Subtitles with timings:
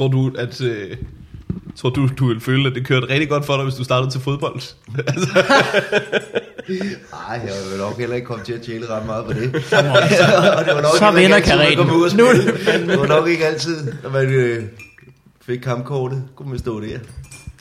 [0.00, 0.60] Tror du, at...
[0.60, 0.96] Øh,
[1.76, 4.10] tror du, du ville føle, at det kørte rigtig godt for dig, hvis du startede
[4.10, 4.54] til fodbold?
[5.06, 5.28] altså,
[7.12, 9.44] Nej, jeg vil nok heller ikke komme til at tjæle ret meget på det.
[10.58, 11.86] Og det var nok Så vinder kareten.
[11.86, 12.92] Nu er spille.
[12.92, 14.64] Det var nok ikke altid, når man øh,
[15.40, 16.98] fik kampkortet, kunne man stå der.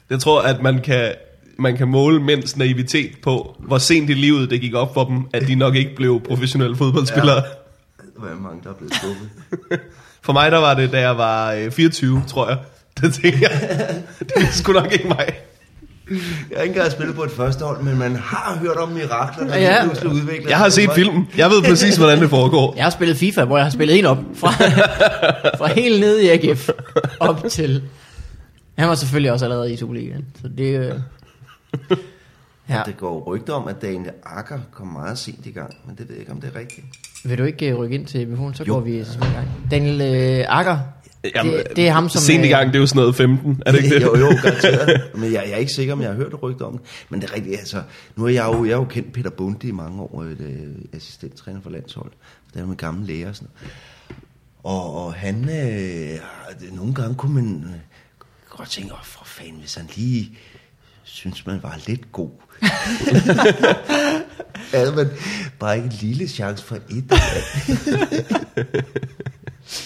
[0.10, 1.14] jeg tror, at man kan,
[1.58, 5.24] man kan måle mænds naivitet på, hvor sent i livet det gik op for dem,
[5.34, 7.36] at de nok ikke blev professionelle fodboldspillere.
[7.36, 8.22] Ja.
[8.22, 9.30] Der var mange, der er blevet skubbet.
[10.30, 12.58] For mig der var det, da jeg var øh, 24, tror jeg.
[13.02, 13.52] Det tænkte jeg,
[14.20, 15.26] det er sgu nok ikke mig.
[16.10, 16.18] Jeg
[16.56, 19.58] har ikke engang spillet på et første hold, men man har hørt om mirakler, der
[19.58, 19.76] Ja.
[19.76, 19.84] ja.
[19.84, 21.28] pludselig udvikler Jeg har set filmen.
[21.38, 22.74] Jeg ved præcis, hvordan det foregår.
[22.76, 24.18] Jeg har spillet FIFA, hvor jeg har spillet en op.
[24.36, 24.50] Fra,
[25.58, 26.70] fra helt nede i AGF
[27.20, 27.84] op til...
[28.78, 30.26] Han var selvfølgelig også allerede i Superligaen.
[30.42, 30.80] Så det...
[30.80, 31.98] Øh,
[32.70, 32.82] ja.
[32.86, 36.16] Det går rygter om, at Daniel Akker kom meget sent i gang, men det ved
[36.16, 36.86] jeg ikke, om det er rigtigt.
[37.26, 38.74] Vil du ikke øh, rykke ind til mikrofonen, så Jo.
[38.74, 39.48] går vi simpelthen i gang.
[39.72, 40.78] Daniel øh, Akker,
[41.36, 42.22] Jamen, det, det er ham, som...
[42.22, 44.02] Sent i øh, gang, det er jo sådan noget 15, er det ikke det?
[44.02, 45.02] jo, jo, garanteret.
[45.16, 46.82] Men jeg, jeg er ikke sikker, om jeg har hørt rygter om det.
[47.10, 47.84] Men det er rigtigt, altså,
[48.16, 50.76] nu er jeg jo, jeg har jo kendt Peter Bunde i mange år, et, øh,
[50.94, 52.12] assistenttræner for landshold.
[52.54, 53.50] Det er med gamle læger og sådan.
[54.64, 56.20] Og, og han, øh, det-
[56.74, 57.72] nogle gange kunne man øh,
[58.58, 60.38] godt tænke, åh, for fanden, hvis han lige
[61.04, 62.30] synes, man var lidt god.
[64.74, 65.08] altså, men
[65.60, 67.04] bare ikke en lille chance for et.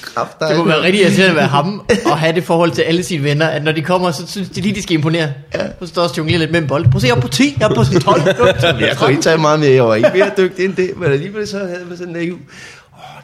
[0.02, 3.04] Kraft, Det må være rigtig irriterende at være ham og have det forhold til alle
[3.04, 5.30] sine venner, at når de kommer, så synes de lige, de skal imponere.
[5.54, 5.68] Ja.
[5.82, 6.84] Så står også jonglerer lidt med en bold.
[6.86, 8.22] Prøv at se, jeg er på 10, jeg er på 12.
[8.88, 11.48] Jeg kunne ikke tage meget mere, jeg var ikke mere dygtig end det, men alligevel
[11.48, 12.34] så havde man sådan naiv.
[12.34, 12.40] Åh,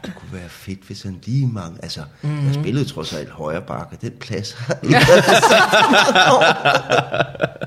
[0.04, 1.78] det kunne være fedt, hvis han lige mange...
[1.82, 2.32] Altså, Mhm.
[2.32, 2.46] mm-hmm.
[2.46, 4.76] jeg spillede trods alt højre bakke, den plads har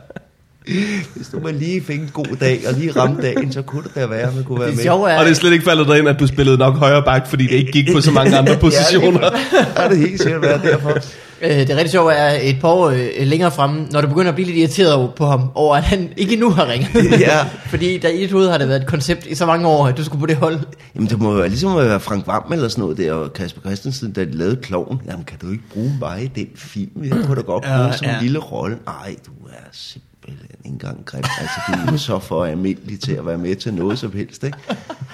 [1.16, 3.96] Hvis du man lige fik en god dag, og lige ramte dagen, så kunne det
[3.96, 4.84] da være, at man kunne være Det med.
[4.84, 7.04] sjove er, Og det er slet ikke faldet dig ind, at du spillede nok højre
[7.04, 9.20] bak, fordi det ikke gik på så mange andre positioner.
[9.78, 10.90] Ja, det er helt sikkert været derfor.
[11.42, 14.36] øh, det rigtig sjove er et par år øh, længere fremme, når du begynder at
[14.36, 17.20] blive lidt irriteret over- på ham, over at han ikke endnu har ringet.
[17.20, 17.46] Ja.
[17.70, 19.98] Fordi der i dit hoved har det været et koncept i så mange år, at
[19.98, 20.60] du skulle på det hold.
[20.96, 23.34] Jamen, det må jo være ligesom at være Frank Vam eller sådan noget der, og
[23.34, 25.02] Kasper Christensen, da de lavede Kloven.
[25.08, 26.90] Jamen, kan du ikke bruge mig i den film?
[27.04, 28.16] Jeg kunne da godt bruge Ja, som ja.
[28.18, 28.78] en lille rolle.
[28.88, 31.24] Ej, du er simpelthen ikke engang grim.
[31.40, 34.58] Altså, du er så for almindelig til at være med til noget som helst, ikke?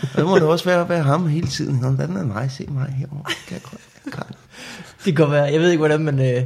[0.02, 1.76] Og det må det også være, være ham hele tiden.
[1.82, 2.52] Nå, Hvordan er mig?
[2.52, 3.24] Se mig herovre.
[3.48, 4.14] Kan jeg godt?
[4.14, 4.36] Kan.
[5.06, 5.44] Det kan være.
[5.44, 6.20] Jeg ved ikke, hvordan man...
[6.36, 6.44] Øh,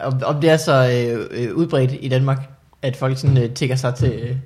[0.00, 2.38] om, om det er så øh, øh, udbredt i Danmark,
[2.82, 4.36] at folk sådan øh, tigger sig til, øh,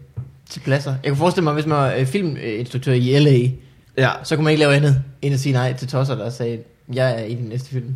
[0.50, 0.94] til pladser.
[1.02, 3.50] Jeg kunne forestille mig, hvis man var øh, filminstruktør i LA,
[3.98, 4.10] Ja.
[4.24, 6.58] så kunne man ikke lave andet, end at sige nej til tosser, der sagde,
[6.92, 7.94] jeg er i den næste film.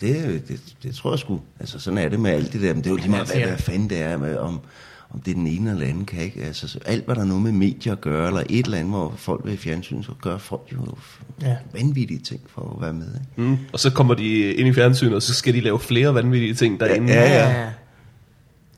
[0.00, 1.40] Det, det, det tror jeg sgu.
[1.60, 2.74] Altså, sådan er det med alt det der.
[2.74, 4.60] Men det er jo lige meget, hvad, hvad fanden det er med, om,
[5.10, 6.42] om det er den ene eller anden kan ikke.
[6.44, 8.92] Altså, så alt, hvad der er noget med medier at gøre, eller et eller andet,
[8.92, 10.78] hvor folk vil i fjernsyn, så gør folk jo
[11.42, 11.48] Ja.
[11.48, 11.56] ja.
[11.72, 13.06] vanvittige ting for at være med.
[13.06, 13.50] Ikke?
[13.50, 13.58] Mm.
[13.72, 16.80] Og så kommer de ind i fjernsynet, og så skal de lave flere vanvittige ting
[16.80, 17.12] derinde.
[17.12, 17.66] Ja, ja.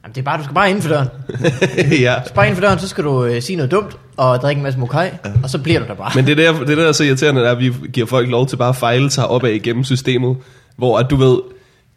[0.02, 1.08] Jamen, det er bare, du skal bare ind for døren.
[2.06, 2.14] ja.
[2.25, 4.62] Skal bare ind for døren, så skal du øh, sige noget dumt, og drikke en
[4.62, 5.12] masse mokai, ja.
[5.42, 6.10] og så bliver du der bare.
[6.14, 8.56] Men det der, det der er så irriterende, er, at vi giver folk lov til
[8.56, 10.37] bare at fejle sig opad igennem systemet,
[10.81, 11.39] hvor at du ved,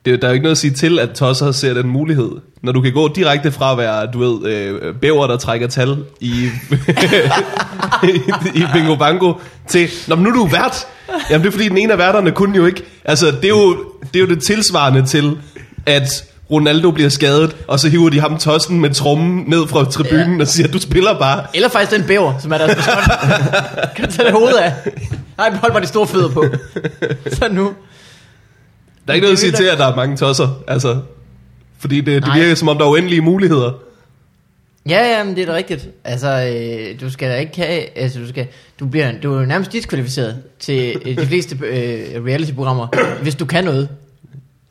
[0.05, 2.31] det, der er jo ikke noget at sige til, at tosser ser den mulighed.
[2.61, 5.97] Når du kan gå direkte fra at være, du ved, øh, bæver, der trækker tal
[6.19, 6.33] i,
[8.55, 9.33] i bingo bango,
[9.67, 10.87] til, Nå, men nu er du vært.
[11.29, 12.83] Jamen det er fordi, den ene af værterne kunne jo ikke.
[13.05, 13.77] Altså, det er jo
[14.13, 15.37] det, er jo det tilsvarende til,
[15.85, 20.35] at Ronaldo bliver skadet, og så hiver de ham tossen med trommen ned fra tribunen
[20.35, 20.41] ja.
[20.41, 21.43] og siger, du spiller bare.
[21.53, 22.95] Eller faktisk den bæver, som er beskot.
[23.95, 24.73] kan tage det hoved af?
[25.37, 26.45] Nej, hold bare de store fødder på.
[27.37, 27.73] Så nu.
[29.07, 30.63] Der er ikke noget at sige til, at der er mange tosser.
[30.67, 31.01] Altså,
[31.77, 32.39] fordi det, det Nej.
[32.39, 33.71] virker som om, der er uendelige muligheder.
[34.89, 35.89] Ja, ja, men det er da rigtigt.
[36.03, 38.47] Altså, øh, du skal da ikke have, altså du skal,
[38.79, 42.87] du bliver, du er jo nærmest diskvalificeret til øh, de fleste øh, reality-programmer,
[43.21, 43.89] hvis du kan noget.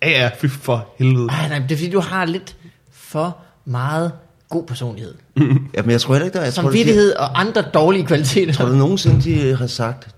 [0.03, 1.29] Ja, ja, fy for helvede.
[1.31, 2.57] Ej, nej, det er fordi, du har lidt
[2.93, 4.13] for meget
[4.49, 5.15] god personlighed.
[5.77, 8.53] Jamen, jeg tror heller ikke, der jeg tror, det, Samvittighed og andre dårlige kvaliteter.
[8.53, 10.09] Tror du nogensinde, de har sagt,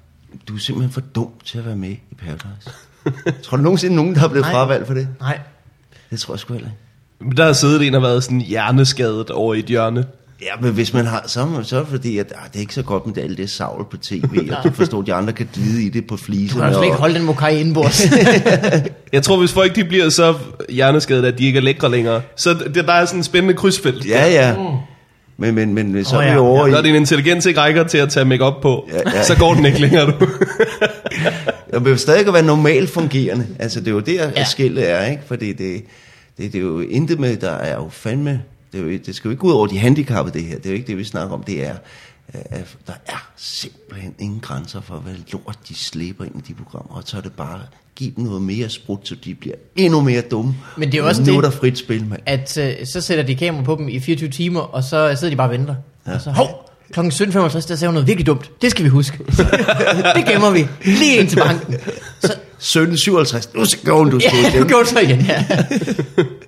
[0.49, 2.70] du er simpelthen for dum til at være med i Paradise?
[3.44, 4.52] tror du nogensinde, nogen, der har blevet Nej.
[4.52, 5.08] fravalgt for det?
[5.20, 5.38] Nej.
[6.10, 6.78] Det tror jeg sgu heller ikke.
[7.20, 10.04] Men der har siddet en og været sådan hjerneskadet over i et hjørne.
[10.42, 12.56] Ja, men hvis man har, så, er man- så er det fordi, at ah, det
[12.56, 15.14] er ikke så godt med alt det savl på tv, og du forstår, at de
[15.14, 16.60] andre kan glide i det på Du fliserne.
[16.62, 18.02] kan jo slet ikke holde den mokai indenbords.
[19.12, 20.34] Jeg tror, hvis folk de bliver så
[20.70, 24.06] hjerneskadet, at de ikke er lækre længere, så det, der er sådan en spændende krydsfelt.
[24.08, 24.54] Ja, ja.
[25.36, 26.38] Men, men, men så Åh, er vi ja.
[26.40, 26.82] over Når i...
[26.82, 29.22] din intelligens ikke rækker til at tage makeup på, Ja, ja.
[29.22, 30.12] så går den ikke længere, du.
[31.75, 33.47] Jeg vil stadig være normalt fungerende.
[33.59, 34.44] Altså, det er jo der, Ja.
[34.44, 35.23] skillet er, ikke?
[35.26, 35.85] Fordi det,
[36.38, 38.43] det, det er jo intet med, der er jo fandme...
[38.73, 40.56] Det, er jo, det skal jo ikke gå ud over de handicappede, det her.
[40.56, 41.43] Det er jo ikke det, vi snakker om.
[41.43, 41.75] Det er,
[42.35, 46.55] øh, at der er simpelthen ingen grænser for, hvad lort de slæber ind i de
[46.55, 46.94] programmer.
[46.97, 47.61] Og så er det bare
[47.97, 50.55] Giv dem noget mere sprut, så de bliver endnu mere dumme.
[50.76, 52.21] Men det er også nu det- er der frit spil, mand.
[52.26, 55.37] At øh, så sætter de kamera på dem i 24 timer, og så sidder de
[55.37, 55.75] bare og venter.
[56.06, 56.15] Ja.
[56.15, 58.50] Og så, hov, klokken 17.55, der sagde hun noget virkelig dumt.
[58.62, 59.19] Det skal vi huske.
[60.16, 60.69] det gemmer vi.
[60.84, 61.75] Lige ind til banken.
[62.20, 65.44] Så, 1757, nu skal hun, du ja, stod nu det så igen, ja.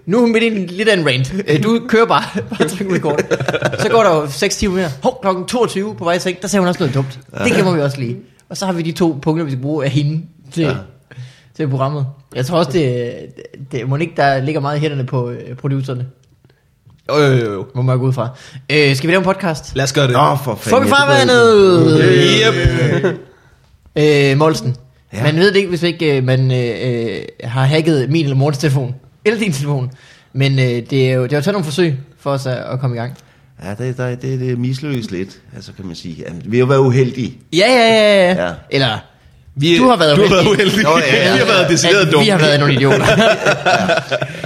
[0.06, 1.34] Nu er hun midt i en, lidt af en rant.
[1.62, 2.22] Du kører bare.
[2.50, 3.18] bare tryk record.
[3.78, 4.90] Så går der jo 6 timer mere.
[5.02, 7.18] Hov, klokken 22 på vej seng, der sagde hun også noget dumt.
[7.44, 8.16] Det gemmer vi også lige.
[8.48, 10.22] Og så har vi de to punkter, vi skal bruge af hende
[10.52, 10.68] til, ja.
[10.68, 10.74] Ja.
[11.56, 12.06] til programmet.
[12.34, 13.12] Jeg tror også, det,
[13.72, 16.06] det må ikke, der ligger meget i hænderne på øh, producerne.
[17.08, 17.66] Jo, jo, jo, jo.
[17.74, 18.28] Må man gå ud fra.
[18.72, 19.76] Øh, skal vi lave en podcast?
[19.76, 20.12] Lad os gøre det.
[20.12, 20.70] Nå, for fanden.
[20.70, 22.00] Får vi farvandet?
[23.04, 23.20] Yep.
[23.96, 24.76] Øh, Molsen.
[25.12, 25.22] Ja.
[25.22, 28.58] Man ved det ikke, hvis ikke øh, man øh, øh, har hacket min eller Mortens
[28.58, 28.94] telefon.
[29.24, 29.90] Eller din telefon.
[30.32, 32.80] Men øh, det er jo det har jo taget nogle forsøg for os at, at
[32.80, 33.14] komme i gang.
[33.64, 36.14] Ja, det, det, det, det er mislykkes lidt, altså kan man sige.
[36.18, 37.38] Ja, vi har jo været uheldige.
[37.52, 38.46] Ja, ja, ja, ja.
[38.46, 38.52] Ja.
[38.70, 38.98] Eller,
[39.58, 40.82] Vi, Du har været du har været uheldig.
[40.82, 41.32] Nå, ja, ja.
[41.32, 42.24] Vi har været decideret dumme.
[42.24, 43.06] Vi har været nogle idioter.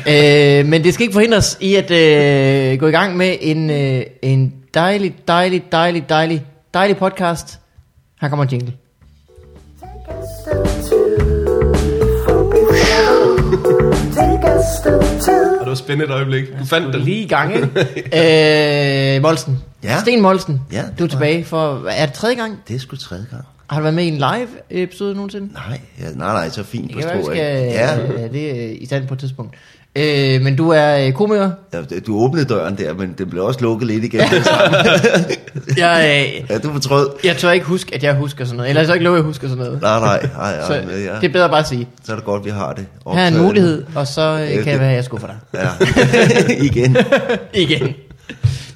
[0.60, 3.70] øh, men det skal ikke forhindre os i at øh, gå i gang med en,
[3.70, 7.58] øh, en dejlig, dejlig, dejlig, dejlig, dejlig podcast.
[8.20, 8.72] Her kommer en jingle.
[15.60, 16.44] Og det var spændende et øjeblik.
[16.60, 17.02] Du fandt den.
[17.02, 19.16] Lige i gang, ikke?
[19.16, 19.58] øh, Molsen.
[19.84, 20.00] Ja.
[20.00, 20.60] Sten Molsen.
[20.72, 22.58] Ja, Du er tilbage for, er det tredje gang?
[22.68, 23.44] Det er sgu tredje gang.
[23.70, 25.48] Har du været med i en live episode nogensinde?
[25.52, 27.24] Nej, ja, nej, nej, så fint på vi strå.
[27.24, 28.28] skal Ja, ja.
[28.32, 29.54] det er i stand på et tidspunkt.
[29.96, 31.50] Øh, men du er øh, komiker.
[31.72, 34.20] ja, du åbnede døren der, men det blev også lukket lidt igen.
[34.32, 34.42] den.
[35.76, 37.08] Jeg, øh, ja, du fortrød.
[37.24, 38.68] jeg tør ikke huske, at jeg husker sådan noget.
[38.70, 39.82] Eller så ikke love, at jeg husker sådan noget.
[39.82, 41.14] Nej, nej, nej, nej, Så men, ja.
[41.20, 41.88] det er bedre bare at sige.
[42.04, 42.86] så er det godt, vi har det.
[43.06, 43.44] Her er en optaget.
[43.46, 45.36] mulighed, og så øh, Ja, kan det- jeg være, at jeg skuffer dig.
[45.54, 45.68] Ja,
[46.68, 46.96] igen.
[47.64, 47.94] Igen.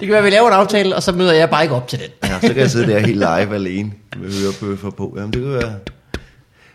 [0.00, 1.98] Det kan være, vi laver en aftale, og så møder jeg bare ikke op til
[1.98, 2.08] den.
[2.30, 5.14] Ja, så kan jeg sidde der helt live alene med hørebøffer på.
[5.16, 5.74] Jamen, det kan være.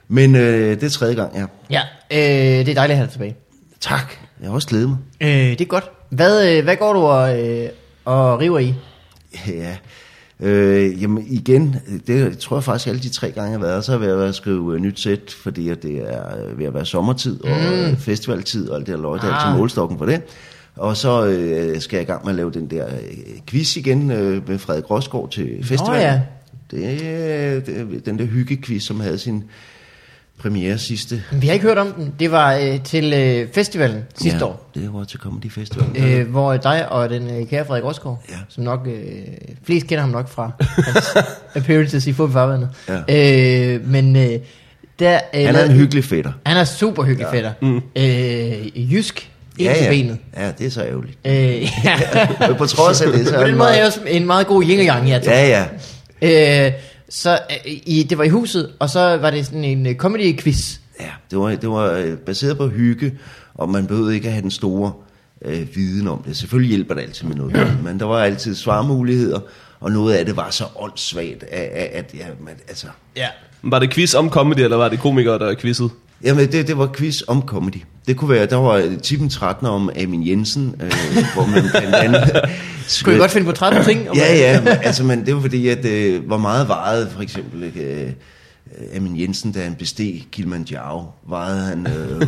[0.08, 1.46] Men øh, det er tredje gang, ja.
[1.70, 1.82] Ja,
[2.12, 3.36] øh, det er dejligt at have dig tilbage.
[3.82, 4.14] Tak.
[4.42, 4.98] Jeg har også glædet mig.
[5.22, 5.90] Øh, det er godt.
[6.10, 7.70] Hvad, øh, hvad går du og, øh,
[8.06, 8.74] og river i?
[9.48, 9.76] Ja.
[10.42, 11.76] Øh, jamen igen,
[12.08, 14.30] det tror jeg faktisk alle de tre gange, jeg har været, så har jeg været
[14.30, 17.50] at skrive øh, nyt sæt, fordi at det er øh, ved at være sommertid og
[17.90, 17.98] mm.
[17.98, 19.46] festivaltid og alt det der løg, det er Ah.
[19.48, 20.22] altid målstokken for det.
[20.80, 23.02] Og så øh, skal jeg i gang med at lave den der øh,
[23.48, 26.02] quiz igen øh, med Frederik Rosgaard til festivalen.
[26.02, 26.22] ja.
[26.72, 29.44] Det er det, den der hyggequiz, som havde sin
[30.38, 32.14] premiere sidste Vi har ikke hørt om den.
[32.20, 34.70] Det var øh, til øh, festivalen sidste ja, år.
[34.76, 35.86] Det var til Comedy Festival.
[35.98, 38.36] Øh, hvor dig og den øh, kære Frederik Rosgaard, Ja.
[38.50, 39.02] som nok, øh,
[39.64, 41.08] flest kender ham nok fra hans
[41.56, 42.70] appearances i Fodbold Farvandet.
[43.10, 43.74] Ja.
[43.76, 44.40] Øh, men øh,
[45.00, 46.32] der, øh, Han er en hyggelig fætter.
[46.46, 47.38] Han er super hyggelig ja.
[47.38, 47.52] fætter.
[47.62, 47.82] Mm.
[47.96, 49.90] Øh, jysk, ind til ja.
[49.90, 50.18] benet.
[50.38, 51.18] ja, det er så ærgerligt.
[51.26, 52.54] Øh, ja.
[52.58, 54.64] På trods af det, så På er den måde er jeg også en meget god
[54.64, 55.20] yin og yang her.
[55.20, 55.34] Tom.
[55.34, 55.66] Ja,
[56.22, 56.66] ja.
[56.68, 56.72] Øh,
[57.10, 60.80] så øh, i, det var i huset, og så var det sådan en øh, comedy-quiz.
[61.00, 63.14] Ja, det var, det var øh, baseret på hygge,
[63.56, 64.92] og man behøvede ikke at have den store
[65.46, 66.38] øh, viden om det.
[66.38, 69.40] Selvfølgelig hjælper det altid med noget, men der var altid svarmuligheder,
[69.80, 73.28] og noget af det var så åndssvagt, at, at, at ja, man, altså, Ja.
[73.62, 75.90] Var det quiz om comedy, eller var det komikere, der quizzede?
[76.24, 77.76] Jamen, det, det var quiz om comedy.
[78.08, 80.92] Det kunne være, der var Tippen 13 om Amin Jensen, øh,
[81.34, 82.42] hvor man blandt andet...
[83.04, 84.10] Kunne I godt finde på 13 ting?
[84.10, 87.22] om- Ja, ja, men, altså, men det var fordi, at øh, hvor meget vejede for
[87.22, 88.12] eksempel øh,
[88.96, 92.22] Amin Jensen, da han besteg Kilimanjaro, vejede han øh,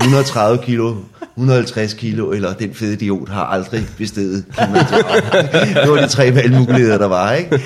[0.00, 0.94] 130 kilo,
[1.36, 4.44] 150 kilo, eller den fede idiot har aldrig Kilimanjaro.
[5.82, 7.60] det var de tre valgmuligheder, der var, ikke?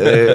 [0.00, 0.34] Øh,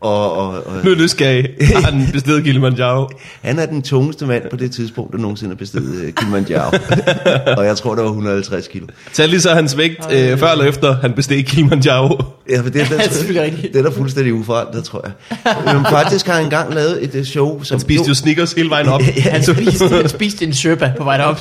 [0.00, 1.48] og, og, og, Nu er jeg nysgerrig.
[1.60, 3.08] Har han bestedet Kilimanjaro?
[3.42, 6.76] han er den tungeste mand på det tidspunkt, der nogensinde har besteget øh, Kilimanjaro.
[7.58, 8.86] og jeg tror, det var 150 kilo.
[9.12, 12.22] Tag lige så hans vægt øh, før eller efter, han besteg Kilimanjaro.
[12.50, 12.86] Ja, for det, er,
[13.34, 15.74] Ja, det er er der fuldstændig uforandret, tror jeg.
[15.74, 17.74] Men faktisk har han engang lavet et øh, show, som...
[17.74, 19.02] Han spiste jo Snickers hele vejen op.
[19.34, 21.36] Han spiste, han spiste en Sherpa på vej derop,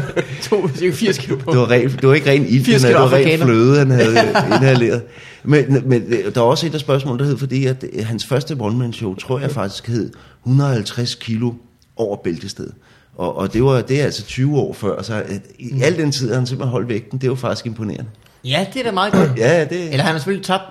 [0.50, 1.50] tog cirka 80 kilo på.
[1.50, 4.16] Det var, ren, det var ikke ren ild, 80 det var ren fløde, han havde
[4.46, 5.02] inhaleret.
[5.44, 8.26] Men, men øh, der er også et af spørgsmålene, der hed, fordi at øh, hans
[8.26, 10.12] første one-man-show, tror jeg faktisk hed
[10.46, 11.52] 150 kilo
[11.96, 12.74] over bæltestedet.
[13.16, 16.12] Og, og det, var, det er altså 20 år før, så øh, i al den
[16.12, 17.18] tid har han simpelthen holdt vægten.
[17.18, 18.10] Det er jo faktisk imponerende.
[18.44, 19.30] Ja, det er da meget godt.
[19.36, 20.64] Ja, det, Eller han har selvfølgelig tabt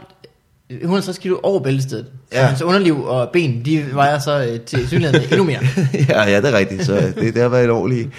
[0.69, 2.05] 160 kilo over bæltestedet.
[2.33, 2.39] Ja.
[2.41, 2.45] Ja.
[2.47, 5.59] Hans underliv og ben, de vejer så øh, til synligheden endnu mere.
[6.09, 6.86] ja, ja, det er rigtigt.
[6.86, 8.09] Så det, det har været en ordentlig...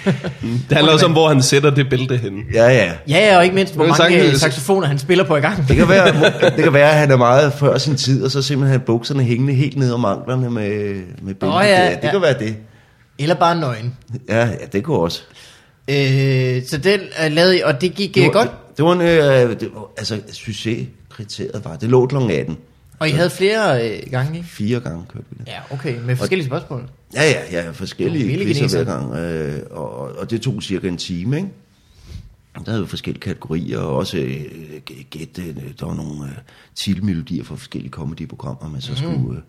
[0.69, 2.41] Det handler også om, hvor han sætter det bælte henne.
[2.53, 2.91] Ja, ja.
[3.09, 5.67] Ja, ja, og ikke mindst, hvor mange sagtens- øh, saxofoner han spiller på i gang.
[5.67, 8.41] Det kan, være, det kan være, at han er meget før sin tid, og så
[8.41, 10.69] simpelthen bukserne hængende helt ned om anklerne med,
[11.21, 11.57] med bæltet.
[11.57, 11.89] Åh, ja, der.
[11.89, 12.11] det ja.
[12.11, 12.55] kan være det.
[13.19, 13.95] Eller bare nøgen.
[14.29, 15.21] Ja, ja, det kunne også.
[15.89, 18.49] Øh, så den er lavet, og det gik Det øh, var, godt.
[18.77, 20.19] Det var en, øh, det var, altså,
[21.19, 22.15] succeskriteriet var, det lå kl.
[22.15, 22.57] 18.
[22.99, 24.49] Og I havde flere øh, gange, ikke?
[24.49, 25.47] Fire gange kørte vi det.
[25.47, 25.99] Ja, okay.
[26.05, 26.89] Med forskellige spørgsmål.
[27.13, 31.37] Ja, ja, ja, forskellige quizzer hver gang, øh, og, og det tog cirka en time,
[31.37, 31.49] ikke?
[32.65, 36.31] Der havde vi forskellige kategorier, og også øh, gæt, øh, der var nogle øh,
[36.75, 39.41] titelmelodier fra forskellige comedy-programmer, man så skulle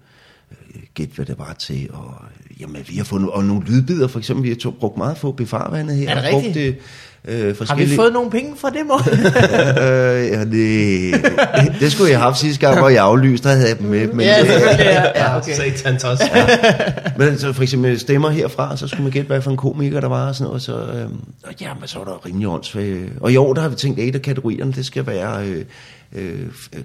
[0.50, 2.14] øh, øh, gætte, hvad det var til, og
[2.50, 5.18] øh, jamen, vi har fundet, og nogle lydbider, for eksempel, vi har to, brugt meget
[5.18, 6.10] få befarvandet her.
[6.10, 6.78] Er det og brugt rigtigt?
[7.28, 9.00] Øh, Har vi forskellige, fået nogle penge fra det, mål?
[9.84, 13.68] øh, ja, det, det skulle jeg have haft sidste gang, hvor jeg aflyste, der havde
[13.68, 14.08] jeg dem med.
[14.08, 14.78] Men, ja, selvfølgelig.
[14.78, 15.52] Ja, ja okay.
[15.52, 16.24] Satans også.
[17.18, 20.08] Men så for eksempel stemmer herfra, så skulle man gætte, hvad for en komiker der
[20.08, 20.62] var og sådan noget.
[20.62, 21.08] Så, øh,
[21.42, 23.12] og ja, men så var der rimelig åndssvagt.
[23.20, 25.64] Og i år, der har vi tænkt, at et af kategorierne, det skal være øh,
[26.16, 26.40] øh,
[26.76, 26.80] øh,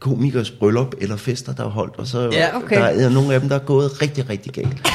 [0.00, 1.94] komikers bryllup eller fester, der er holdt.
[1.98, 2.76] Og så Ja, okay.
[2.76, 4.76] der er nogle af dem, der er gået rigtig, rigtig galt.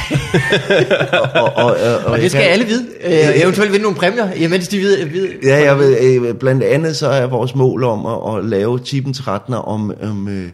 [1.12, 2.86] og, og, og, og, Og det skal kan- alle vide.
[3.04, 5.04] Øh, eventuelt vinde nogle præmier, imens de ved...
[5.06, 8.78] ved Ja, jeg ved, øh, blandt andet så er vores mål om at, at lave
[8.78, 10.48] Tibens Retner om, om øh,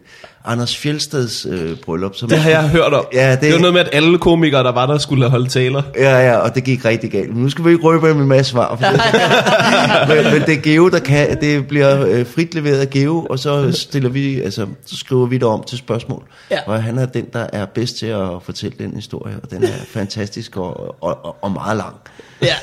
[0.45, 2.15] Anders Fjeldsteds øh, bryllup.
[2.15, 3.05] Som Det har jeg hørt om.
[3.13, 5.81] Ja, det- det var noget med, at alle komikere, der var der, skulle holde taler.
[5.95, 7.33] Ja, ja, og det gik rigtig galt.
[7.33, 8.75] Men nu skal vi ikke røbe med en masse svar.
[8.75, 9.01] For det.
[10.23, 11.41] men, men det er Geo, der kan.
[11.41, 15.35] Det bliver øh, frit leveret af Geo, og så stiller vi, altså, så skriver vi
[15.35, 16.23] det om til spørgsmål.
[16.51, 16.59] Ja.
[16.65, 19.67] Og han er den, der er bedst til at fortælle den historie, og den er
[19.87, 21.95] fantastisk og, og, og, og meget lang.
[22.41, 22.53] Ja.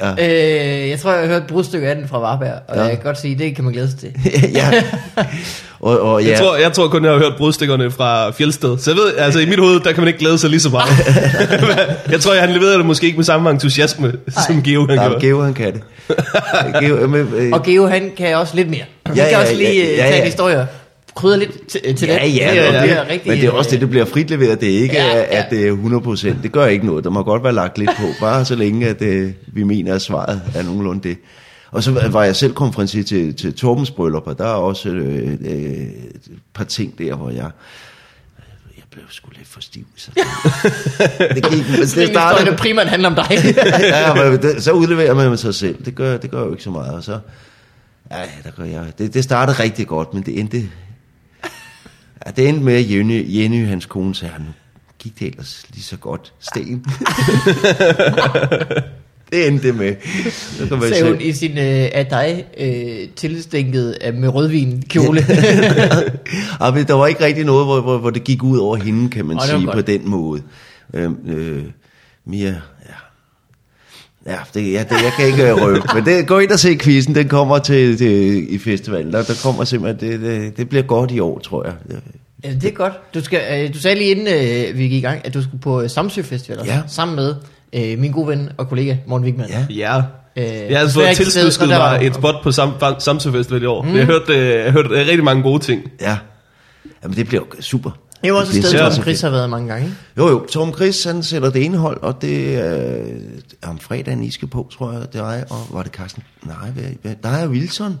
[0.18, 0.82] ja.
[0.82, 2.82] Øh, jeg tror, jeg har hørt et brudstykke af den fra Varberg, og Ja.
[2.82, 4.10] jeg kan godt sige, det kan man glæde sig til.
[4.54, 4.70] ja.
[5.80, 6.30] Og, og ja.
[6.30, 8.78] Jeg, tror, jeg tror kun, jeg har hørt brudstykkerne fra Fjeldsted.
[8.78, 10.68] Så jeg ved, altså i mit hoved, der kan man ikke glæde sig lige så
[10.68, 10.88] meget.
[12.12, 14.12] jeg tror, jeg han leverede det måske ikke med samme entusiasme,
[14.46, 15.26] som Geo han Nej, gjorde.
[15.26, 15.82] Geo, han kan det.
[16.80, 18.82] Geo, men, øh, Og Geo, han kan også lidt mere.
[19.06, 20.16] Han Ja, kan ja, også lige ja, øh, ja, tage
[20.48, 20.60] ja.
[20.60, 20.66] en
[21.18, 22.36] krydre lidt til, til Ja, det.
[22.36, 24.60] ja, det, er- det, er rigtig, men det er også det, det bliver frit leveret.
[24.60, 25.72] Det er ikke, Ja, at det er
[26.36, 26.42] 100%.
[26.42, 27.04] Det gør ikke noget.
[27.04, 28.02] Der må godt være lagt lidt på.
[28.20, 31.18] Bare så længe, at øh, vi mener, at svaret er nogenlunde det.
[31.70, 35.32] Og så var jeg selv konferencier til, til Torbens bryllup, og der er også øh,
[35.40, 35.90] øh, et
[36.54, 37.50] par ting der, hvor jeg...
[38.76, 39.84] Jeg blev sgu lidt for stiv.
[39.96, 40.10] Så.
[41.34, 43.26] det gik, men det Det startede, det primært handler om dig.
[43.80, 45.84] ja, men det, så udleverer man sig selv.
[45.84, 46.94] Det gør, det gør jo ikke så meget.
[46.94, 47.18] Og så,
[48.10, 48.84] ja, der gør jeg.
[48.98, 50.62] Det, det startede rigtig godt, men det endte,
[52.26, 54.52] ja, det endte med, at Jenny, Jenny hans kone, sagde, nu
[54.98, 56.32] gik det ellers lige så godt.
[56.40, 56.84] Sten.
[59.32, 59.94] det endte det med.
[60.68, 65.24] Så man Sagde hun i sin øh, af dig øh, tilstænket øh, med rødvin kjole.
[66.60, 69.10] ja, men der var ikke rigtig noget, hvor, hvor, hvor det gik ud over hende,
[69.10, 70.42] kan man var sige, på den måde.
[70.94, 71.62] Øh, øh,
[72.26, 72.60] Mia,
[74.28, 74.36] ja.
[74.54, 75.80] Det, ja det, jeg kan ikke øh, røbe.
[75.94, 79.12] Men det, gå ind og se quizzen, den kommer til, til i festivalen.
[79.12, 81.74] Der, der kommer simpelthen, det, det, det bliver godt i år, tror jeg.
[82.44, 82.92] ja, det er godt.
[83.14, 85.60] Du, skal, øh, du sagde lige inden øh, vi gik i gang, at du skulle
[85.60, 86.80] på Samsø Festival Ja.
[86.86, 87.34] sammen med
[87.72, 89.48] øh, min gode ven og kollega Morten Wigman.
[89.48, 89.66] Ja.
[89.70, 89.96] Ja.
[90.36, 92.52] Øh, Jeg har fået ikke til stede, tilskusket så der var mig et spot på
[92.52, 93.82] Sam, Samsø Festival i år.
[93.82, 93.96] Mm.
[93.96, 95.82] Jeg har hørt, øh, hørt øh, rigtig mange gode ting.
[96.00, 96.16] Ja.
[97.02, 97.90] Jamen, det bliver super.
[98.20, 99.94] Det er jo også et sted, så- hvor så Chris har været mange gange.
[100.16, 103.20] Jo, jo, Tom Chris, han sætter det ene hold, og det er øh,
[103.66, 106.22] om fredagen, I skal på, tror jeg, det er og var det Carsten?
[106.42, 107.98] Nej, hvad, hvad, der er Wilson.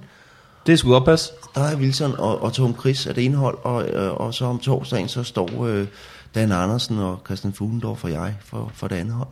[0.66, 1.32] Det skulle godt passe.
[1.54, 4.44] Der er Wilson og, og Tom Chris er det ene hold, og, øh, og så
[4.44, 5.86] om torsdagen, så står øh,
[6.34, 9.28] Dan Andersen og Christian Fuglendorf og jeg for, for det andet hold.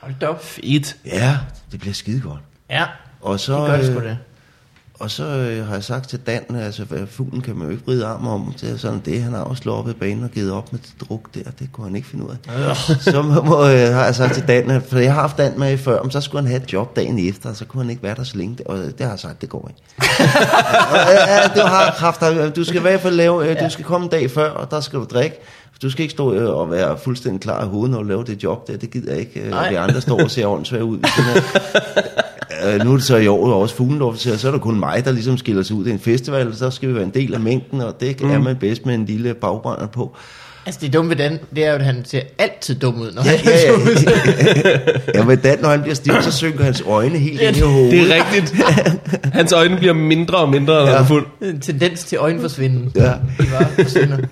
[0.00, 0.44] Hold da op.
[0.44, 0.96] Fedt.
[1.06, 1.38] Ja,
[1.72, 2.40] det bliver skide godt.
[2.70, 2.84] Ja,
[3.20, 4.18] Og så, det gør det sgu øh, det.
[5.00, 7.84] Og så øh, har jeg sagt til Dan, altså hvad, fuglen kan man jo ikke
[7.86, 10.52] vride arm om, er sådan det, han har jo slået op i banen og givet
[10.52, 12.76] op med det druk der, det kunne han ikke finde ud af.
[13.00, 15.72] så må, må, øh, har jeg sagt til Dan, for jeg har haft Dan med
[15.72, 17.90] i før, men så skulle han have et job dagen efter, og så kunne han
[17.90, 19.82] ikke være der så længe, og det har jeg sagt, det går ikke.
[20.90, 20.98] og,
[21.28, 22.22] ja, du har kraft,
[22.56, 24.80] du skal i hvert fald lave, øh, du skal komme en dag før, og der
[24.80, 25.36] skal du drikke,
[25.82, 28.42] du skal ikke stå øh, og være fuldstændig klar i hovedet, når du laver det
[28.42, 30.98] job der, det gider jeg ikke, øh, vi andre står og ser åndssvagt ud.
[32.66, 35.04] Øh, nu er det så i år også Fuglendorf, så så er der kun mig,
[35.04, 35.84] der ligesom skiller sig ud.
[35.84, 38.20] Det er en festival, og så skal vi være en del af mængden, og det
[38.22, 38.30] mm.
[38.30, 40.16] er man bedst med en lille bagbrænder på.
[40.66, 43.22] Altså det dumme ved den, det er jo, at han ser altid dum ud, når
[43.24, 44.78] Ja, han ja, ja.
[45.20, 47.90] ja, men Dan, når han bliver stiv, så synker hans øjne helt ind i hovedet.
[47.92, 48.54] Det er rigtigt.
[49.32, 50.92] Hans øjne bliver mindre og mindre, når Ja.
[50.92, 51.26] han er fuld.
[51.42, 52.92] En tendens til øjenforsvinden.
[52.96, 53.02] Ja.
[53.02, 54.18] De bare forsvinder.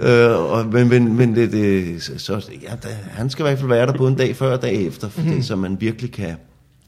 [0.00, 3.68] Øh, og, men, men, men det, det, så, ja, da, han skal i hvert fald
[3.68, 5.34] være der både en dag før og dag efter, for Mhm.
[5.34, 6.36] det, så man virkelig kan,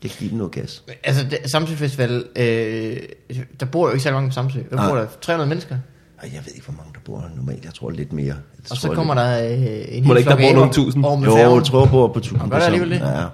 [0.03, 0.83] kan give den noget gas.
[1.05, 2.97] Altså, det, Samsø Festival, øh,
[3.61, 4.59] der bor jo ikke så mange på Samsø.
[4.71, 5.01] Der bor Nej.
[5.01, 5.77] der 300 mennesker.
[6.23, 7.65] Ej, jeg ved ikke, hvor mange der bor her normalt.
[7.65, 8.27] Jeg tror lidt mere.
[8.27, 8.35] Jeg
[8.71, 9.61] Og så tror kommer lidt.
[9.61, 11.05] der øh, en Må der hel ikke der flok bo aber nogle tusind?
[11.05, 12.41] Jo, jeg tror jeg bor på tusind.
[12.41, 13.01] Og gør der alligevel det?
[13.01, 13.25] Ja,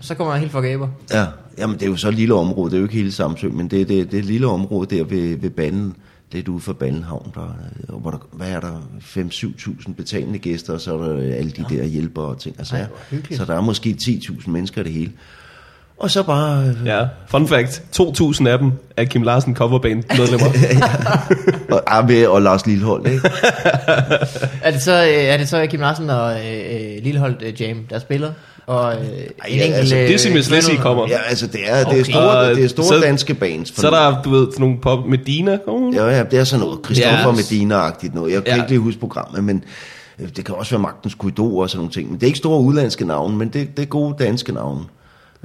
[0.00, 0.88] Så kommer der en hel flok aber.
[1.10, 1.26] Ja,
[1.58, 3.68] jamen det er jo så et lille område, det er jo ikke hele Samsø, men
[3.70, 5.96] det, det, det er et lille område der ved, ved Banden,
[6.32, 7.56] lidt ude for Bandenhavn, der,
[7.88, 11.64] øh, hvor der, hvad er der, 5-7.000 betalende gæster, og så er der alle de
[11.70, 12.54] der hjælpere og ting.
[12.58, 12.86] Altså, Ej,
[13.30, 15.12] så der er måske 10.000 mennesker det hele.
[16.02, 16.64] Og så bare...
[16.66, 17.82] øh, Ja, fun fact.
[18.00, 20.46] 2.000 af dem er Kim Larsen coverband medlemmer.
[21.76, 23.30] Og, ah, med, og Lars Lillehold, ikke?
[24.62, 27.76] Er det så, øh, er det så Kim Larsen og øh, øh, Lilleholdt øh, Jam,
[27.90, 28.32] der spiller?
[28.66, 29.06] Og øh, en
[29.48, 29.74] ja, enkelt...
[29.74, 31.06] altså, øh, Miss Lizzy kommer.
[31.08, 32.02] Ja, altså det er, det er Okay.
[32.02, 33.80] store, Og det er store så- danske bands.
[33.80, 35.58] Så er der, du ved, sådan nogle pop Medina.
[35.66, 35.94] Oh.
[35.94, 37.32] Ja, ja, det er sådan noget Christoffer Ja.
[37.32, 38.32] Medina-agtigt noget.
[38.32, 38.56] Jeg kan Ja.
[38.62, 39.64] ikke lige huske programmet, men
[40.36, 42.10] det kan også være Magtens Korridor og sådan nogle ting.
[42.10, 44.80] Men det er ikke store udlandske navne, men det, det er gode danske navne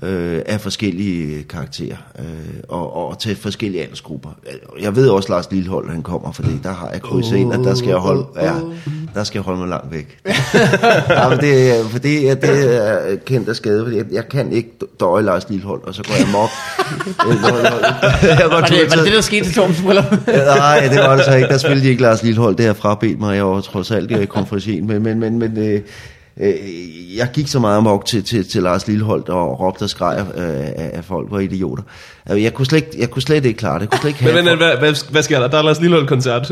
[0.03, 2.25] øh, af forskellige karakterer øh,
[2.69, 4.29] og, og til forskellige aldersgrupper.
[4.81, 7.75] Jeg ved også, Lars Lillehold han kommer, fordi der har jeg krydset ind, at der
[7.75, 8.53] skal jeg holde, ja,
[9.13, 10.19] der skal jeg holde mig langt væk.
[11.09, 14.51] ja, men det, er- fordi ja, det er kendt af skade, fordi jeg, jeg kan
[14.51, 16.49] ikke døje Lars Lillehold, og så går jeg mok.
[18.23, 20.05] jeg går Var det, var det det, der skete til Torbens bryllup?
[20.27, 21.47] Nej, det var det så ikke.
[21.47, 22.55] Der spillede de ikke Lars Lillehold.
[22.55, 23.35] Det har frabedt mig.
[23.35, 24.87] Jeg var trods alt i konferencien.
[24.87, 25.81] Men, men, men, men øh,
[26.39, 30.25] øh, jeg gik så meget amok til, til, til Lars Lillehold og råbte og skreg
[30.35, 30.43] øh,
[30.75, 31.83] af, folk var idioter.
[32.25, 33.81] Altså, Jeg kunne, slet, jeg kunne slet ikke klare det.
[33.81, 35.47] Jeg kunne slet ikke Men, have men hvad, hvad, hvad sker der?
[35.47, 36.51] Der er Lars Lillehold koncert.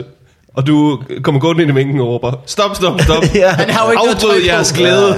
[0.56, 3.24] Og du kommer gående ind i mængden og råber, stop, stop, stop.
[3.36, 3.50] Ja.
[3.50, 4.46] Han har jo ikke noget Afbryd på.
[4.48, 5.16] jeres glæde.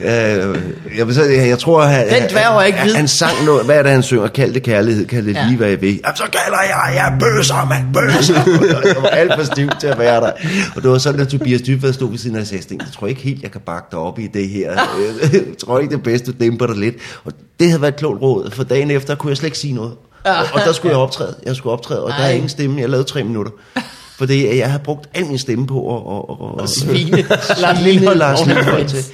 [0.00, 0.58] Øh,
[0.98, 3.64] jeg, vil så, jeg, jeg tror, han, Den dværg var ikke han, han sang noget.
[3.64, 4.28] Hvad er det, han synger?
[4.28, 5.06] Kald det kærlighed.
[5.06, 5.44] Kald det Ja.
[5.46, 6.00] lige, hvad jeg vil.
[6.04, 8.34] Jamen, så kalder jeg, jeg bøser, mand, bøser.
[8.94, 10.30] jeg var alt for stiv til at være der.
[10.76, 12.92] Og det var sådan, at Tobias Dybvad stod ved siden af og sagde, "Sten, jeg
[12.98, 14.72] tror ikke helt, jeg kan bakke dig op i det her.
[15.32, 16.94] jeg tror ikke, det er bedst, du dæmper dig lidt.
[17.24, 19.74] Og det havde været et klogt råd, for dagen efter kunne jeg slet ikke sige
[19.74, 19.92] noget.
[20.24, 21.34] Og, og der skulle jeg optræde.
[21.46, 22.32] Jeg skulle optræde, og der er Ej.
[22.32, 22.80] ingen stemme.
[22.80, 23.52] Jeg lavede tre minutter.
[24.18, 27.24] Fordi jeg havde brugt al min stemme på at, at, at, at, Svine.
[27.62, 28.46] Lars.
[28.46, 29.04] Lars og til.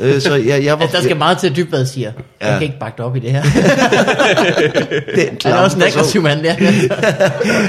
[0.00, 0.82] Øh, så jeg, jeg var...
[0.82, 2.12] Altså, der skal meget til, at Dybvad siger.
[2.40, 2.52] Jeg Ja.
[2.52, 3.42] kan ikke bakke dig op i det her.
[3.42, 6.54] den Han er også en aggressiv mand, der.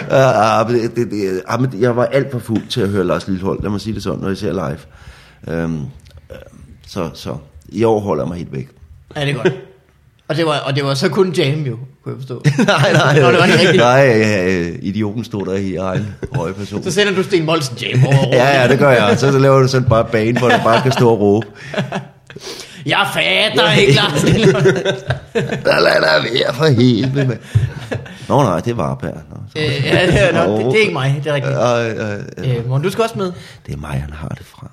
[0.10, 3.03] Ja, men det, det, det, ja, men jeg var alt for fuld til at høre
[3.03, 3.62] Lars Lillehold.
[3.63, 4.77] Lad mig sige det sådan, når jeg ser live.
[5.57, 5.85] Øhm, øhm,
[6.88, 7.35] så, så
[7.74, 8.68] jeg mig helt væk.
[9.16, 9.53] Ja, det er godt.
[10.27, 12.44] Og det var, og det var så kun Jam jo, kunne jeg forstå.
[12.68, 13.20] nej, nej.
[13.20, 13.77] Nå, det var ikke rigtigt.
[13.77, 16.83] Nej, ja, idioten stod der i egen høje person.
[16.83, 18.27] Så sender du Sten Molsen Jam over.
[18.38, 19.20] Ja, ja, det gør jeg.
[19.20, 21.48] Så, så laver du sådan bare bane, hvor du bare kan stå og råbe.
[22.85, 24.22] Jeg fatter ikke, Lars.
[25.64, 27.40] Der lader der være for helvede, mand.
[28.29, 29.14] Nå nej, det var Varberg.
[29.29, 31.53] Nå, så- Øh, ja, det, er, nok, det, det, er ikke mig, det er rigtigt.
[31.55, 33.31] Øh, øh, øh, Øh, Morten, du skal også med.
[33.68, 34.72] det er mig, han har det fra.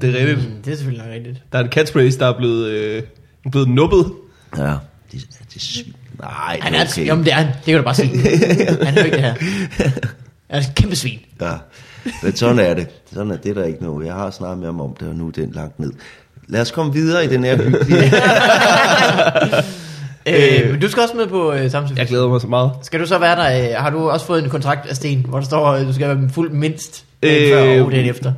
[0.00, 0.38] Det er rigtigt.
[0.38, 1.36] Mm, Det er selvfølgelig rigtigt.
[1.52, 3.02] Der er en catchphrase, der er blevet, øh,
[3.50, 4.12] blevet nubbet.
[4.58, 4.74] Ja,
[5.12, 5.90] det, det er.
[6.20, 7.06] Nej, Han det er, okay.
[7.06, 7.46] Jamen, det er han.
[7.46, 8.08] Det kan du bare sige.
[8.86, 9.34] Han er ikke det her.
[9.80, 9.92] Han
[10.48, 11.18] er et kæmpe svin.
[11.40, 11.52] Ja,
[12.22, 12.86] men sådan er det.
[13.12, 14.06] Sådan er det der ikke noget.
[14.06, 15.92] Jeg har snart med ham om det, og nu er den langt ned.
[16.48, 18.12] Lad os komme videre i den her hyggelige...
[20.28, 21.98] Øh, men du skal også med på øh, samtidig.
[21.98, 22.70] Jeg glæder mig så meget.
[22.82, 23.68] Skal du så være der?
[23.70, 26.08] Øh, har du også fået en kontrakt af Sten, hvor der står, at du skal
[26.08, 28.32] være fuld mindst Øh, før og dagen efter?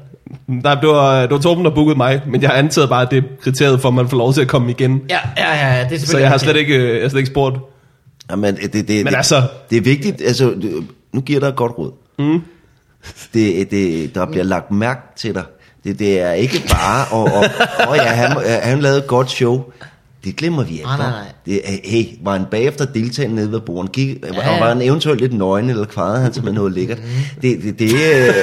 [0.46, 3.18] Nej, det var, det var Torben, der bookede mig, men jeg antaget bare, at det
[3.18, 5.02] er kriteriet for, at man får lov til at komme igen.
[5.10, 7.18] Ja, ja, ja, det er selvfølgelig Så jeg har slet ikke, øh, jeg har slet
[7.20, 7.56] ikke spurgt.
[8.30, 10.22] Jamen, det, det, det, Men altså- det er vigtigt.
[10.22, 11.92] Altså, det- nu giver jeg dig et godt råd.
[12.18, 12.42] Mm.
[13.34, 15.42] Det, det, der bliver lagt mærke til dig.
[15.84, 17.44] Det, det er ikke bare, og, og,
[17.88, 19.64] og ja, han, han lavede et godt show.
[20.24, 20.84] Det glemmer vi ikke.
[20.84, 21.10] Nej, nej, hva'?
[21.10, 21.26] nej.
[21.50, 23.92] Er- hey, var han bagefter deltagende nede ved bordet?
[23.92, 24.58] Gik, ja, Ja, Og ja.
[24.61, 26.98] var han eventuelt lidt nøgen, eller kvarede han simpelthen noget lækkert?
[26.98, 27.40] Mhm.
[27.42, 28.34] Det, det, det, øh,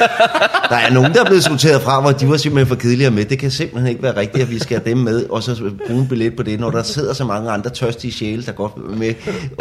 [0.69, 3.25] der er nogen, der er blevet sorteret fra, hvor de var simpelthen for kedelige med.
[3.25, 5.55] Det kan simpelthen ikke være rigtigt, at vi skal have dem med, og så
[5.87, 8.79] bruge en billet på det, når der sidder så mange andre tørstige sjæle, der går
[8.97, 9.13] med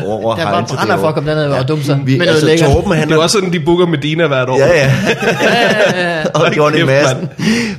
[0.05, 2.31] over Der til brænder det for at komme derned og dumme sig vi, med noget
[2.31, 2.71] altså, lækkert.
[2.71, 4.59] Torben, han Det er også sådan, de booker Medina hvert år.
[4.59, 4.93] Ja, ja.
[6.41, 7.29] og Johnny Madsen.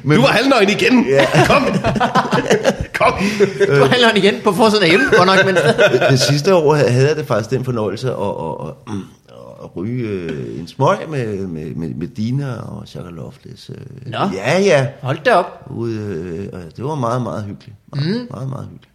[0.03, 1.05] Du var halvnøgen igen.
[1.09, 1.25] Ja.
[1.47, 1.67] Kom.
[2.99, 3.13] Kom.
[3.79, 5.54] Du handler han igen på forsiden af hjemme, godt nok, men
[6.11, 8.95] det sidste år havde jeg det faktisk den fornøjelse at, at, at,
[9.63, 13.69] at ryge øh, en smøg med, med, med, med Dina og Chaka Lofles.
[13.69, 14.11] Øh.
[14.11, 14.17] Nå.
[14.33, 14.87] Ja, ja.
[15.01, 15.65] Hold da op.
[15.69, 15.99] Ude,
[16.53, 17.77] øh, det var meget, meget hyggeligt.
[17.95, 18.27] Meget, mm.
[18.31, 18.89] meget, meget hyggeligt.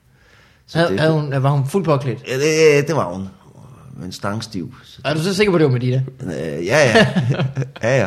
[0.66, 2.29] Så Havde, det, havde hun, var hun fuldt påklædt?
[2.29, 3.29] ja, det, det var hun.
[4.00, 4.74] Men stangstiv.
[4.84, 6.02] Så, Er du så sikker på, at det var med Dina?
[6.22, 7.06] øh, ja, ja.
[7.82, 8.06] ja, ja.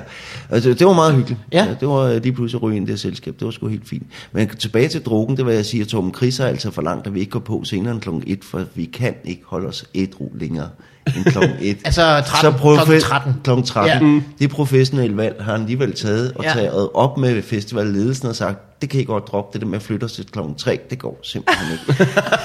[0.50, 1.40] Altså, det var meget hyggeligt.
[1.52, 1.68] Ja.
[1.80, 3.34] Det var øh, lige pludselig at ryge ind i det selskab.
[3.40, 4.04] Det var sgu helt fint.
[4.32, 7.20] Men tilbage til drukken, det var jeg siger, Torben Chris har altså forlangt, at vi
[7.20, 8.10] ikke går på senere end kl.
[8.28, 10.70] 1, for vi kan ikke holde os ædru længere
[11.16, 11.38] end kl.
[11.62, 11.78] 1.
[11.86, 13.34] Altså 13, klokken 13.
[13.44, 13.50] Kl.
[13.66, 14.08] 13.
[14.08, 14.14] Ja.
[14.16, 14.22] Ja.
[14.40, 16.50] Det professionelle valg har han alligevel taget og Ja.
[16.50, 16.56] ja.
[16.56, 19.82] taget op med festivalledelsen og sagt, det kan I godt droppe, det der med at
[19.82, 20.40] flytte os til kl.
[20.58, 22.04] 3, det går simpelthen ikke.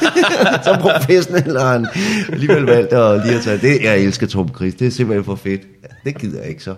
[0.64, 1.86] så professionel har han
[2.32, 3.82] alligevel valgt at lige at tage det.
[3.82, 5.60] Jeg elsker Torben Chris, det er simpelthen for fedt.
[5.82, 6.74] Ja, det gider jeg ikke så.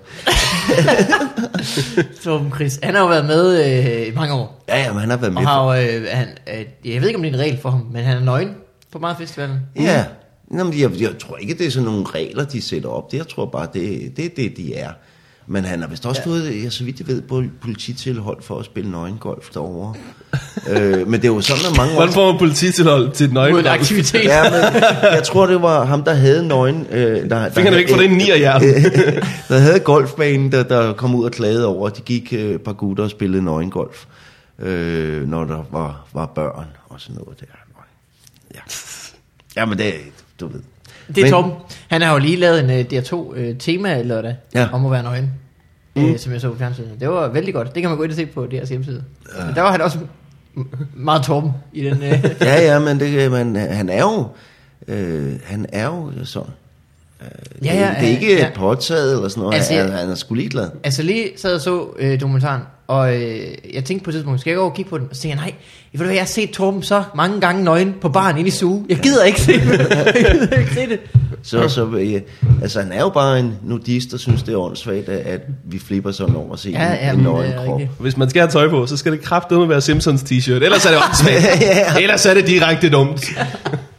[2.24, 2.78] Torben Chris.
[2.82, 4.64] Han har jo været med øh, i mange år.
[4.68, 5.42] Ja, ja, men han har været med.
[5.42, 7.70] Og har jo, øh, han, øh, jeg ved ikke, om det er en regel for
[7.70, 8.50] ham, men han er nøgen
[8.92, 9.56] på meget festivalen.
[9.76, 10.04] Ja,
[10.50, 13.12] Nå, men jeg, jeg tror ikke, det er sådan nogle regler, de sætter op.
[13.12, 14.92] Det, jeg tror bare, det, det er det, de er.
[15.52, 16.30] Men han har vist også ja.
[16.30, 19.94] fået, ja, så vidt jeg ved, både polititilhold for at spille nøgengolf derovre.
[20.70, 21.94] øh, men det er jo sådan, at mange.
[21.94, 24.24] Hvordan får man polititilhold til et Mod en aktivitet.
[24.24, 26.86] Ja, men jeg tror, det var ham, der havde nøgen...
[26.90, 28.74] Øh, der, Fik han der, ikke for det en hjernen?
[29.48, 32.62] der havde golfbanen, der, der kom ud og klagede over, at de gik øh, et
[32.62, 34.04] par gutter og spillede nøgengolf,
[34.58, 37.46] øh, når der var, var børn og sådan noget der.
[38.54, 38.60] Ja,
[39.56, 39.94] ja men det
[40.40, 40.60] du ved.
[41.16, 41.52] Det er Torben.
[41.88, 44.68] Han har jo lige lavet en uh, DR2 uh, tema lørdag Ja.
[44.72, 45.30] om at være nøgen.
[45.96, 46.04] Mm.
[46.04, 46.90] Uh, som jeg så på fjernsynet.
[47.00, 47.74] Det var vældig godt.
[47.74, 49.02] Det kan man gå ind og se på deres hjemmeside.
[49.38, 49.44] Ja.
[49.46, 49.98] Men der var han også
[50.94, 51.92] meget Torben i den.
[51.92, 52.02] Uh,
[52.40, 54.26] Ja, ja, men, det, men han er jo...
[54.88, 56.48] Øh, han er jo sådan.
[57.22, 58.50] Øh, det, Ja, ja, det er ikke ja.
[58.56, 59.54] påtaget eller sådan noget.
[59.56, 60.68] Altså, han, han er sgu ligeglad.
[60.84, 63.20] altså lige sad og så uh, dokumentaren, og uh,
[63.74, 65.06] jeg tænkte på et tidspunkt, skal jeg gå og kigge på den?
[65.10, 65.54] Og så tænkte jeg, nej,
[65.92, 68.50] ved du hvad, jeg har set Torben så mange gange nøgen på baren inde i
[68.50, 68.84] suge.
[68.88, 69.78] Jeg gider ikke se det.
[70.14, 71.00] jeg gider ikke se det.
[71.42, 72.20] Så, så øh,
[72.62, 75.78] altså, han er jo bare en nudist, der synes, det er åndssvagt, at, at vi
[75.78, 77.78] flipper sådan over at se Ja, en, ja, en nøgen krop.
[77.78, 77.98] rigtigt.
[78.00, 80.50] Hvis man skal have tøj på, så skal det kraftedeme være Simpsons t-shirt.
[80.52, 82.00] Ellers er det åndssvagt.
[82.00, 83.24] Ellers er det direkte dumt.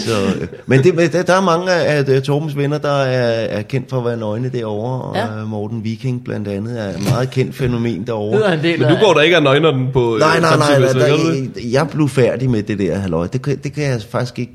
[0.00, 3.58] Så, øh, men det, men der, der er mange af, af Torbens venner, der er,
[3.58, 5.38] er kendt for at være nøgne derovre, og Ja.
[5.38, 5.44] ja.
[5.44, 8.56] Morten Viking blandt andet er et meget kendt fænomen derovre.
[8.62, 11.54] Men du går da ikke og nøgner den på øh, Nej, nej, nej, nej, det?
[11.54, 13.26] der, jeg blev færdig med det der, halløj.
[13.26, 14.52] Det, kan- det kan jeg faktisk ikke.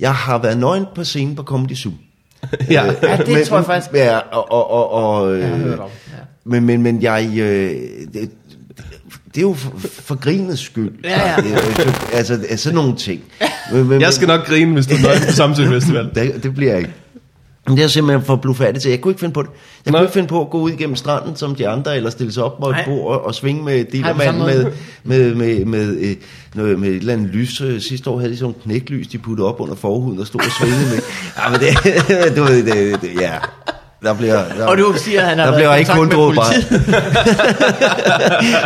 [0.00, 1.92] Jeg har været nøgen på scenen på Comedy Zoo.
[2.70, 2.84] Ja.
[3.02, 3.94] Ja, det tror jeg faktisk.
[3.94, 5.88] Ja, og, og, og, og, Jeg har øh, hørt om.
[6.08, 6.16] Ja.
[6.44, 7.28] men, men, men jeg...
[7.38, 7.70] Øh,
[8.14, 8.30] det,
[9.36, 10.90] det er jo for, for grinets skyld.
[11.04, 11.36] Ja, ja.
[12.12, 13.20] Altså, det er sådan nogle ting.
[13.72, 16.10] Men, men, Jeg skal nok grine, hvis du er på Samsø Festival.
[16.14, 16.92] det, det bliver jeg ikke.
[17.68, 18.90] Men det er simpelthen for blufærdigt til.
[18.90, 19.50] Jeg kunne ikke finde på det.
[19.84, 19.98] Jeg Nå.
[19.98, 22.44] kunne ikke finde på at gå ud igennem stranden som de andre, eller stille sig
[22.44, 23.84] op på et bord og, og svinge med
[24.24, 24.66] samme med,
[25.04, 26.16] med, med, med, øh,
[26.54, 27.60] noget, med et eller andet lys.
[27.60, 30.40] Øh, Sidste år havde de sådan nogle knæklys, de puttede op under forhuden og stod
[30.40, 31.00] og svingede med.
[31.38, 31.76] Ja, men det,
[32.36, 33.34] du ved, det, det, ja.
[34.06, 36.54] Der bliver, der, Og du siger, at han har der bliver ikke kun bare.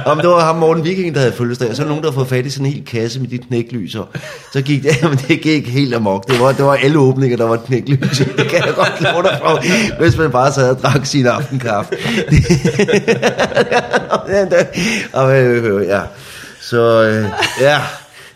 [0.13, 2.15] Om det var ham Morten Viking, der havde fødselsdag, og så er nogen, der har
[2.15, 4.09] fået fat i sådan en hel kasse med de knæklys, og
[4.53, 6.29] så gik det, jamen det gik helt amok.
[6.29, 8.21] Det var, det var alle åbninger, der var et knæklys.
[8.21, 8.25] i.
[8.39, 9.63] Det kan jeg godt love dig for,
[10.01, 11.95] hvis man bare sad og drak sin aftenkaffe.
[15.13, 16.01] og, øh, ja.
[16.61, 17.25] Så øh,
[17.61, 17.79] ja,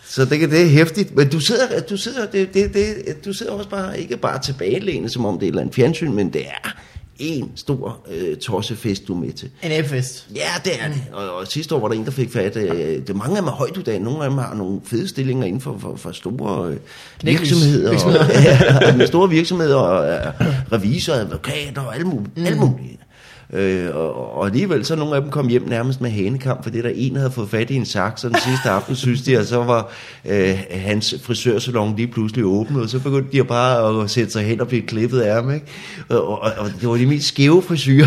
[0.07, 1.17] så det, det er hæftigt.
[1.17, 5.12] Men du sidder, du sidder, det, det, det, du sidder også bare, ikke bare tilbagelænet,
[5.12, 6.75] som om det er et eller andet fjernsyn, men det er
[7.18, 9.50] en stor øh, tossefest, du er med til.
[9.62, 10.27] En æbfest.
[10.35, 11.03] Ja, det er det.
[11.12, 12.57] Og, og sidste år var der en, der fik fat.
[12.57, 14.03] Øh, det er mange af dem er højt uddannet.
[14.03, 16.77] Nogle af dem har nogle fede stillinger inden for, for, for store øh,
[17.22, 17.90] virksomheder.
[17.90, 18.24] virksomheder.
[18.92, 22.37] Og, ja, store virksomheder, og øh, revisorer, advokater og alt muligt.
[22.37, 22.46] Mm.
[22.46, 23.00] Alt muligt.
[23.52, 26.90] Øh, og, og alligevel så nogle af dem kom hjem nærmest med hanekamp, fordi der
[26.94, 29.57] en havde fået fat i en saks, og den sidste aften synes de, og så
[29.64, 29.90] var
[30.24, 34.61] øh, hans frisørsalon lige pludselig åbnet, og så begyndte de bare at sætte sig hen
[34.61, 35.66] og blive klippet af ham, ikke?
[36.09, 38.07] Og, og, og det var de mest skæve frisyrer,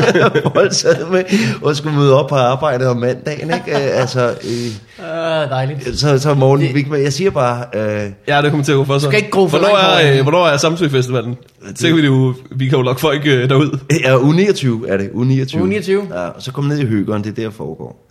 [0.54, 1.24] folk sad med,
[1.62, 3.70] og skulle møde op på arbejde om mandagen, ikke?
[3.70, 5.04] Øh, altså, øh, Uh,
[5.50, 5.98] dejligt.
[5.98, 6.60] så, så morgen,
[6.92, 9.08] Det- jeg siger bare, øh, Ja, det kommer til at gå for sig.
[9.10, 11.36] skal ikke gro for hvornår er, øh, hvornår er Samsø Festivalen?
[11.74, 13.78] Så kan vi jo, vi kan jo lokke folk øh, derud.
[14.04, 15.60] ja, u 29 er det, u 29.
[15.60, 16.06] Uge 29.
[16.10, 18.06] Ja, og så kom ned i høgeren, det er der foregår.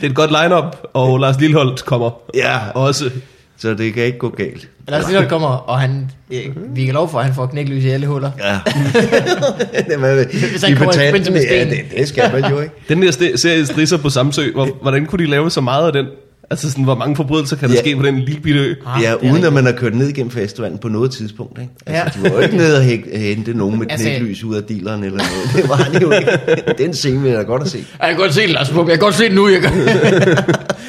[0.00, 3.10] Det er et godt lineup og Lars Lilleholdt kommer Ja, også.
[3.58, 4.68] så det kan ikke gå galt.
[4.88, 7.88] Lars Lillehold kommer, og han, øh, vi kan lov for, at han får knæklys i
[7.88, 8.30] alle huller.
[8.38, 8.52] Ja.
[9.94, 12.74] det var, Hvis han kommer i med ja, det, det skal man jo ikke.
[12.88, 16.06] Den der serie Strisser på Samsø, hvor, hvordan kunne de lave så meget af den?
[16.50, 17.80] Altså sådan, hvor mange forbrydelser kan der Ja.
[17.80, 18.74] ske på den lille bitte ø?
[18.86, 21.58] Ah, ja, det er uden at man har kørt ned igennem festivalen på noget tidspunkt.
[21.60, 21.70] Ikke?
[21.86, 22.28] Altså, Ja.
[22.28, 22.82] De var jo ikke nede og
[23.18, 25.56] hente nogen med Altså- knæklys ud af dealeren eller noget.
[25.62, 26.74] Det var han jo ikke.
[26.78, 27.86] Den scene vil jeg godt have set.
[28.00, 28.88] Jeg kan godt se det, Lars Bum.
[28.88, 29.48] Jeg kan godt se det nu.
[29.48, 29.72] Jeg kan...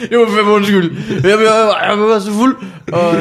[0.10, 0.92] det var fem undskyld.
[1.10, 2.56] Jeg, jeg, jeg, jeg var så fuld.
[2.92, 3.16] Og,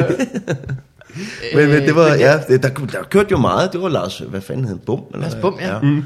[1.55, 3.73] Men, men det var, Øh, ja, det, der, der kørte jo meget.
[3.73, 4.77] Det var Lars, hvad fanden hed?
[4.85, 4.99] Bum?
[5.13, 5.25] Eller?
[5.27, 5.79] Lars Bum, ja.
[5.81, 6.03] Mm.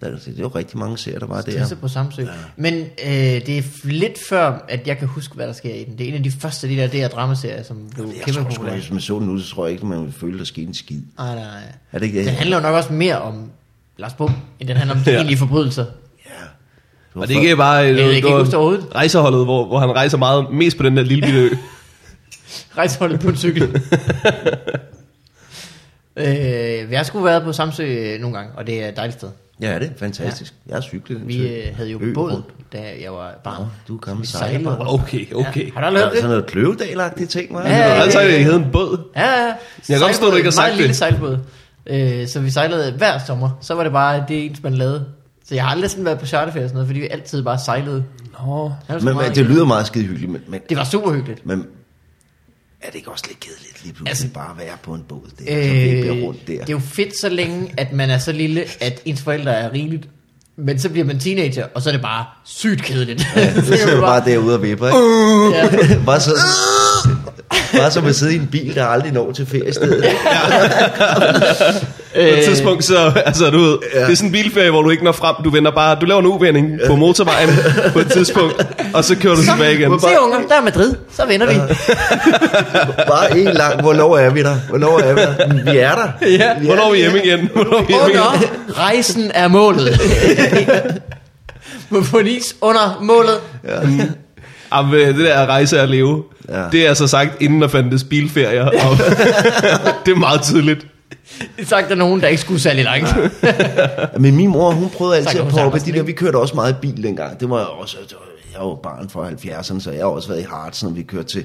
[0.00, 1.58] Der, det var rigtig mange serier, der var der.
[1.58, 2.24] Trisse på Samsø.
[2.56, 3.12] Men øh,
[3.46, 5.98] det er lidt før, at jeg kan huske, hvad der sker i den.
[5.98, 8.50] Det er en af de første af de der DR dramaserier, som blev Jeg kæmpe
[8.50, 8.74] populære.
[8.74, 10.74] hvis man så den nu, så tror jeg ikke, man ville føle, der skete en
[10.74, 11.00] skid.
[11.18, 11.62] Nej, nej, nej.
[11.92, 12.26] Er det ikke det?
[12.26, 13.50] Den handler jo nok også mere om
[13.98, 15.16] Lars Bum, end den handler om de Ja.
[15.16, 15.84] egentlige forbrydelser.
[16.26, 16.30] Ja.
[17.20, 18.94] Og det er ikke bare Jeg kan øh, ikke det var huske det overhovedet.
[18.94, 21.48] rejseholdet, hvor, hvor han rejser meget mest på den der lille bitte ø.
[22.78, 23.62] Rejseholdet på en cykel.
[26.16, 29.18] øh, vi har sgu været på Samsø øh, nogle gange, og det er et dejligt
[29.18, 29.28] sted.
[29.62, 30.54] Ja, det er fantastisk.
[30.66, 32.46] Jeg har cyklet den Vi øh, havde jo Ø båd, rundt.
[32.72, 33.60] da jeg var barn.
[33.62, 34.94] Nå, du er gammel sejler.
[34.94, 35.66] Okay, okay.
[35.66, 35.70] Ja.
[35.74, 36.30] Har du aldrig hørt Sådan det?
[36.30, 38.02] noget kløvedalagtige ting, var Ja, ja, ja.
[38.02, 38.98] Altså, det hed en båd.
[39.16, 39.44] Ja, ja.
[39.46, 39.54] Jeg
[39.88, 40.96] kan godt forstå, du ikke har sagt Meget lille det.
[40.96, 41.38] sejlbåd.
[41.86, 43.50] Øh, så vi sejlede hver sommer.
[43.60, 45.04] Så var det bare det eneste, man lavede.
[45.48, 47.58] Så jeg har aldrig sådan været på charterferie og sådan noget, fordi vi altid bare
[47.58, 48.04] sejlede.
[48.46, 48.72] Nå.
[48.88, 51.46] Det Men, meget men det lyder meget skide hyggeligt, men, men, det var super hyggeligt.
[51.46, 51.66] men
[52.82, 55.20] er det ikke også lidt kedeligt lige pludselig Altså- bare at være på en båd
[55.38, 56.52] der, øh, så bliver rundt der.
[56.58, 59.72] det er jo fedt så længe, at man er så lille, at ens forældre er
[59.72, 60.08] rigeligt.
[60.56, 63.20] Men så bliver man teenager, og så er det bare sygt kedeligt.
[63.20, 65.58] Så kan sidder du bare derude og vipper, ikke?
[65.58, 66.04] ja.
[66.06, 66.30] Bare så,
[67.76, 70.04] bare som at sidde i en bil, der aldrig når til feriestedet.
[72.14, 74.00] På et tidspunkt, så, altså du ved, Ja.
[74.00, 76.20] det er sådan en bilferie, hvor du ikke når frem, du vender bare, du laver
[76.20, 77.48] en uvending på motorvejen
[77.92, 80.00] på et tidspunkt, og så kører du tilbage igen.
[80.00, 81.54] Se unger, der er Madrid, så vender vi.
[83.06, 84.56] Bare en lang, hvornår er vi der?
[84.68, 85.72] Hvornår er vi der?
[85.72, 86.26] Vi er der.
[86.28, 86.58] Ja.
[86.60, 87.48] Vi Hvornår er vi hjemme igen?
[87.54, 88.20] Hvornår er vi hjemme igen?
[88.20, 90.00] Under rejsen er målet.
[92.10, 93.34] På en is under målet.
[94.72, 96.62] Jamen, øh, det der rejse at leve, Ja.
[96.72, 98.96] det er altså sagt, inden der fandtes bilferier, og
[100.06, 100.86] det er meget tydeligt.
[101.56, 103.16] Det er sagt af nogen, der ikke skulle særlig langt.
[104.22, 106.76] Men min mor, hun prøvede altid Så at sagtens de der, vi kørte også meget
[106.82, 107.40] bil dengang.
[107.40, 107.96] Det var jeg også,
[108.52, 111.28] jeg var barn fra 70'erne, så jeg har også været i Hartsen, når vi kørte
[111.28, 111.44] til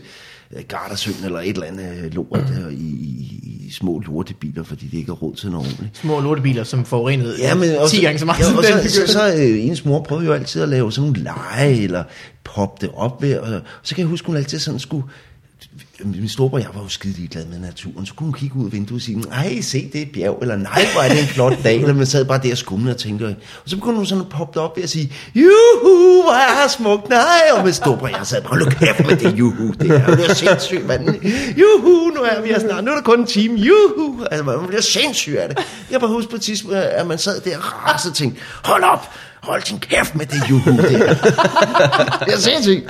[0.68, 4.98] Gardasøen eller et eller andet øh, lort der, i, i, i små lortebiler, fordi de
[4.98, 5.98] ikke har råd til noget ordentligt.
[5.98, 8.39] Små lortebiler, som forurenede Ja, men også, 10 gange så meget.
[8.39, 9.12] ja, og den, så, vi så, kørte.
[9.12, 12.04] så øh, ens mor prøvede jo altid at lave sådan nogle lege, eller
[12.44, 15.04] poppe det op ved, og, og så kan jeg huske, hun altid sådan skulle,
[16.03, 18.71] min storebror jeg var jo skide glad med naturen, så kunne hun kigge ud af
[18.71, 21.27] vinduet og sige, nej, se, det er et bjerg, eller nej, hvor er det en
[21.27, 24.05] flot dag, eller man sad bare der og skumlede og tænkte, og så begyndte hun
[24.05, 27.73] sådan at poppe op ved at sige, juhu, hvor er her smukt, nej, og min
[27.73, 31.08] storebror jeg sad bare, hold kæft med det juhu, det er, det er sindssygt, mand,
[31.58, 34.67] juhu, nu er vi her snart, nu er der kun en time, juhu, altså man
[34.67, 35.58] bliver sindssyg af det.
[35.91, 38.84] Jeg bare husker på et tidspunkt, at man sad der og rasede og tænkte, hold
[38.84, 39.10] op,
[39.41, 41.13] hold din kæft med det juhu, det er,
[42.25, 42.89] det er sindssygt.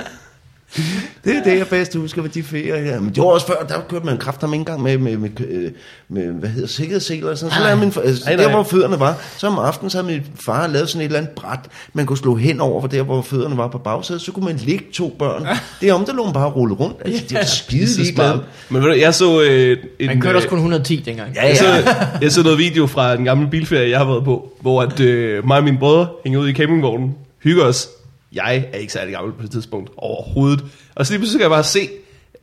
[1.24, 3.00] Det er det, jeg bedst husker med de ferier her.
[3.00, 5.70] Men det var også før, der kørte man kræfter med engang med, med, med, med,
[6.08, 9.14] med hvad hedder sikkerhedsseler og sådan Så lavede min, altså, Nej, der hvor fødderne var,
[9.36, 11.58] så om aftenen, så havde min far lavet sådan et eller andet bræt,
[11.92, 14.56] man kunne slå hen over, for der hvor fødderne var på bagsædet, så kunne man
[14.56, 15.46] ligge to børn.
[15.80, 16.96] Det er om, der lå man bare rulle rundt.
[17.04, 18.38] Altså, det var skide smart.
[18.68, 21.34] Men ved du, jeg så øh, en, Man kørte også øh, kun 110 dengang.
[21.34, 21.82] Ja, Jeg så, ja.
[22.22, 25.46] jeg så noget video fra en gammel bilferie, jeg har været på, hvor at, øh,
[25.46, 27.88] mig og mine brødre hænger ud i campingvognen, hygger os.
[28.32, 30.64] Jeg er ikke særlig gammel på det tidspunkt overhovedet.
[30.94, 31.88] Og så lige pludselig kan jeg bare se,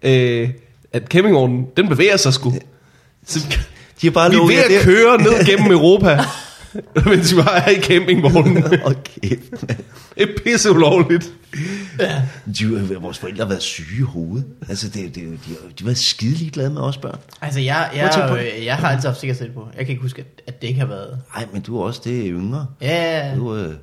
[0.03, 0.49] øh,
[0.93, 2.53] at campingvognen, den bevæger sig sgu.
[3.25, 3.39] Så,
[4.01, 4.83] De har bare vi er ved at der.
[4.83, 6.19] køre ned gennem Europa,
[7.09, 8.63] mens vi bare er i campingvognen.
[8.83, 9.37] Okay.
[10.17, 11.31] Det er pisse ulovligt.
[12.59, 14.45] De, vores forældre har været syge i hovedet.
[14.69, 17.19] Altså, det, det, de, de har været skide ligeglade med os børn.
[17.41, 18.39] Altså, jeg, jeg, det.
[18.59, 19.67] øh, jeg har altid haft sikkerhedssæt på.
[19.77, 21.19] Jeg kan ikke huske, at, det ikke har været...
[21.35, 22.67] Nej, men du er også det yngre.
[22.81, 23.73] Ja, Du, øh, ja,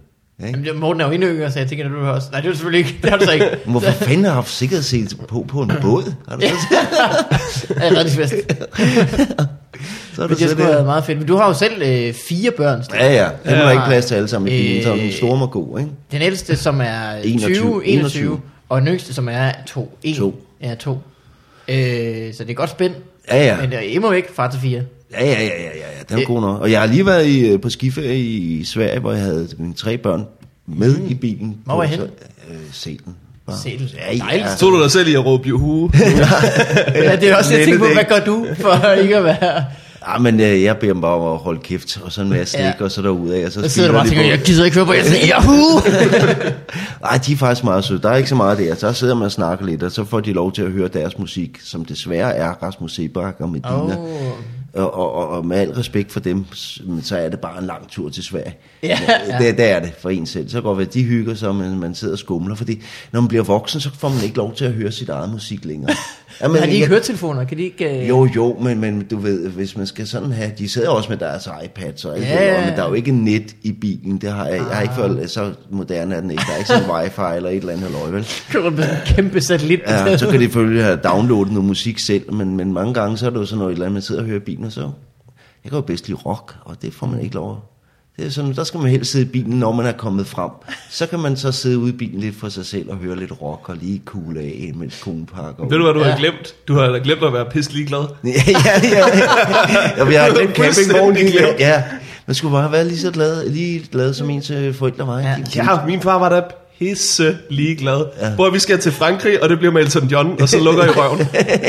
[0.46, 0.58] ikke?
[0.58, 2.28] Jamen, det- Morten er jo yngre, så jeg tænker, at du også...
[2.32, 2.98] Nej, det er du selvfølgelig ikke.
[3.02, 3.46] Det har du så ikke.
[3.66, 6.14] Hvorfor fanden har du haft sikkerhedssele på på en båd?
[6.28, 6.76] Har du så,
[7.76, 8.34] Jeg er rigtig fest.
[10.14, 11.18] så er det så skulle have været meget fedt.
[11.18, 12.84] Men du har jo selv øh, fire børn.
[12.84, 12.96] Sten.
[12.98, 13.28] Ja, ja.
[13.44, 13.70] Der Ja.
[13.70, 15.90] ikke plads til alle sammen i bilen, så Øh, den store må gå, ikke?
[16.12, 18.40] Den ældste, som er 21, 20, 21, 21.
[18.68, 19.98] og den yngste, som er 2.
[20.18, 20.44] To.
[20.62, 20.90] Ja, 2.
[21.68, 22.96] Øh, så det er godt spændt.
[23.30, 23.56] Ja, ja.
[23.60, 24.82] Men det er immer væk far til 4.
[25.12, 26.60] Ja, ja, ja, ja, ja, den er god nok.
[26.60, 29.74] Og jeg har lige været i, øh, på skiferie i Sverige, hvor jeg havde mine
[29.74, 30.26] tre børn
[30.66, 31.56] med i bilen.
[31.64, 32.04] Hvor var På- henne?
[32.04, 33.14] så- Øh, Selen.
[33.46, 33.56] Bare.
[33.62, 33.88] Selen.
[33.94, 34.18] Ja, ja.
[34.18, 34.58] Dejligt.
[34.58, 35.90] Så du dig selv i at råbe juhu?
[36.94, 39.64] Ja, det er også, jeg tænker på, hvad gør du for ikke at være...
[40.12, 42.52] Ja, men øh, jeg beder dem bare om at holde kæft, og så en masse
[42.54, 42.72] slik, Ja.
[42.84, 44.28] og så derudad, og så Så sidder du bare og tænker, på.
[44.30, 45.80] jeg gider ikke høre på, jeg siger, Yahoo!
[47.02, 48.02] Nej, de er faktisk meget søde.
[48.02, 48.74] Der er ikke så meget der.
[48.74, 51.18] Så sidder man og snakker lidt, og så får de lov til at høre deres
[51.18, 53.74] musik, som desværre er Rasmus Sebak og Medina.
[53.98, 54.06] Åh.
[54.74, 56.44] Og, og, og, med al respekt for dem,
[56.86, 58.54] men så er det bare en lang tur til Sverige.
[58.82, 58.98] Ja.
[59.40, 60.48] Det, det er det for en selv.
[60.48, 62.54] Så kan det de hygger sig, men man sidder og skumler.
[62.54, 65.30] Fordi når man bliver voksen, så får man ikke lov til at høre sit eget
[65.32, 65.90] musik længere.
[66.40, 67.44] Ja, Har de ikke jeg- høretelefoner?
[67.44, 68.00] Kan de ikke...
[68.02, 71.08] øh, Jo, jo, men, men du ved, hvis man skal sådan have, de sidder også
[71.08, 73.72] med deres iPads og alt Ja, det, ja, men der er jo ikke net i
[73.72, 76.56] bilen, det har jeg, jeg har ikke følt, så moderne er den ikke, der er
[76.56, 78.26] ikke sådan wifi eller et eller andet løg, vel?
[79.16, 79.80] Kæmpe satellit.
[79.86, 83.26] Ja, så kan de selvfølgelig have downloadet noget musik selv, men, men mange gange så
[83.26, 84.72] er det jo sådan noget, et eller andet, man sidder og hører i bilen, og
[84.72, 84.90] så,
[85.64, 87.70] jeg kan jo bedst lide rock, og det får man ikke lov
[88.20, 90.50] det er sådan, der skal man helst sidde i bilen, når man er kommet frem.
[90.90, 93.42] Så kan man så sidde ude i bilen lidt for sig selv og høre lidt
[93.42, 95.64] rock og lige kugle af, mens konen pakker.
[95.68, 96.10] Ved du, hvad du Ja.
[96.10, 96.54] har glemt?
[96.68, 97.98] Du har glemt at være pisse ligeglad.
[98.24, 99.06] ja, ja, ja.
[99.98, 101.28] ja vi har glemt campingvognen.
[101.58, 101.84] Ja,
[102.26, 105.18] man skulle bare være lige så glad, lige glad som ens forældre var.
[105.18, 105.36] Ja.
[105.56, 106.42] Ja, min far var da
[106.80, 108.04] pisse ligeglad.
[108.20, 108.26] Ja.
[108.38, 108.46] Ja.
[108.46, 110.88] At vi skal til Frankrig, og det bliver med Elton John, og så lukker i
[110.88, 111.18] røven.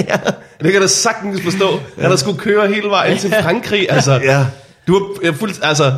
[0.09, 0.17] ja.
[0.63, 1.79] Det kan da sagtens forstå.
[1.99, 4.11] Han der skulle køre hele vejen til Frankrig, altså.
[4.23, 4.45] Ja.
[4.87, 5.93] Du er er fuldt, altså,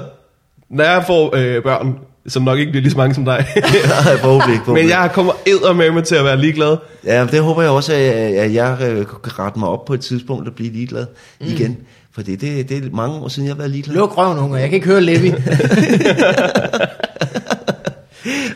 [0.69, 1.95] når jeg får øh, børn,
[2.27, 5.33] som nok ikke bliver lige så mange som dig, Ja, forhåbentlig ikke, men jeg kommer
[5.45, 6.77] eddermame til at være ligeglad.
[7.05, 10.01] Ja, det håber jeg også, at, at jeg øh, kan rette mig op på et
[10.01, 11.05] tidspunkt og blive ligeglad
[11.41, 11.47] mm.
[11.47, 11.77] igen.
[12.15, 13.95] For det, det, det er mange år siden, jeg har været ligeglad.
[13.95, 14.57] Luk røven, unger.
[14.57, 15.33] Jeg kan ikke høre Levi.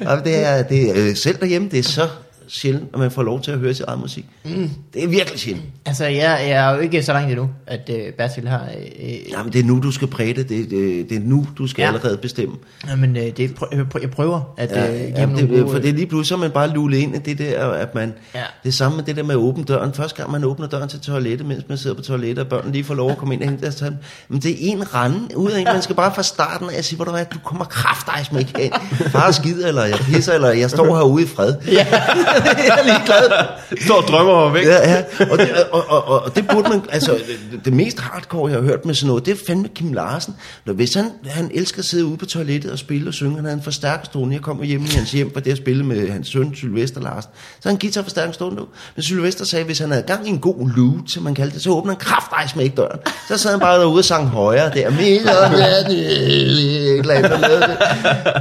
[0.06, 2.10] Og det er, det er, øh, selv derhjemme, det er så
[2.48, 4.26] sjældent, at man får lov til at høre sit eget musik.
[4.46, 4.70] Mm.
[4.94, 5.66] Det er virkelig sjældent.
[5.86, 8.64] Altså, jeg, jeg er jo ikke så langt endnu, at øh, Bertil har...
[8.78, 10.50] Øh, øh, Jamen, det er nu, du skal præge det.
[10.50, 11.88] Det, det, det er nu, du skal Ja.
[11.88, 12.56] allerede bestemme.
[12.90, 15.48] Jamen, øh, det, prø- jeg prø- jeg prøver at øh, Ja, give ja, ham nogle
[15.48, 15.72] det, gode...
[15.72, 18.14] for det er lige pludselig, er man bare lullet ind i det der, at man,
[18.36, 18.44] Ja.
[18.64, 19.94] det er samme med det der med at åbne døren.
[19.94, 22.84] Første gang man åbner døren til toilettet, mens man sidder på toilettet, og børnene lige
[22.84, 23.96] får lov at komme ind og hente deres tand.
[24.30, 25.66] Men det er en rande ud af en.
[25.66, 28.74] Man skal bare fra starten af sige, hvor du er, du kommer kraftejs ikke ind.
[29.12, 31.54] Far skider, eller jeg pisser, eller jeg står herude i fred.
[31.72, 31.88] Ja,
[32.67, 33.47] jeg er ligeglad.
[33.86, 34.65] Står og drømmer væk.
[34.65, 35.04] Ja, ja.
[35.32, 37.12] Og, det, og, og, og, og det burde man, altså
[37.52, 40.36] det, det mest hardcore, jeg har hørt med sådan noget, det er fandme Kim Larsen.
[40.65, 43.43] Når hvis han, han elsker at sidde ude på toilettet og spille og synge, han
[43.45, 46.28] havde en forstærkerstående, jeg kom hjem i hans hjem, for det at spille med hans
[46.28, 48.62] søn, Sylvester Larsen, så han guitar forstærkerstående.
[48.95, 51.63] Men Sylvester sagde, hvis han havde gang i en god loot, som man kaldte det,
[51.63, 53.00] så åbner han kraftrejs med ikke døren.
[53.28, 54.91] Så sad han bare derude og sang højere der.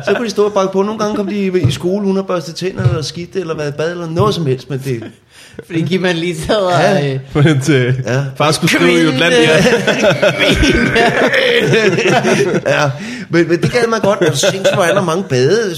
[0.04, 0.82] Så kunne de stå og bakke på.
[0.82, 3.92] Nogle gange kom de i skole, uden at børste tænder, eller skidt, eller hvad bad,
[3.92, 5.02] eller noget som helst, men det,
[5.66, 6.72] fordi Kim han lige sad og...
[6.72, 7.14] Ja.
[7.14, 8.24] Øh, Men til, Ja.
[8.38, 9.38] far skulle skrive i Jutlandia.
[12.66, 12.90] ja,
[13.30, 15.76] men, men det gad man godt, når du tænker, hvor er der mange bade.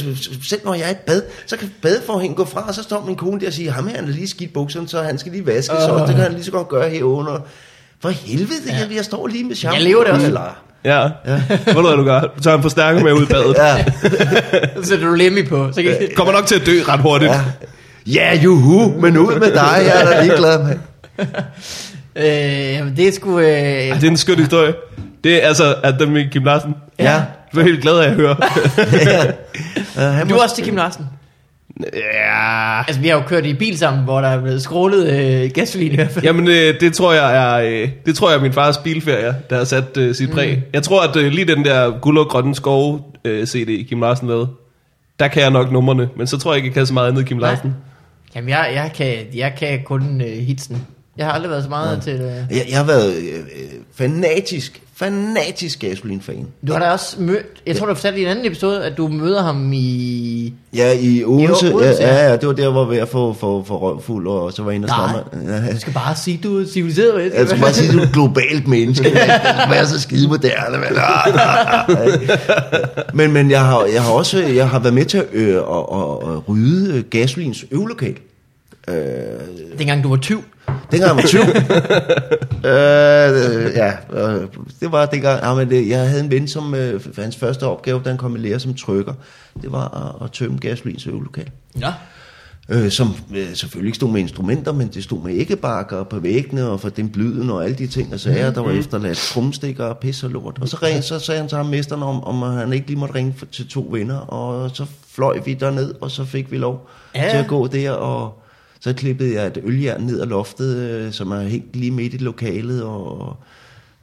[0.48, 3.04] Selv når jeg er i et bad, så kan badeforhængen gå fra, og så står
[3.06, 5.32] min kone der og siger, ham her han er lige skidt bukserne, så han skal
[5.32, 7.38] lige vaske, så det kan han lige så godt gøre herunder.
[8.02, 8.96] For helvede, ja.
[8.96, 9.76] jeg står lige med shampoo.
[9.76, 10.26] Jeg lever det også.
[10.26, 11.00] Eller, Ja.
[11.02, 11.42] ja.
[11.72, 12.20] Du, hvad du gør?
[12.20, 13.56] Du tager en forstærker med ud i badet.
[13.58, 13.84] ja,
[14.82, 15.68] så sætter du lemmy på.
[15.72, 17.32] Så kan, Kommer nok til at dø ret hurtigt.
[17.32, 17.40] ja.
[18.14, 20.76] Ja, juhu, men ud med dig, jeg er da ligeglad med.
[22.16, 23.38] øh, jamen, det er sgu...
[23.38, 24.74] Øh, Ej, det er en skøn historie.
[25.24, 26.74] Det er altså, at dem med Kim Larsen.
[26.98, 27.22] Ja.
[27.54, 28.36] Du er helt glad af at høre.
[29.96, 30.10] ja.
[30.10, 31.06] han du er også til Kim Larsen.
[31.94, 32.78] ja.
[32.80, 35.92] Altså, vi har jo kørt i bil sammen, hvor der er blevet skrålet øh, gasolin
[35.92, 36.24] i hvert fald.
[36.24, 39.56] Jamen, øh, det tror jeg er, øh, det tror jeg er min fars bilferie, der
[39.56, 40.56] har sat øh, sit præg.
[40.56, 40.62] Mm.
[40.72, 44.28] Jeg tror, at øh, lige den der guld og grønne skove øh, CD, Kim Larsen
[44.28, 44.48] lavede,
[45.20, 47.26] der kan jeg nok numrene, men så tror jeg ikke, jeg kan så meget andet
[47.26, 47.74] Kim Larsen.
[48.34, 50.86] Jamen, jeg, jeg, kan, jeg kan kun øh, hitsen.
[51.18, 52.12] Jeg har aldrig været så meget til...
[52.12, 52.20] Øh.
[52.56, 53.40] jeg, jeg har været øh, øh,
[53.94, 56.46] fanatisk, fanatisk gasolin-fan.
[56.66, 57.46] Du har da også mødt...
[57.66, 60.54] Jeg tror, du fortalte i en anden episode, at du møder ham i...
[60.76, 62.22] Ja, i Odense, Odense, ja, ja.
[62.24, 64.52] ja, ja, det var der, hvor jeg var ved at få, få, få røvfuld, og
[64.52, 65.10] så var jeg inde og Nej.
[65.12, 67.24] snakke med- Ja, Du skal bare sige, du er civiliseret.
[67.24, 67.36] ikke?
[67.36, 69.10] Jeg skal bare sige, du er et globalt menneske.
[69.68, 70.78] Du er så skide moderne.
[70.78, 70.88] Men,
[73.14, 75.56] men, men jeg, har, jeg har også jeg har været med til at, øh, at,
[75.56, 78.14] at, at rydde gasolins øvelokal.
[78.88, 78.94] Øh,
[79.78, 80.42] Dengang du var 20.
[80.92, 81.42] dengang jeg var 20.
[82.72, 84.46] øh, ja, øh,
[84.80, 85.42] det var dengang.
[85.42, 88.36] Ja, men det, jeg havde en ven, som øh, hans første opgave, da han kom
[88.36, 89.14] i lære som trykker,
[89.62, 91.50] det var at, at tømme gasolins øvelokal.
[91.80, 91.92] Ja.
[92.70, 96.80] Øh, som øh, selvfølgelig stod med instrumenter, men det stod med æggebakker på væggene og
[96.80, 100.22] for den blyden og alle de ting og sager, der var efterladt trumstikker og pis
[100.22, 100.58] og lort.
[100.60, 103.14] Og så, ring, så sagde han til ham mesteren om, om han ikke lige måtte
[103.14, 106.88] ringe for, til to venner, og så fløj vi derned, og så fik vi lov
[107.14, 107.30] ja.
[107.30, 108.42] til at gå der, og
[108.80, 112.16] så klippede jeg et øljern ned ad loftet, øh, som er helt lige midt i
[112.16, 113.36] lokalet, og, og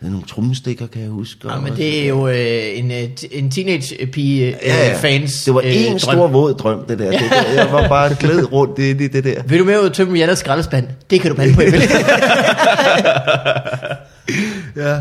[0.02, 1.40] nogle trommestikker, kan jeg huske.
[1.48, 4.98] Ja, og, men det er jo øh, en, øh, en teenage-pige øh, ja, ja.
[4.98, 6.00] fans Det var øh, en drøm.
[6.00, 7.12] stor våd drøm, det der.
[7.12, 7.64] Det der.
[7.64, 9.44] Jeg var bare glæd rundt i det der.
[9.44, 10.88] Vil du med ud og tømme Jannas skraldespand?
[11.10, 11.82] Det kan du bande på, Emil.
[14.76, 14.98] Ja.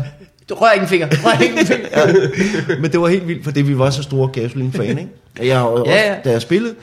[0.49, 1.07] Du rører ikke en finger.
[1.11, 1.87] Rør ikke en finger.
[2.81, 5.09] Men det var helt vildt, fordi vi var så store gasoline-fan, ikke?
[5.39, 6.15] Jeg Ja, ja.
[6.25, 6.81] Da jeg spillede øh,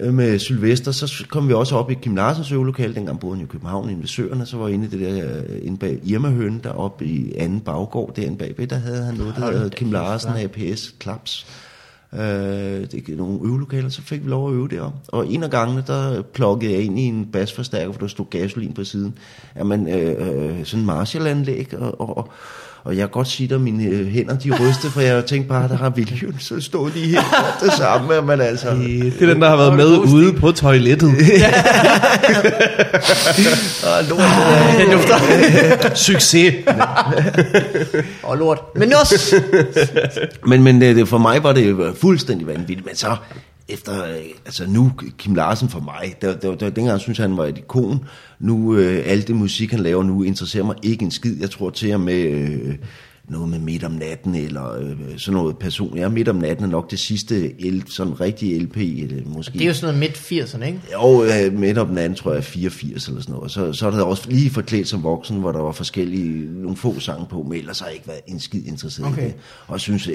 [0.00, 3.48] med Sylvester, så kom vi også op i Kim Larsens øvelokale, dengang boede han i
[3.48, 7.04] København, inde ved Søerne, så var inde i det der, øh, inde bag Irma-hønen, deroppe
[7.04, 10.30] i anden baggård, derinde bagved, der havde han noget, der hedder Kim Larsen?
[10.36, 11.46] APS Klaps.
[12.14, 14.92] Øh, det er nogle øvelokaler, så fik vi lov at øve derom.
[15.08, 18.72] Og en af gangene, der plukkede jeg ind i en basforstærker, for der stod gasolin
[18.72, 19.18] på siden.
[19.56, 22.32] Jamen, øh, øh, sådan en Marshall-anlæg, og, og,
[22.84, 25.24] og og jeg kan godt sige dig, at mine øh, hænder de rystede, for jeg
[25.24, 28.70] tænkte bare, der har William så stået lige godt det samme, men altså...
[28.74, 31.08] Det er den, der har været med ude på toilettet.
[33.86, 34.20] Åh, lort,
[34.78, 35.96] det Den.
[35.96, 36.54] Succes.
[38.22, 38.58] Og lort.
[38.74, 39.42] Men også...
[40.46, 42.86] Men, men øh, det, for mig var det jo fuldstændig vanvittigt.
[42.86, 43.16] Men så
[43.68, 47.46] efter, øh, altså nu, Kim Larsen for mig, der, der, der, dengang synes han var
[47.46, 48.04] et ikon.
[48.40, 51.40] Nu, øh, alt det musik, han laver nu, interesserer mig ikke en skid.
[51.40, 52.74] Jeg tror til og med øh,
[53.28, 55.98] noget med midt om natten, eller øh, sådan noget person.
[55.98, 59.52] Ja, midt om natten er nok det sidste L, sådan rigtig LP, eller måske.
[59.52, 60.80] Det er jo sådan noget midt 80'erne, ikke?
[60.92, 63.50] Jo, øh, midt om den anden, tror jeg, 84 eller sådan noget.
[63.50, 67.00] Så, så er der også lige forklædt som voksen, hvor der var forskellige, nogle få
[67.00, 69.22] sange på, men ellers har jeg ikke været en skid interesseret Okay.
[69.22, 69.34] i det.
[69.66, 70.08] Og jeg synes,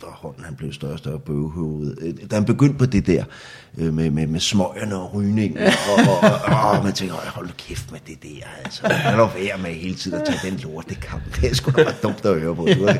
[0.00, 1.98] efterhånden han blev større og større bøvehovedet.
[2.02, 3.24] Øh, Da han begyndte på det der,
[3.78, 5.72] øh, med, med, med smøgerne og rygningen, og,
[6.22, 8.82] og, og, og man tænker, "Øj, hold kæft med det der, altså.
[8.88, 11.22] Lad nu være med hele tiden at tage den lort, det kamp.
[11.40, 12.68] Det er sgu da bare dumt at høre på.
[12.78, 12.94] Du er,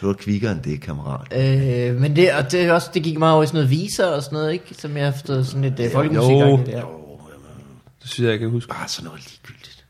[0.00, 1.32] du er kvikkere end det, kammerat.
[1.32, 4.06] Øh, men det, og det, er også, det gik meget over i sådan noget viser
[4.06, 4.74] og sådan noget, ikke?
[4.78, 6.30] Som jeg har forstået sådan lidt øh, folkemusik.
[6.32, 6.38] Jo.
[6.38, 6.66] Jo, jamen,
[8.02, 8.68] Det synes jeg, jeg kan huske.
[8.68, 9.84] Bare sådan noget ligegyldigt.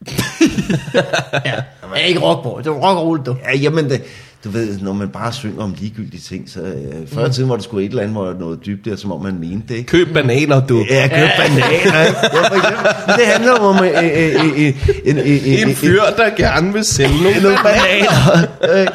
[1.44, 1.54] Ja.
[1.96, 2.64] ja ikke rockborg.
[2.64, 3.36] Det var rock og roll, du.
[3.44, 4.02] Ja, jamen, det,
[4.44, 7.54] du ved, når man bare synger om ligegyldige ting, så øh, før i tiden var
[7.56, 9.62] det sgu et eller andet, hvor der var noget dybt der, som om man mente
[9.68, 9.88] det, ikke?
[9.90, 10.84] Køb bananer, du.
[10.90, 11.98] Ja, køb bananer.
[11.98, 12.86] Ja, for eksempel.
[13.06, 14.74] Men det handler om øh, øh, øh, øh, øh,
[15.04, 18.48] en, øh, øh, En fyr, der gerne vil sælge nogle nogle bananer.
[18.60, 18.86] bananer,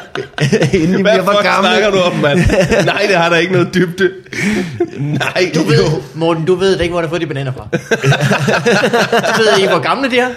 [0.74, 1.68] øh, inden de Hvad fuck gamle.
[1.68, 2.38] snakker du om, mand?
[2.84, 4.10] Nej, det har der ikke noget dybde.
[4.98, 5.84] Nej, Du ved,
[6.14, 7.68] Morten, du ved ikke, hvor der har fået de bananer fra.
[9.38, 10.28] du ved ikke, hvor gamle de er.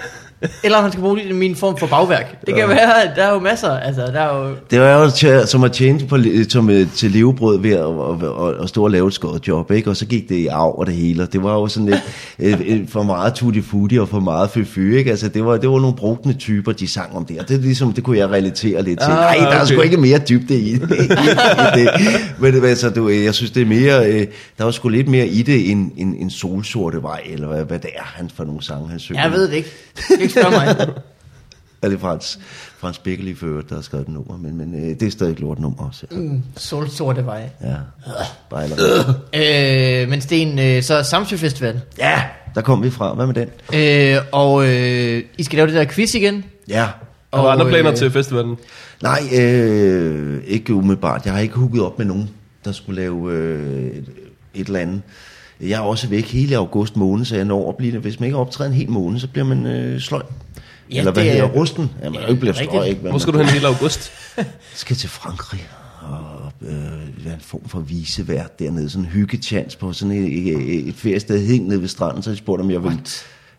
[0.64, 2.46] Eller han skal bruge det i min form for bagværk.
[2.46, 3.70] Det kan være, at der er jo masser.
[3.70, 4.54] Altså, der er jo...
[4.70, 6.18] Det var jo til, som at tjene på,
[6.48, 9.70] som, øh, til levebrød ved at, at, at, at stå og lave et skåret job,
[9.70, 9.90] ikke?
[9.90, 12.02] og så gik det i arv og det hele, og det var jo sådan lidt
[12.68, 15.10] øh, for meget tutti futti og for meget fy, ikke?
[15.10, 17.60] Altså, det var, det var nogle brugne typer, de sang om det, og det, er
[17.60, 19.10] ligesom, det kunne jeg relatere lidt til.
[19.10, 19.72] Ah, Nej, der er okay.
[19.72, 20.78] sgu ikke mere dybde i, i, i
[21.74, 21.90] det.
[22.38, 24.26] Men altså, du, øh, jeg synes, det er mere, øh,
[24.58, 27.78] der var sgu lidt mere i det, end, end, end solsorte vej, eller hvad, hvad
[27.78, 29.22] det er, han for nogle sange, han synger.
[29.22, 29.70] Jeg ved det ikke.
[30.30, 30.94] Ikke spørge mig.
[31.82, 32.38] Er det Frans,
[32.78, 32.98] Frans
[33.38, 35.58] for øvrigt, der har skrevet et nummer, men, men øh, det er stadig et lort
[35.58, 36.06] nummer også.
[36.10, 36.16] Ja.
[36.16, 37.50] Mm, solsorte veje.
[37.62, 37.76] Ja,
[38.50, 41.80] bare eller Øh, men Sten, øh, så Samsø Festival.
[41.98, 42.22] Ja,
[42.54, 43.14] der kom vi fra.
[43.14, 43.48] Hvad med den?
[43.74, 46.44] Øh, og øh, I skal lave det der quiz igen.
[46.68, 46.88] Ja.
[47.30, 48.56] Og der andre planer øh, til festivalen.
[49.02, 51.24] Nej, øh, ikke umiddelbart.
[51.24, 52.30] Jeg har ikke hooket op med nogen,
[52.64, 54.08] der skulle lave øh, et,
[54.54, 55.02] et eller andet.
[55.62, 58.36] Jeg er også væk hele august måned, så jeg når at blive Hvis man ikke
[58.38, 60.22] optræder en hel måned, så bliver man øh, sløj.
[60.92, 61.90] Ja, Eller hvad det er- hedder rusten?
[62.02, 63.00] Ja, man Ja, ikke bliver sløj, ikke?
[63.00, 64.12] Hvor skal du hen hele august?
[64.74, 65.68] skal til Frankrig
[66.02, 68.90] og øh, være en form for visevært dernede.
[68.90, 72.22] Sådan en hyggechance på sådan et, et, et feriested helt nede ved stranden.
[72.22, 72.98] Så de spurgte, om jeg ville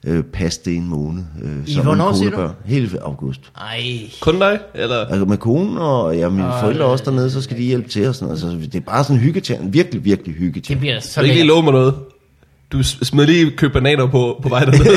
[0.08, 1.24] øh, passe det en måned.
[1.44, 2.50] Øh, I med hvornår, siger du?
[2.66, 3.42] Hele august.
[3.58, 3.82] Ej.
[4.22, 4.60] Kun dig?
[4.76, 5.06] Eller?
[5.06, 8.08] Altså med konen og ja, mine Og, forældre også dernede, så skal de hjælpe til
[8.08, 8.44] og sådan noget.
[8.44, 9.64] Altså, det er bare sådan en hyggechance.
[9.72, 10.80] Virkelig, virkelig Det hyggechance.
[10.80, 11.94] bliver Så jeg ikke lige love mig noget.
[12.72, 14.84] Du smed lige køb bananer på, på vej dernede.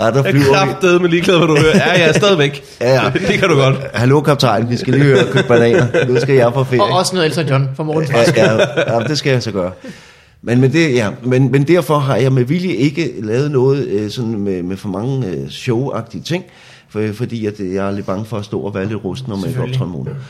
[0.00, 0.52] Ja, der Jeg flyver vi.
[0.54, 1.76] kraftede med ligeglad, hvad du hører.
[1.76, 2.64] Ja, jeg er stadigvæk.
[2.80, 3.10] Ja, ja.
[3.28, 3.76] Det kan du godt.
[3.94, 5.86] Hallo kaptajn, vi skal lige høre købe bananer.
[6.08, 6.82] Nu skal jeg på ferie.
[6.82, 8.04] Og også noget Elton John fra morgen.
[8.36, 8.44] ja,
[8.86, 9.70] ja, ja, det skal jeg så gøre.
[10.42, 14.10] Men, men, det, ja, men, men derfor har jeg med vilje ikke lavet noget øh,
[14.10, 16.44] sådan med, med for mange øh, showagtige ting,
[16.88, 19.28] for, fordi at, øh, jeg er lidt bange for at stå og være lidt rusten,
[19.30, 19.80] når man ikke Selvfølgelig.
[19.82, 20.20] optræder en måned.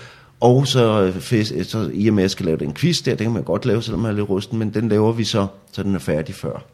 [0.41, 3.03] Og så, øh, fest, øh, så i og med, at jeg skal lave den quiz
[3.03, 5.25] der, det kan man godt lave, selvom man er lidt rusten, men den laver vi
[5.25, 6.65] så, så den er færdig før.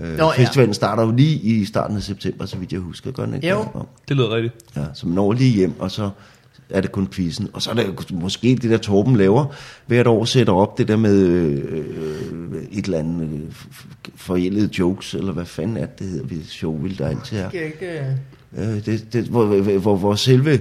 [0.00, 0.30] Øh, Nå, ja.
[0.30, 3.10] festivalen starter jo lige i starten af september, så vidt jeg husker.
[3.10, 3.58] Gør den ikke Jo.
[3.58, 3.82] det?
[4.08, 4.54] Det lyder rigtigt.
[4.76, 6.10] Ja, så man når lige hjem, og så
[6.70, 7.48] er det kun quizzen.
[7.52, 9.44] Og så er det måske det der Torben laver,
[9.86, 11.84] hvert år sætter op det der med øh,
[12.72, 16.36] et eller andet øh, f- forældet jokes, eller hvad fanden er det, det hedder, vi
[16.48, 17.48] show, vil der altid er.
[18.58, 19.44] Øh, det, det, hvor,
[19.78, 20.60] hvor, hvor, selve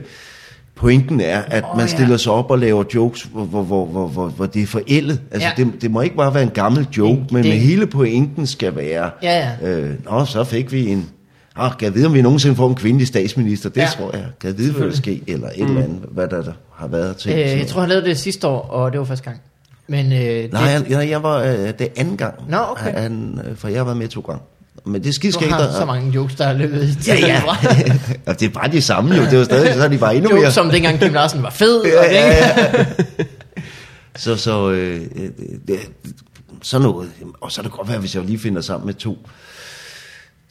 [0.75, 1.95] pointen er, at oh, man ja.
[1.95, 5.21] stiller sig op og laver jokes, hvor, hvor, hvor, hvor, hvor, hvor det er forældet.
[5.31, 5.53] Altså, Ja.
[5.57, 5.63] ja.
[5.71, 9.11] det, det må ikke bare være en gammel joke, men det, hele pointen skal være,
[9.23, 9.79] Ja, ja.
[9.79, 11.09] Øh, nå, så fik vi en...
[11.55, 13.69] Ah, kan jeg vide, om vi nogensinde får en kvindelig statsminister?
[13.69, 13.87] Det Ja.
[13.97, 14.25] tror jeg.
[14.41, 15.17] Kan jeg vide, hvad der sker?
[15.27, 17.31] Eller et eller andet, hvad der, der har været til.
[17.31, 19.41] Øh, jeg tror, han lavede det sidste år, og det var første gang.
[19.87, 22.33] Men øh, det, Nej, jeg, jeg, jeg var øh, det anden gang.
[22.49, 22.93] Nå, okay.
[23.01, 24.41] Han, øh, for jeg har været med to gange.
[24.85, 25.51] Men det du skidskægt.
[25.51, 27.41] har der- så mange jokes, der er løbet til Ja, ja.
[28.31, 29.23] og det er bare de samme jo.
[29.31, 30.39] Det var stadig, så er de bare endnu mere.
[30.39, 31.83] Jokes som dengang Kim Larsen var fed.
[31.85, 32.37] Ja, det, ja,
[32.77, 32.85] ja.
[34.15, 35.29] så, så, øh, øh,
[35.67, 35.79] det,
[36.61, 37.09] sådan noget.
[37.41, 39.17] Og så er det godt være, hvis jeg lige finder sammen med to.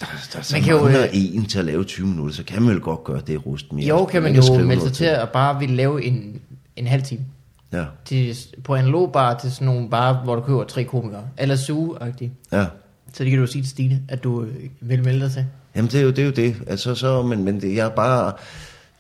[0.07, 2.44] Der, der så Man kan jo, mangler øh, en til at lave 20 minutter, så
[2.44, 3.86] kan man vel godt gøre det rust mere.
[3.86, 6.40] Jo, kan man ikke jo skrive melde sig til at bare ville lave en,
[6.76, 7.20] en halv time.
[7.72, 11.24] Ja, Til, på analog bar til sådan nogle bar, hvor du køber tre komikere.
[11.38, 12.30] Eller suge-agtigt.
[12.53, 12.66] ja.
[13.14, 15.46] Så det kan du sige til Stine, at du øh, vil melde dig til.
[15.76, 16.18] Jamen det er jo det.
[16.18, 16.55] Er jo det.
[16.66, 18.32] Altså, så, men, men det, jeg er bare...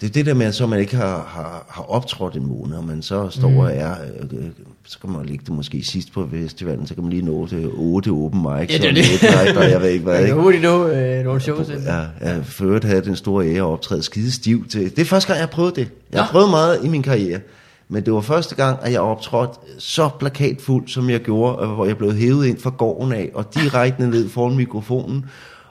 [0.02, 2.76] Det er det der med, at så man ikke har, har, har optrådt en måned,
[2.76, 3.56] og man så står mm.
[3.56, 3.90] og er...
[4.20, 4.44] Øh, øh,
[4.84, 7.70] så kan man lægge det måske sidst på festivalen, så kan man lige nå til
[7.74, 9.04] otte open mics, Ja, det er det.
[9.22, 11.68] night, og jeg ved ikke hvad, Jeg kan hurtigt nå øh, nogle shows.
[11.68, 14.96] Ja, jeg for øvrigt havde den store ære optræde skide stiv til.
[14.96, 15.88] Det er første gang, jeg har prøvet det.
[16.12, 16.30] Jeg har Nå.
[16.32, 17.40] prøvet meget i min karriere.
[17.88, 21.86] Men det var første gang, at jeg optrådte så plakatfuld, som jeg gjorde, øh, hvor
[21.86, 25.24] jeg blev hævet ind fra gården af, og direkte ned foran mikrofonen.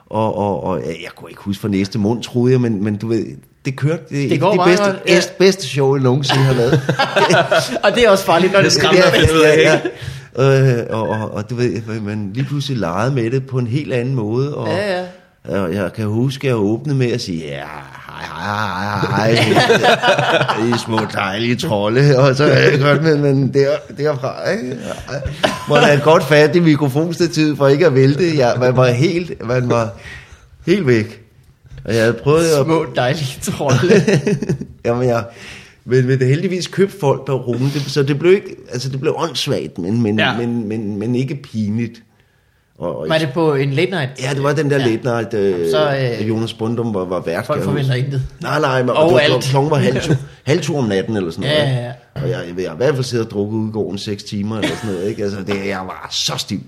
[0.06, 2.96] Og, og, og ja, jeg kunne ikke huske for næste mund, troede jeg, men, men
[2.96, 3.26] du ved,
[3.64, 4.02] det kørte.
[4.10, 5.20] Det, Det går det bedste, godt, ja.
[5.38, 6.80] bedste, show, jeg nogensinde har lavet.
[7.84, 9.00] Og det er også farligt, når det skræmmer.
[9.44, 9.80] ja, ja, ja.
[10.38, 13.92] Øh, og, og, og du ved, man lige pludselig legede med det på en helt
[13.92, 14.54] anden måde.
[14.56, 15.00] Og, Ja,
[15.48, 15.62] ja.
[15.62, 17.62] og jeg kan huske, at jeg åbnede med at sige, ja,
[18.08, 23.54] hej, hej, hej, hej, I små dejlige trolde, og så er det godt, men, men
[23.54, 24.76] der, derfra, ikke?
[25.68, 28.36] Må et godt fat i mikrofonstativet for ikke at vælte.
[28.36, 29.88] Ja, man var helt, man var
[30.66, 31.21] helt væk.
[31.84, 33.94] Og jeg havde prøvet at Små dejlige trolde.
[34.84, 35.24] Jamen, jeg,
[35.84, 39.14] men, men det heldigvis købte folk rumme, det, så det blev ikke, altså det blev
[39.18, 40.36] åndssvagt, men, men, Ja.
[40.36, 42.02] men, men, men ikke pinligt.
[42.78, 44.10] Og, og Var det på en late night?
[44.22, 44.86] Ja, det var den der Ja.
[44.86, 47.46] late night, øh, Så, øh, øh, Jonas Brundum var, var vært.
[47.46, 48.22] Folk jeg forventer intet.
[48.40, 49.44] Nej, nej, men Og det var, alt.
[49.44, 50.12] klokken var halv to,
[50.46, 51.62] halv to om natten eller sådan noget.
[51.62, 51.92] Ja, ja, ja.
[52.14, 54.56] Og jeg, jeg, jeg, i hvert fald siddet og drukket ud i gården 6 timer
[54.58, 55.08] eller sådan noget.
[55.08, 55.22] Ikke?
[55.22, 56.60] Altså, det, jeg var så stiv.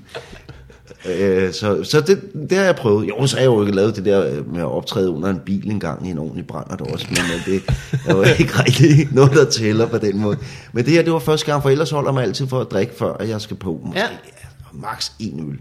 [1.06, 3.08] Øh, så så det, det har jeg prøvet.
[3.08, 5.70] Jo, så har jeg jo ikke lavet det der med at optræde under en bil
[5.70, 7.18] en gang i en ordentlig brændert også, men
[7.54, 7.62] det
[8.06, 10.36] er jo ikke rigtig noget, der tæller på den måde.
[10.72, 12.94] Men det her, det var første gang, for ellers holder mig altid for at drikke,
[12.98, 13.80] før jeg skal på.
[13.84, 14.06] Måske Ja.
[14.06, 14.48] ja.
[14.72, 15.58] max en øl.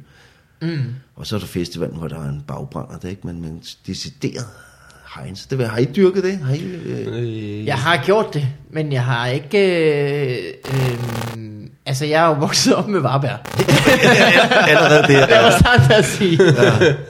[0.69, 0.79] Mm.
[1.15, 3.27] Og så er der festivalen, hvor der er en bagbrænder, det, ikke?
[3.27, 4.45] Men, men decideret
[5.19, 5.47] Heinz.
[5.47, 6.37] Det, har I dyrket det?
[6.37, 9.57] Har I, Øh, Jeg har gjort det, men jeg har ikke...
[10.37, 11.52] Øh, øh,
[11.85, 13.37] altså, jeg er jo vokset op med Varberg.
[14.69, 15.27] allerede der?
[15.35, 16.39] Jeg var snart til at sige.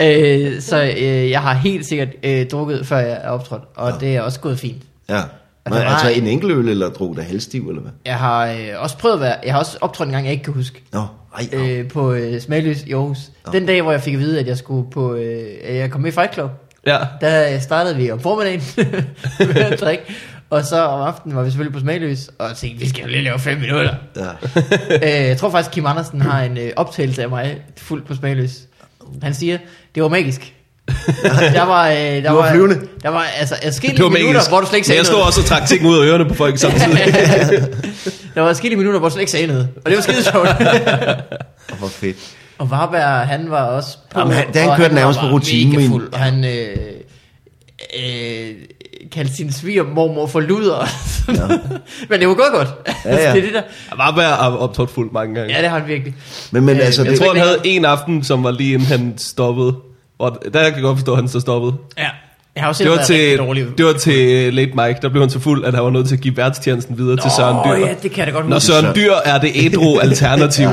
[0.56, 3.96] øh, så øh, jeg har helt sikkert øh, drukket, før jeg er optrådt, og ja.
[4.00, 4.84] det er også gået fint.
[5.10, 5.22] Ja.
[5.66, 7.92] Men, der var- altså en enkelt øl, eller drog der halvstiv, eller hvad?
[8.06, 9.36] Jeg har øh, også prøvet at være...
[9.44, 10.84] Jeg har også optrådt en gang, jeg ikke kan huske.
[10.94, 11.00] Nå,
[11.38, 13.18] ej, øh, Øh, på øh, Smagløs i Aarhus.
[13.52, 15.14] Den dag, hvor jeg fik at vide, at jeg skulle på...
[15.16, 16.52] Øh, at jeg kom med i Fight Club.
[16.88, 16.98] Ja.
[17.22, 18.62] Der startede vi om formiddagen
[19.40, 20.04] med at drikke.
[20.50, 23.24] Og så om aftenen var vi selvfølgelig på Smagløs, og tænkte, vi skal jo lige
[23.24, 23.96] lave fem minutter.
[24.16, 24.24] ja.
[25.24, 28.52] øh, jeg tror faktisk, Kim Andersen har en øh, optagelse af mig fuldt på Smagløs.
[29.22, 29.58] Han siger,
[29.96, 30.54] det var magisk.
[31.54, 32.80] der var, øh, der Du var flyvende.
[33.04, 34.50] Der var altså Det adskillige var minutter, magisk.
[34.52, 35.28] hvor du slet ikke sagde jeg stod noget.
[35.28, 36.98] også og trak ting ud af ørerne på folk samtidig.
[38.36, 39.70] Der var adskillige minutter, hvor du slet ikke sagde noget.
[39.76, 40.48] Og det var skide sjovt.
[41.72, 42.18] Og hvor fedt.
[42.58, 44.20] og Varberg, han var også på.
[44.20, 46.20] Jamen, han- det han kørte var nærmest på bare rutine mega med en- fuld, og
[46.20, 46.78] han øh,
[48.00, 48.52] øh,
[49.12, 50.88] kaldte sin svigermormor for luder.
[51.28, 51.34] Ja.
[52.10, 52.68] Men det var gået godt.
[53.06, 53.18] Ja, ja.
[53.34, 53.62] det er det der.
[53.90, 55.56] Jeg var at optrådt fuldt mange gange.
[55.56, 56.16] Ja, det har han virkelig.
[56.52, 58.74] Men, men Øh, altså, jeg Jeg det, tror, han havde en aften, som var lige
[58.74, 59.76] inden han stoppede.
[60.20, 61.74] Og der kan jeg godt forstå, at han så stoppede.
[61.98, 62.08] Ja.
[62.56, 63.66] Jeg har også Det var, til, dårlig.
[63.78, 66.16] det var til Late Mike, der blev han så fuld, at han var nødt til
[66.16, 67.86] at give værtstjenesten videre til Søren Dyr.
[67.88, 68.60] ja, det kan jeg da godt Når.
[68.60, 70.70] Søren Dyr er det ædru alternativ.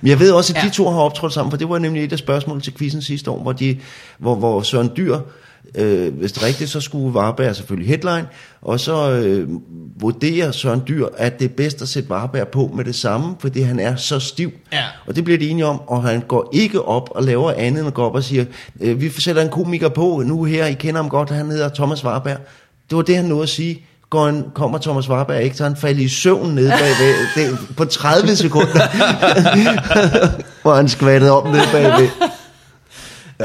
[0.00, 0.72] men jeg ved også, at de Ja.
[0.72, 3.42] to har optrådt sammen, for det var nemlig et af spørgsmålene til quizzen sidste år,
[3.42, 3.76] hvor, de,
[4.18, 5.16] hvor, hvor Søren Dyr,
[5.74, 8.26] øh, hvis det er rigtigt, så skulle Varberg selvfølgelig headline,
[8.62, 9.48] og så øh,
[10.00, 13.60] vurderer Søren Dyr, at det er bedst at sætte Varberg på med det samme, fordi
[13.60, 14.52] han er så stiv.
[14.72, 14.84] Ja.
[15.06, 17.88] Og det bliver de enige om, og han går ikke op og laver andet end
[17.88, 18.44] at gå op og siger,
[18.80, 22.04] øh, vi sætter en komiker på nu her, I kender ham godt, han hedder Thomas
[22.04, 22.38] Warberg.
[22.90, 23.86] Det var det, han nåede at sige.
[24.10, 27.84] Går han, kommer Thomas Warberg ikke, så han falder i søvn nede bagved, det, på
[27.84, 28.82] 30 sekunder,
[30.62, 32.08] hvor han skvattede op nede bagved.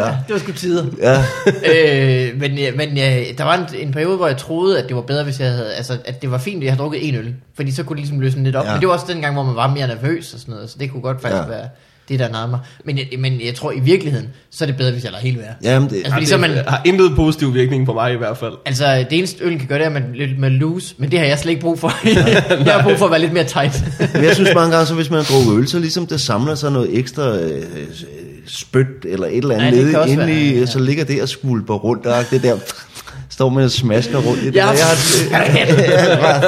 [0.06, 0.10] Ja.
[0.28, 0.86] Det var sgu tider.
[1.02, 1.24] Ja,
[2.30, 4.96] øh, men ja, men ja, der var en, en periode, hvor jeg troede, at det
[4.96, 7.16] var bedre, hvis jeg havde, altså, at det var fint, at jeg havde drukket en
[7.16, 7.34] øl.
[7.56, 8.66] Fordi så kunne det ligesom løsne lidt op.
[8.66, 8.72] Ja.
[8.72, 10.70] Men det var også den gang, hvor man var mere nervøs og sådan noget.
[10.70, 11.48] Så det kunne godt faktisk ja.
[11.50, 11.68] Være
[12.10, 12.60] det, der nærmede mig.
[12.86, 15.38] Men, jeg- men jeg tror, i virkeligheden, så er det bedre, hvis jeg lader helt
[15.40, 15.54] være.
[15.64, 18.38] jamen det, Altså, fordi så man, Det har intet positiv virkning på mig i hvert
[18.38, 18.54] fald.
[18.66, 20.96] altså, det eneste øl kan gøre, det er, at man bliver lidt mere loose.
[20.98, 21.92] Men det har jeg slet ikke brug for.
[22.66, 23.84] jeg har brug for at være lidt mere tight.
[24.14, 26.72] Men jeg synes mange gange, så hvis man drukker øl, så ligesom der samler sig
[26.72, 27.64] noget ekstra øh,
[28.48, 30.66] spyt eller et eller andet kan nede inde i, være, ja.
[30.66, 32.58] så ligger det og skvulper rundt, og det der
[33.30, 34.56] står med og smasker rundt i det.
[34.56, 34.68] Ja, der.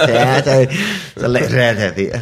[0.08, 0.68] ja, så,
[1.22, 2.20] så lad det være der.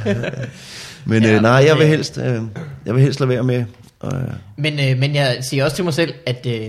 [1.05, 2.41] Men Ja, øh, nej, jeg vil det- helst, øh,
[2.85, 3.63] jeg vil helst lade være med.
[4.05, 4.11] Øh,
[4.57, 6.61] Men, øh, men jeg siger også til mig selv, at øh,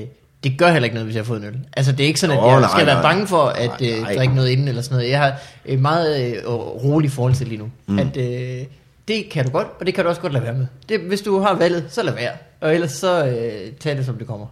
[0.45, 1.55] det gør heller ikke noget, hvis jeg har fået en øl.
[1.77, 3.03] Altså, det er ikke sådan, at jeg nej, skal være nej.
[3.03, 4.15] bange for at Nej, øh, nej.
[4.15, 5.11] drikke noget inden eller sådan noget.
[5.11, 5.33] Jeg har
[5.65, 6.49] et meget øh,
[6.85, 7.69] roligt forhold til lige nu.
[7.87, 7.99] Mm.
[7.99, 8.65] At øh,
[9.09, 10.67] det kan du godt, og det kan du også godt lade være med.
[10.89, 12.33] Det, hvis du har valget, så lad være.
[12.61, 14.47] Og ellers så øh, tag det, som det kommer.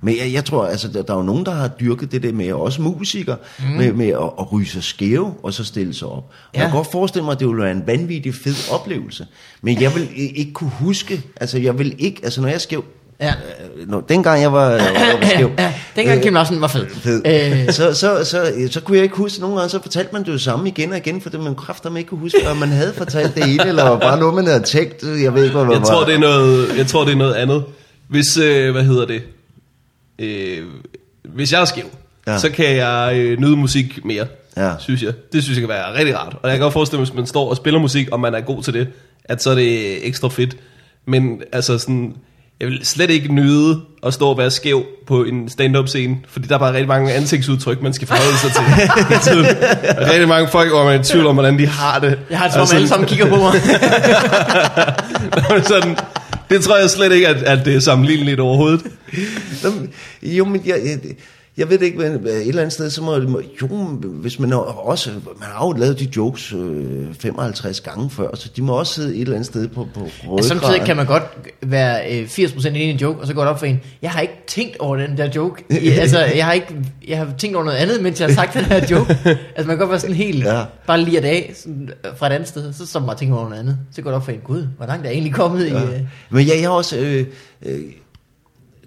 [0.00, 2.32] Men jeg, jeg tror, altså, der, der er jo nogen, der har dyrket det der
[2.32, 3.64] med, også musikere, mm.
[3.64, 6.16] med, med at, at ryge sig skæve, og så stille sig op.
[6.16, 6.60] Og Ja.
[6.60, 9.26] jeg kan godt forestille mig, at det ville være en vanvittig fed oplevelse.
[9.62, 12.84] Men jeg vil ikke kunne huske, altså jeg vil ikke, altså når jeg er skæv,
[13.20, 13.28] Ja.
[13.78, 16.86] øh, når, dengang jeg var, jeg var skæv, Ja, dengang Kim Larsen var fed.
[16.90, 17.22] fed.
[17.26, 20.32] Øh, så, så, så, så kunne jeg ikke huske, nogle gange så fortalte man det
[20.32, 23.34] jo samme igen og igen, fordi man kræfter ikke kunne huske, om man havde fortalt
[23.34, 25.86] det ene, eller bare noget, man havde tænkt, jeg ved ikke, hvad det Jeg var.
[25.86, 27.64] tror, det er noget, jeg tror, det er noget andet.
[28.08, 29.22] Hvis, øh, hvad hedder det?
[30.18, 30.58] Øh,
[31.24, 31.84] hvis jeg er skæv.
[32.26, 32.38] Ja.
[32.38, 34.72] så kan jeg øh, nyde musik mere, Ja.
[34.78, 35.12] synes jeg.
[35.32, 36.36] Det synes jeg kan være rigtig rart.
[36.42, 38.40] Og jeg kan godt forestille mig, hvis man står og spiller musik, og man er
[38.40, 38.88] god til det,
[39.24, 40.56] at så er det ekstra fedt.
[41.06, 42.14] Men altså sådan,
[42.60, 46.48] jeg vil slet ikke nyde at stå og være skæv på en stand-up scene, fordi
[46.48, 48.62] der er bare rigtig mange ansigtsudtryk, man skal forholde sig til.
[49.88, 52.18] er rigtig mange folk, hvor man er i tvivl om, hvordan de har det.
[52.30, 53.52] jeg har om Altså, alle sammen kigger på mig.
[55.72, 55.96] sådan,
[56.50, 58.82] det tror jeg slet ikke, at, at det er sammenligneligt overhovedet.
[60.22, 60.98] Jo, men jeg, jeg,
[61.58, 63.16] Jeg ved det ikke, men et eller andet sted, så må,
[63.62, 63.66] jo,
[64.02, 68.62] hvis man også, man har jo lavet de jokes øh, 55 gange før, så de
[68.62, 70.44] må også sidde et eller andet sted på, på Ja, ryggraden.
[70.44, 71.22] samtidig kan man godt
[71.62, 74.10] være øh, 80% inde i en joke, og så går det op for en, jeg
[74.10, 75.64] har ikke tænkt over den der joke.
[75.82, 76.76] I, altså, jeg har ikke,
[77.08, 79.18] jeg har tænkt over noget andet, mens jeg har sagt den her joke.
[79.56, 80.64] Altså, man kan godt være sådan helt, Ja.
[80.86, 83.60] bare lige af sådan, øh, fra et andet sted, så så man tænker over noget
[83.60, 83.78] andet.
[83.92, 85.70] Så går det op for en, gud, hvor langt er jeg egentlig kommet i...
[85.70, 85.82] Ja.
[85.82, 86.00] Øh,
[86.30, 87.26] Men ja, jeg har også, øh,
[87.66, 87.78] øh,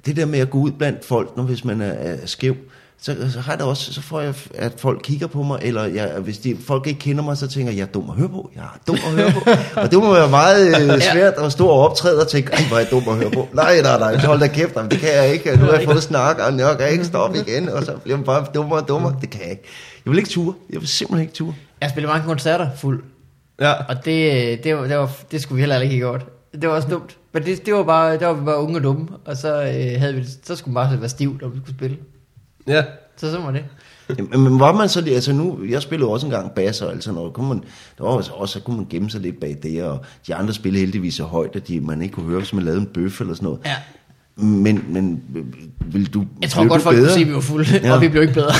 [0.05, 2.55] det der med at gå ud blandt folk, når hvis man er, er skæv,
[3.03, 6.11] så, så har det også, så får jeg, at folk kigger på mig, eller jeg,
[6.19, 8.51] hvis de, folk ikke kender mig, så tænker jeg, jeg er dum at høre på,
[8.55, 9.39] jeg er dum at høre på.
[9.81, 12.77] og det må være meget øh, svært at stå og optræde og tænke, ej, hvor
[12.77, 13.47] er jeg dum at høre på.
[13.53, 15.57] Nej, nej, nej, hold da kæft, jamen, det kan jeg ikke.
[15.57, 18.25] Nu har jeg fået snak, og jeg kan ikke stoppe igen, og så bliver man
[18.25, 19.15] bare dummere og dummere.
[19.21, 19.63] Det kan jeg ikke.
[20.05, 20.53] Jeg vil ikke ture.
[20.73, 21.53] Jeg vil simpelthen ikke ture.
[21.81, 23.03] jeg har spillet mange koncerter fuld,
[23.59, 23.73] Ja.
[23.73, 26.25] og det, det, var, det, var, det skulle vi heller ikke have gjort.
[26.61, 27.17] Det var også dumt.
[27.33, 29.99] Men det, det var bare, der var vi bare unge og dumme, og så, øh,
[30.01, 31.97] havde vi, så skulle man bare være stiv, når vi skulle spille.
[32.67, 32.83] Ja.
[33.17, 33.63] Så så var det.
[34.17, 37.03] Jamen, Men var man så det, altså nu, jeg spillede også engang bass og alt
[37.03, 37.63] sådan noget, kunne man,
[37.97, 40.53] der var også, også, så kunne man gemme sig lidt bag det, og de andre
[40.53, 43.21] spillede heldigvis så højt, at de, man ikke kunne høre, hvis man lavede en bøf
[43.21, 43.59] eller sådan noget.
[43.65, 43.75] Ja.
[44.35, 45.23] Men, men
[45.85, 47.07] vil du Jeg tror godt, folk bedre?
[47.07, 47.87] kunne se, at vi var fulde, Ja.
[47.87, 47.93] ja.
[47.95, 48.51] og vi blev ikke bedre.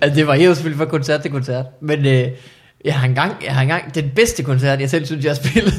[0.00, 1.66] altså, det var jo selvfølgelig fra koncert til koncert.
[1.82, 2.28] Men øh,
[2.84, 5.72] jeg, har engang, jeg har engang, den bedste koncert, jeg selv synes, jeg har spillet,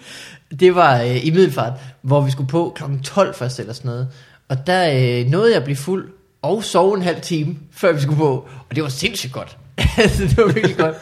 [0.60, 1.72] det var øh, i Middelfart,
[2.02, 2.82] hvor vi skulle på kl.
[3.04, 4.08] 12 først eller sådan noget.
[4.48, 4.90] Og der
[5.20, 6.08] øh, nåede jeg at blive fuld
[6.42, 8.48] og sove en halv time, før vi skulle på.
[8.68, 9.56] Og det var sindssygt godt.
[9.98, 10.96] altså, det var virkelig godt.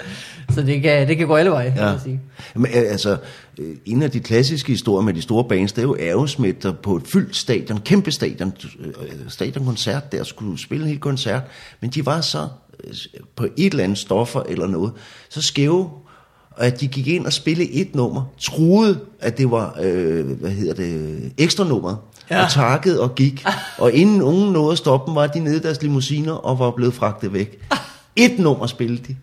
[0.55, 1.87] Så det kan, det kan gå alle veje, ja.
[1.87, 2.21] Jeg sige.
[2.55, 3.17] Men øh, altså,
[3.59, 6.73] øh, en af de klassiske historier med de store bands, det er jo Aerosmith, der
[6.73, 8.93] på et fyldt stadion, kæmpe stadion, øh,
[9.29, 11.43] stadionkoncert, der skulle spille en hel koncert,
[11.81, 12.49] men de var så
[13.37, 14.93] på et eller andet stoffer eller noget,
[15.29, 15.91] så skæve,
[16.57, 20.75] at de gik ind og spillede et nummer, troede, at det var, øh, hvad hedder
[20.75, 21.97] det, ekstra nummer,
[22.31, 22.37] ja.
[22.37, 22.45] Ja.
[22.45, 23.45] og takkede og gik,
[23.79, 26.71] og inden nogen nåede at stoppe dem, var de nede i deres limousiner og var
[26.71, 27.59] blevet fragtet væk.
[28.17, 29.17] Et nummer spillede de.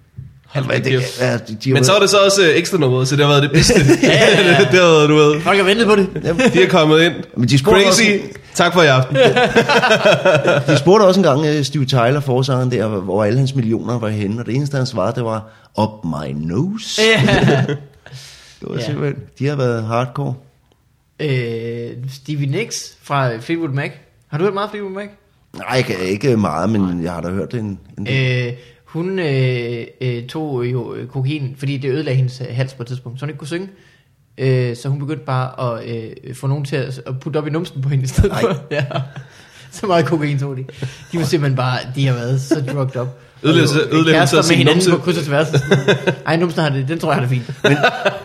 [0.48, 1.20] Hold det, kæft.
[1.22, 3.32] ja, de, de Men så var det så også øh, ekstra nummer, så det har
[3.32, 3.74] været det bedste.
[4.04, 4.58] ja, ja.
[4.72, 5.42] det har været, du ved.
[5.42, 6.10] Folk har ventet på det.
[6.54, 7.14] De er kommet ind.
[7.38, 8.02] Men de spurgte Crazy.
[8.02, 9.16] også- Tak for i aften.
[10.74, 14.40] De spurgte også engang uh, Steve Tyler, forsangeren der, hvor alle hans millioner var henne,
[14.42, 15.48] og det eneste, han svarede, det var,
[15.82, 17.02] up my nose.
[17.02, 17.66] Ja.
[18.62, 18.86] Det var Ja.
[18.86, 20.34] simpelthen, de har været hardcore.
[21.20, 23.92] øh, Stevie Nicks fra Fleetwood Mac.
[24.28, 25.08] Har du hørt meget Fleetwood Mac?
[25.58, 28.48] Nej, ikke, ikke meget, men jeg har da hørt det en, en del.
[28.48, 28.54] Øh,
[28.86, 32.88] hun øh, øh, tog jo øh, kokain, fordi det ødelagde hendes øh, hals på et
[32.88, 33.68] tidspunkt, så hun ikke kunne synge.
[34.38, 37.50] Øh, så hun begyndte bare at øh, få nogen til at, at putte op i
[37.50, 38.42] numsen på hende i stedet Ej.
[38.42, 38.56] for.
[38.72, 38.86] Ja.
[39.72, 40.64] Så meget kokain tog de.
[41.12, 43.08] De var simpelthen bare, de har været så drugged up.
[43.44, 44.92] Ødelæggelse- ødelæggelse af sin hinanden numse.
[44.92, 45.48] på kryds og tværs.
[46.26, 47.64] Ej, numsen har det, den tror jeg har det fint.
[47.64, 47.78] Men,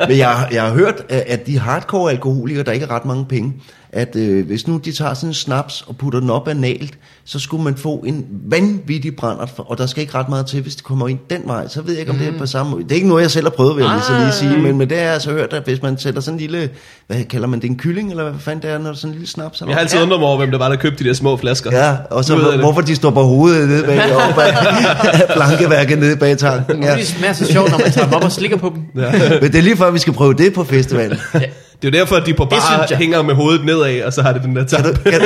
[0.09, 3.24] men jeg, har- jeg har hørt, at de hardcore alkoholikere, der ikke er ret mange
[3.26, 3.54] penge,
[3.93, 7.39] at øh, hvis nu de tager sådan en snaps og putter den op analt, så
[7.39, 10.76] skulle man få en vanvittig brændert, for, og der skal ikke ret meget til, hvis
[10.76, 11.68] det kommer ind den vej.
[11.68, 12.82] Så ved jeg ikke, om det er på samme måde.
[12.82, 14.78] Det er ikke noget, jeg selv har prøvet, vil jeg lige, så lige sige, men,
[14.78, 16.70] men det har jeg altså hørt, at hvis man sætter sådan en lille,
[17.07, 19.11] hvad kalder man det, en kylling, eller hvad fanden det er, når det er sådan
[19.11, 19.61] en lille snaps?
[19.61, 19.70] Eller?
[19.70, 21.70] Jeg har altid undret mig over, hvem der var, der købte de der små flasker.
[21.72, 22.59] Ja, og så det.
[22.59, 24.55] hvorfor de står på hovedet nede bag, oppe af
[25.34, 26.82] plankeværket nede bag tanken.
[26.82, 26.91] Ja.
[26.91, 26.97] Ja.
[26.97, 29.03] Det smager så sjovt, når man tager dem op og slikker på dem.
[29.03, 29.12] Ja.
[29.41, 31.18] Men det er lige før, vi skal prøve det på festivalen.
[31.83, 32.99] Det er jo derfor, at de på bare jeg.
[32.99, 35.20] hænger med hovedet nedad, og så har det den der Kan du, kan,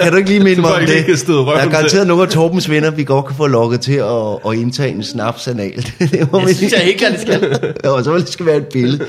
[0.00, 1.28] kan du ikke lige minde mig om ikke kan det?
[1.28, 1.70] røven Der er til.
[1.72, 4.06] garanteret nogle af Torbens venner, vi godt kan få lukket til at,
[4.52, 5.92] at indtage en snaps analt.
[6.12, 7.58] det må Jeg synes jeg helt klart, det skal.
[7.92, 9.04] Og så vil det skal være et billede.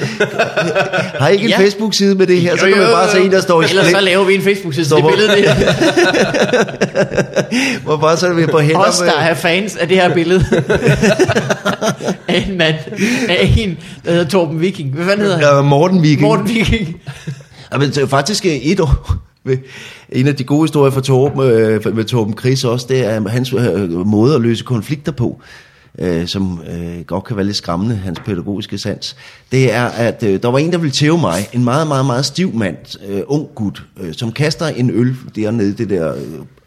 [1.19, 1.59] Har I ikke en Ja.
[1.59, 2.57] Facebook-side med det her?
[2.57, 4.85] Så kan man bare se en, der står i Ellers så laver vi en Facebook-side,
[4.85, 5.31] så det billede
[7.83, 10.45] hvor bare så er vi på hænder Os, der er fans af det her billede.
[12.27, 12.75] af en mand.
[13.29, 14.89] Af en, der hedder Torben Viking.
[14.93, 15.55] Hvad fanden hedder han?
[15.55, 16.21] Ja, Morten Viking.
[16.21, 16.60] Morten Viking.
[17.73, 19.15] Ja, men det er faktisk øh, et år.
[20.09, 23.53] En af de gode historier fra Torben, øh, med Torben Chris også, det er hans
[23.53, 25.41] øh, måde at løse konflikter på,
[25.99, 29.15] øh, som øh, godt kan være lidt skræmmende, hans pædagogiske sans.
[29.51, 32.25] Det er, at øh, der var en, der ville tæve mig, en meget, meget, meget
[32.25, 36.21] stiv mand, øh, ung gut, øh, som kaster en øl dernede i det der øh,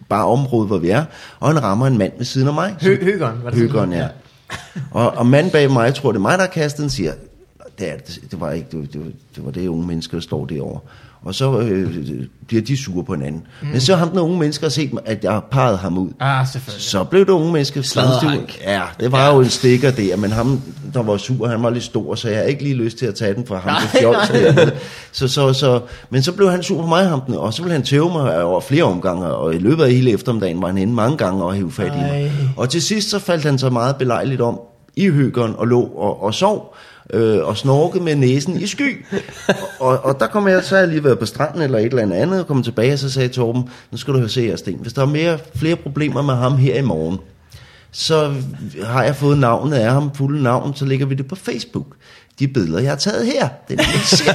[0.08, 1.04] bare område, hvor vi er,
[1.40, 2.76] og han rammer en mand ved siden af mig.
[2.82, 3.58] Hø- Høgeren, var det?
[3.58, 4.06] Høgeren, ja.
[4.90, 7.12] Og, og manden bag mig, jeg tror det er mig, der har kastet den, siger,
[7.78, 10.22] det, er, det, det var ikke, det, var- det, det var det unge mennesker, der
[10.22, 10.80] står derovre.
[11.22, 12.04] Og så øh,
[12.46, 13.46] bliver de sure på hinanden.
[13.62, 13.68] Mm.
[13.68, 16.08] Men så har den unge mennesker set, at jeg har parret ham ud.
[16.20, 16.82] Ah, selvfølgelig.
[16.82, 18.60] Så blev det unge mennesker Sladderhank.
[18.64, 19.34] Ja, det var ja.
[19.34, 20.60] jo en stikker der, men ham,
[20.94, 23.14] der var sur, han var lidt stor, så jeg har ikke lige lyst til at
[23.14, 24.70] tage den fra ham Nej, fjols der.
[25.12, 27.72] Så, så, så, men så blev han sur på mig, ham den, og så ville
[27.72, 30.92] han tæve mig over flere omgange, og i løbet af hele eftermiddagen var han inde
[30.92, 32.10] mange gange og hæve fat i mig.
[32.10, 32.30] Ej.
[32.56, 34.60] Og til sidst så faldt han så meget belejligt om,
[34.96, 36.76] i høgeren og lå og, og sov
[37.12, 39.04] øh, og snorke med næsen i sky.
[39.80, 42.40] og, og der kom jeg, så jeg lige været på stranden eller et eller andet
[42.40, 44.92] og kom tilbage, og så sagde Torben, nu skal du høre se jer, Sten, hvis
[44.92, 47.18] der er mere, flere problemer med ham her i morgen,
[47.90, 48.34] så
[48.82, 51.86] har jeg fået navnet af ham, fulde navn, så lægger vi det på Facebook.
[52.38, 54.34] De billeder, jeg har taget her, det er serie.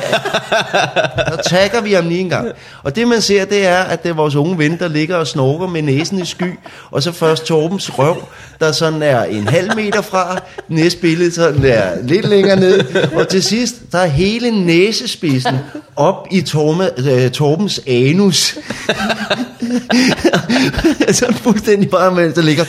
[1.27, 2.47] Så tagger vi ham lige en gang.
[2.83, 5.27] Og det man ser, det er, at det er vores unge ven, der ligger og
[5.27, 6.59] snorker med næsen i sky,
[6.91, 8.23] og så først Torbens røv,
[8.59, 13.27] der sådan er en halv meter fra, næste billede sådan er lidt længere ned, og
[13.27, 15.55] til sidst, der er hele næsespidsen
[15.95, 18.57] op i Torme, äh, øh, Torbens anus.
[21.19, 22.63] sådan fuldstændig bare med, der ligger...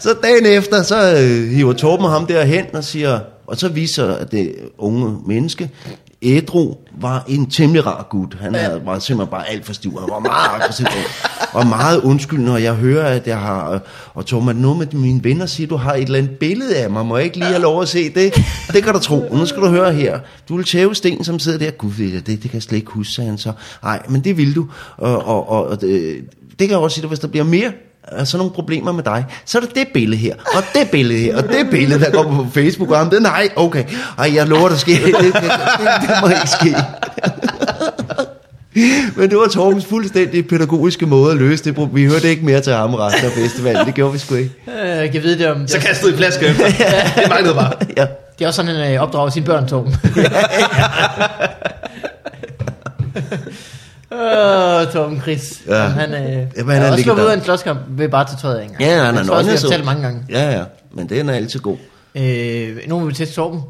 [0.00, 4.54] Så dagen efter, så øh, hiver Torben ham derhen og siger, og så viser det
[4.78, 5.70] unge menneske,
[6.24, 8.36] Ædru var en temmelig rar gut.
[8.40, 9.90] Han havde, var simpelthen bare alt for stiv.
[10.00, 10.86] Han var meget aggressiv
[11.52, 12.52] og meget undskyldende.
[12.52, 13.72] Og jeg hører, at jeg har...
[13.72, 13.80] øh,
[14.14, 16.90] Og er det noget med mine venner siger, du har et eller andet billede af
[16.90, 17.06] mig.
[17.06, 18.34] Må jeg ikke lige have lov at se det?
[18.72, 19.20] Det kan du tro.
[19.30, 20.18] Og nu skal du høre her.
[20.48, 21.70] Du vil tæve Sten, som sidder der.
[21.70, 23.52] Gud, det, det kan jeg slet ikke huske, sagde han så.
[23.82, 24.66] Nej, men det vil du.
[24.96, 26.16] Og, og, og, det,
[26.50, 27.72] det kan jeg også sige, at hvis der bliver mere
[28.08, 31.18] af sådan nogle problemer med dig, så er det det billede her, og det billede
[31.20, 33.84] her, og det billede, der kommer på Facebook, og det nej, okay,
[34.18, 35.42] ej, jeg lover, der sker, det, det, det,
[36.02, 36.74] det må ikke ske.
[39.16, 41.74] Men det var Torbens fuldstændig pædagogiske måde at løse det.
[41.74, 42.04] problem.
[42.04, 43.86] Vi hørte ikke mere til ham resten af festivalen.
[43.86, 44.50] Det gjorde vi sgu ikke.
[44.82, 45.68] Øh, Jeg kan vide det om...
[45.68, 46.64] Så kastede I flaske efter.
[47.20, 47.72] Det manglede bare.
[47.96, 48.06] Ja.
[48.38, 49.96] Det er også sådan, han øh, opdrager sine børn, Torben.
[54.14, 55.62] Åh, Torben Chris.
[55.68, 55.74] Ja.
[55.82, 58.24] Han, øh, Jamen, han han er er også sluppet ud af en slåskamp ved bare
[58.28, 58.80] til tøjet af en gang.
[58.82, 60.22] Ja, han er Jeg tror også, nøgne, fortalt mange gange.
[60.30, 60.62] Ja, ja.
[60.92, 61.76] Men den er altid god.
[62.14, 63.60] Øh, nu må vi teste Torben.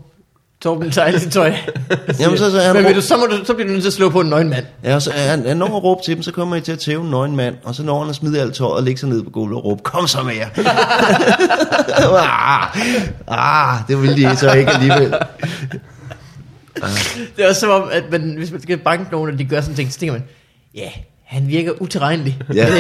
[0.62, 1.52] Torben tager alt sit tøj.
[2.20, 3.82] Jamen, så- så er han Men råb- du, så, må du, så bliver du nødt
[3.82, 4.64] til at slå på en nøgen mand.
[4.84, 7.04] Ja, så han, han når at råbe til dem, så kommer I til at tæve
[7.04, 9.22] en nøgen mand, og så når han at smide alt tøjet og lægge sig ned
[9.22, 10.48] på gulvet og råbe, kom så med jer.
[12.16, 12.76] ah,
[13.28, 15.14] ah, det ville de så ikke alligevel.
[17.36, 19.60] Det er også som om, at man, hvis man skal banke nogen, og de gør
[19.60, 20.24] sådan ting, så tænker man,
[20.74, 20.90] ja,
[21.24, 22.38] han virker utilregnelig.
[22.54, 22.66] Ja.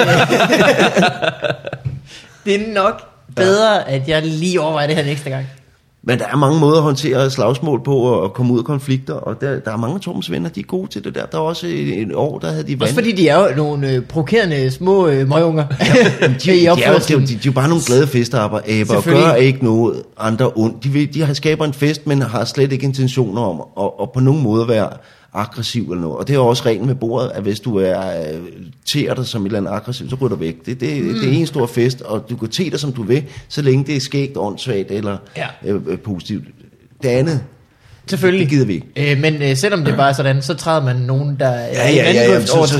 [2.44, 3.02] Det er nok
[3.36, 5.46] bedre, at jeg lige overvejer det her ekstra gang.
[6.06, 9.40] Men der er mange måder at håndtere slagsmål på og, komme ud af konflikter, og
[9.40, 11.26] der, der er mange af Torms venner, de er gode til det der.
[11.26, 12.82] Der er også et, år, der havde de vand.
[12.82, 15.66] Også fordi de er jo nogle øh, provokerende små øh, møgunger.
[15.68, 18.96] de, de, I er jo, de, de, de er jo bare nogle glade festaber, aber,
[18.96, 20.84] og gør ikke noget andre ondt.
[20.84, 24.12] De, vil, de har skaber en fest, men har slet ikke intentioner om at, at
[24.12, 24.88] på nogen måde være
[25.34, 26.16] aggressiv eller noget.
[26.16, 28.40] Og det er også reglen med bordet, at hvis du er øh,
[28.92, 30.66] teer dig som et eller andet aggressiv, så ryger du væk.
[30.66, 31.14] Det, det, mm.
[31.14, 33.84] det er en stor fest, og du kan te dig som du vil, så længe
[33.84, 35.46] det er skægt, åndssvagt eller Ja.
[35.64, 36.44] øh, øh, positivt.
[37.02, 37.40] Det andet,
[38.06, 38.40] Selvfølgelig.
[38.40, 39.12] det gider vi ikke.
[39.12, 41.90] Øh, men øh, selvom det bare er sådan, så træder man nogen, der er Ja,
[41.90, 42.36] ja, ja, ja.
[42.56, 42.76] over Så,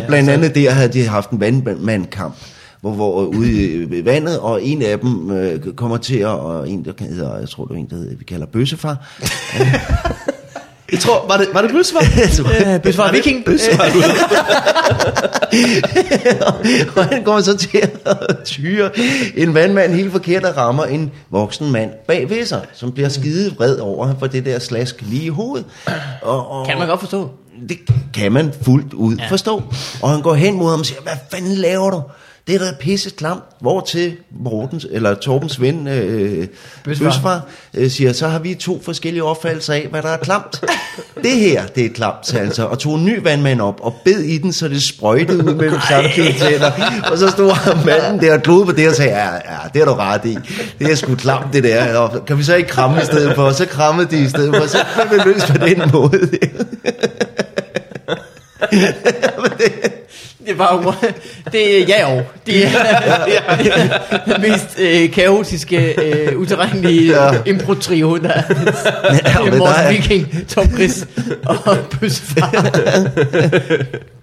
[0.00, 2.34] og blandt andet der havde de haft en vandmandkamp,
[2.80, 6.68] hvor, hvor ude i ved vandet, og en af dem øh, kommer til at, og
[6.68, 8.96] en der hedder, jeg tror det er en, der hedder, vi kalder bøssefar.
[10.92, 12.00] Jeg tror, var det, var det bøsvar?
[12.74, 13.44] Øh, Bøsvar Viking.
[13.44, 14.02] Bøsvar, du
[16.96, 18.90] og han kommer så til at tyre
[19.36, 23.54] en vandmand helt forkert og rammer en voksen mand bag ved sig, som bliver skide
[23.56, 25.66] vred over for det der slask lige i hovedet.
[26.22, 27.30] Og, og, Kan man godt forstå.
[27.68, 27.78] Det
[28.14, 29.26] kan man fuldt ud ja.
[29.30, 29.62] forstå.
[30.02, 32.02] Og han går hen mod ham og siger, hvad fanden laver du?
[32.46, 33.42] Det er da pisse klamt.
[33.60, 36.46] Hvor til Mortens, eller Torbens ven, øh,
[36.84, 37.40] Bøsfar.
[37.74, 40.64] Øh, siger, så har vi to forskellige opfattelser af, hvad der er klamt.
[41.24, 43.94] det her, det er klamt, sagde han så, og tog en ny vandmand op, og
[44.04, 46.70] bed i den, så det sprøjtede ud mellem samtlige tænder.
[47.10, 49.86] Og så stod manden der og glod på det og sagde, ja, ja, det er
[49.86, 50.38] du ret i.
[50.78, 51.96] Det er sgu klamt, det der.
[51.98, 53.42] Og kan vi så ikke kramme i stedet for?
[53.42, 54.78] Og så krammede de i stedet for, så
[55.08, 56.28] blev det løst på den måde.
[60.38, 60.94] Det er bare
[61.52, 62.22] det er ja og.
[62.46, 67.32] Det er den mest øh, kaotiske, øh, uterrenlige Ja.
[67.32, 67.38] ja.
[67.46, 68.42] impro-trio, der er.
[68.42, 71.06] Er der Morten Viking, Tom Chris
[71.44, 72.70] og Bøssefar.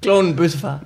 [0.02, 0.80] Klonen Bøssefar.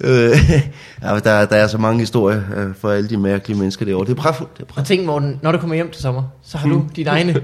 [0.00, 0.10] Øh,
[1.02, 4.06] ja, der, der er så mange historier øh, for alle de mærkelige mennesker derovre.
[4.06, 4.52] Det er pragtfuldt.
[4.54, 4.88] Det er Og pragtfuldt.
[4.98, 7.32] tænk, Morten, når du kommer hjem til sommer, så har du dine egne.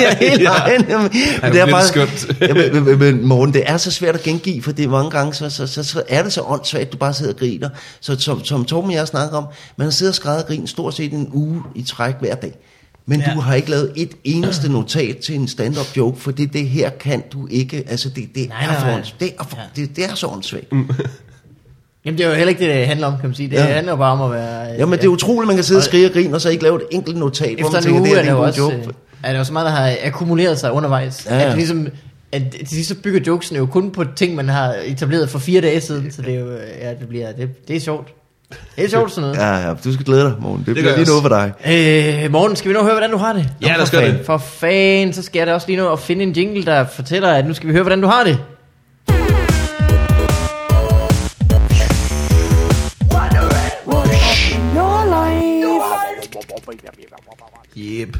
[0.00, 0.50] ja, helt Ja.
[0.50, 0.84] egen.
[0.88, 1.10] Jamen,
[1.42, 2.26] men det er bare, skønt.
[2.40, 5.10] ja, men, men, men Morten, det er så svært at gengive, for det er mange
[5.10, 7.68] gange, så, så, så, så er det så åndssvagt, at du bare sidder og griner.
[8.00, 9.44] Så som, som Torben og jeg snakker om,
[9.76, 12.52] man sidder og skræder og griner stort set en uge i træk hver dag.
[13.06, 13.34] Men ja.
[13.34, 16.90] Du har ikke lavet et eneste notat til en stand-up joke, for det, det her
[16.90, 17.84] kan du ikke.
[17.88, 19.02] Altså, det, det, Nej, er, nej, for, nej.
[19.20, 19.82] det, er, for, Ja.
[19.82, 20.66] det, det er så åndssvagt.
[22.04, 23.48] Jamen, det er jo heller ikke det, det handler om, kan man sige.
[23.50, 23.64] Det Ja.
[23.66, 23.72] ja.
[23.74, 24.66] handler jo bare om at være...
[24.78, 26.76] Jamen, det er utroligt, man kan sidde og skrige og grine, og så ikke lave
[26.76, 28.40] et enkelt notat, hvor man Efter en tænker, uge det er det jo er en
[28.40, 28.74] god også, joke.
[28.76, 28.84] øh,
[29.22, 31.26] er der jo så meget, der har akkumuleret sig undervejs.
[31.30, 31.50] Ja, Ja, ja.
[31.50, 31.88] At, ligesom,
[32.32, 35.60] at til sidst så bygger jokesen jo kun på ting, man har etableret for fire
[35.60, 36.46] dage siden, så det er jo,
[36.82, 38.08] ja, det bliver, det, det er sjovt.
[38.76, 39.36] Det er sjovt sådan noget.
[39.62, 40.58] Ja, ja, du skal glæde dig, morgen.
[40.58, 41.52] Det, det bliver lige noget for dig.
[42.24, 43.48] Øh, morgen, skal vi nu høre, hvordan du har det?
[43.62, 44.18] Ja, lad os for gøre fan.
[44.18, 44.26] det.
[44.26, 47.28] For fan, så skal jeg da også lige nå at finde en jingle, der fortæller,
[47.28, 48.38] at nu skal vi høre, hvordan du har det.
[57.76, 58.16] Yep.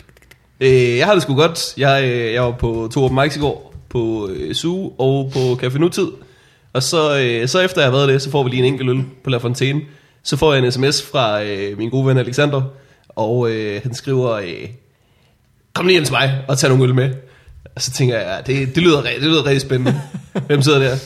[0.60, 1.74] Øh, jeg har det sgu godt.
[1.78, 5.38] Jeg, øh, jeg var på to open mics i går, på øh, SU og på
[5.38, 6.06] Café Nutid.
[6.72, 8.90] Og så, øh, så efter jeg har været det, så får vi lige en enkelt
[8.90, 9.80] øl på La Fontaine.
[10.22, 12.62] Så får jeg en sms fra øh, min gode ven Alexander,
[13.08, 14.68] og øh, han skriver, øh,
[15.74, 17.10] kom lige ind til mig og tag nogle øl med.
[17.76, 20.00] Og så tænker jeg, ja, det, det, lyder, det lyder rigtig spændende.
[20.46, 20.96] Hvem sidder der?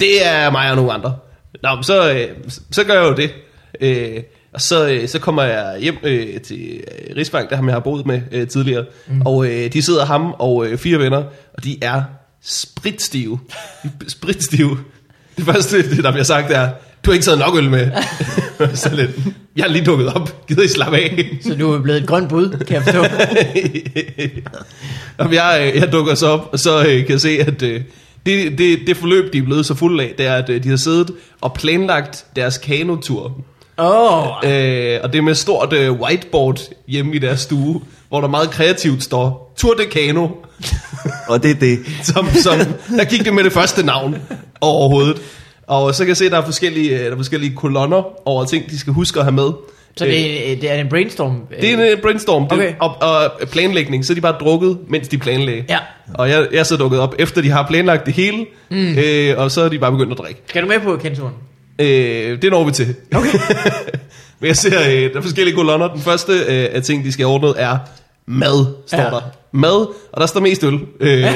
[0.00, 1.16] Det er mig og nogle andre.
[1.62, 2.28] Nå, så, øh,
[2.70, 3.34] så gør jeg jo det.
[3.80, 4.22] Øh,
[4.52, 7.80] og så, øh, så kommer jeg hjem øh, til øh, Rigsbank, der ham jeg har
[7.80, 8.84] boet med øh, tidligere.
[9.08, 9.20] Mm.
[9.20, 11.22] Og øh, de sidder ham og øh, fire venner,
[11.54, 12.02] og de er
[12.42, 13.38] spritstive.
[14.08, 14.78] Spritstive.
[15.36, 16.68] Det første, det der bliver sagt, er,
[17.04, 17.90] du har ikke taget nok øl med.
[18.74, 19.10] så lidt,
[19.56, 20.46] jeg er lige dukket op.
[20.46, 21.38] Gider I slappe af?
[21.42, 23.04] Så du er blevet et grønt bud, kan jeg forstå.
[25.18, 27.80] Jamen, jeg, øh, jeg dukker så op, og så øh, kan jeg se, at øh,
[28.26, 30.76] det, det, det forløb, de er blevet så fulde af, det er, at de har
[30.76, 33.44] siddet og planlagt deres kanotur.
[33.80, 38.20] Åh, oh, Øh, og det er med stort øh, whiteboard hjemme i deres stue, hvor
[38.20, 40.28] der meget kreativt står Tour de Kano,
[41.28, 41.78] Og det er det.
[42.14, 42.58] som, som
[42.96, 44.16] der gik det med det første navn
[44.60, 45.22] overhovedet.
[45.66, 48.44] Og så kan jeg se, at der er forskellige, øh, der er forskellige kolonner over
[48.44, 49.50] ting, de skal huske at have med.
[49.96, 51.40] så det, er- det er en brainstorm.
[51.60, 52.72] Det er en øh, brainstorm det, Okay.
[52.80, 55.64] og, og planlægning, så er de bare drukket, mens de planlægger.
[55.68, 55.78] Ja.
[56.14, 58.98] Og jeg, jeg er så dukket op, efter de har planlagt det hele, mm.
[58.98, 60.40] øh, og så er de bare begyndt at drikke.
[60.46, 61.32] Skal du med på kenturen?
[61.80, 62.94] Øh, det når vi til.
[63.14, 63.38] Okay.
[64.40, 65.88] Men jeg ser, øh, der er forskellige kolonner.
[65.88, 67.78] Den første øh, af ting, de skal have ordnet, er
[68.26, 69.04] mad, står Ja.
[69.04, 69.10] ja.
[69.10, 69.20] der.
[69.52, 70.78] Mad, og der står mest øl.
[71.00, 71.26] Øh,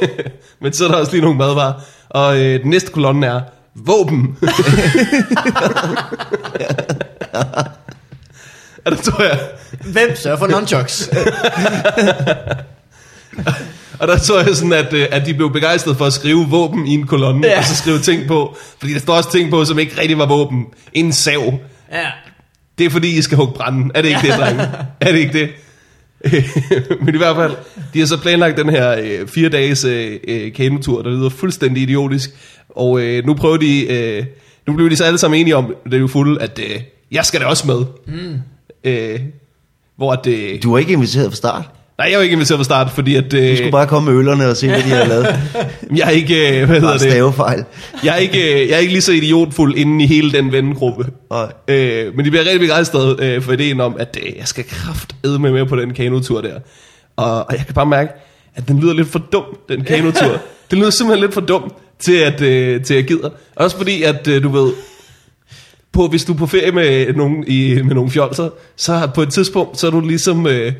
[0.62, 1.72] men så er der også lige nogle madvarer.
[2.08, 3.40] Og øh, den næste kolonne er
[3.74, 4.36] våben.
[8.84, 9.38] og der tror jeg,
[9.92, 11.10] Hvem sørger for nunchucks?
[14.00, 16.86] Og der så jeg sådan, at, øh, at de blev begejstrede for at skrive våben
[16.86, 17.52] i en kolonne, Ja.
[17.52, 17.58] ja.
[17.58, 18.56] og så skrive ting på.
[18.78, 20.64] Fordi der står også ting på, som ikke rigtig var våben.
[20.92, 21.54] En sav.
[21.92, 22.06] ja.
[22.78, 23.90] Det er fordi, I skal hugge branden.
[23.94, 24.62] Er det ikke det, drenge?
[25.00, 25.50] Er det ikke det?
[27.04, 27.52] Men i hvert fald,
[27.94, 31.82] de har så planlagt den her øh, fire dages øh, øh, kanotur, der lyder fuldstændig
[31.82, 32.30] idiotisk.
[32.68, 34.24] Og øh, nu prøver de, øh,
[34.66, 36.80] nu bliver de så alle sammen enige om, det er jo fulde, at øh,
[37.12, 37.84] jeg skal da også med.
[38.06, 38.36] Mm.
[38.84, 39.20] Øh,
[39.96, 41.64] hvor at, øh, Du var ikke inviteret fra start.
[42.00, 44.10] Nej, jeg er jo ikke inviteret fra start, fordi at, øh, Du skulle bare komme
[44.10, 45.26] med ølerne og se, hvad de har lavet.
[45.98, 47.00] jeg er ikke, øh, hvad hedder det?
[47.00, 47.64] stavefejl.
[48.04, 51.06] Jeg er ikke, øh, jeg er ikke lige så idiotfuld inden i hele den vennegruppe.
[51.30, 51.52] Nej.
[51.68, 55.38] Øh, men de bliver rigtig begejstrede øh, for ideen om, at øh, jeg skal kraftedme
[55.38, 56.58] med med på den kanotur der.
[57.16, 58.12] Og, og jeg kan bare mærke,
[58.54, 60.40] at den lyder lidt for dum, den kanotur.
[60.70, 63.30] den lyder simpelthen lidt for dum til at, øh, til at gider.
[63.56, 64.72] Også fordi, at øh, du ved,
[65.92, 69.32] på, hvis du er på ferie med nogen, i, med nogle fjolser, så på et
[69.32, 70.72] tidspunkt, så er du ligesom, øh,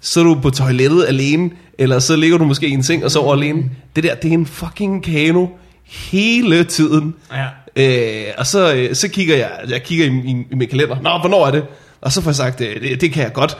[0.00, 3.10] så er du på toilettet alene, eller så ligger du måske i en seng og
[3.10, 3.64] sover alene.
[3.96, 5.46] Det der, det er en fucking kano
[5.86, 7.14] hele tiden.
[7.32, 7.44] Ja.
[7.76, 11.18] Øh, og så, øh, så kigger jeg, jeg kigger i, i, i min kalender, nå,
[11.18, 11.64] hvornår er det?
[12.00, 13.56] Og så får jeg sagt, øh, det, det kan jeg godt.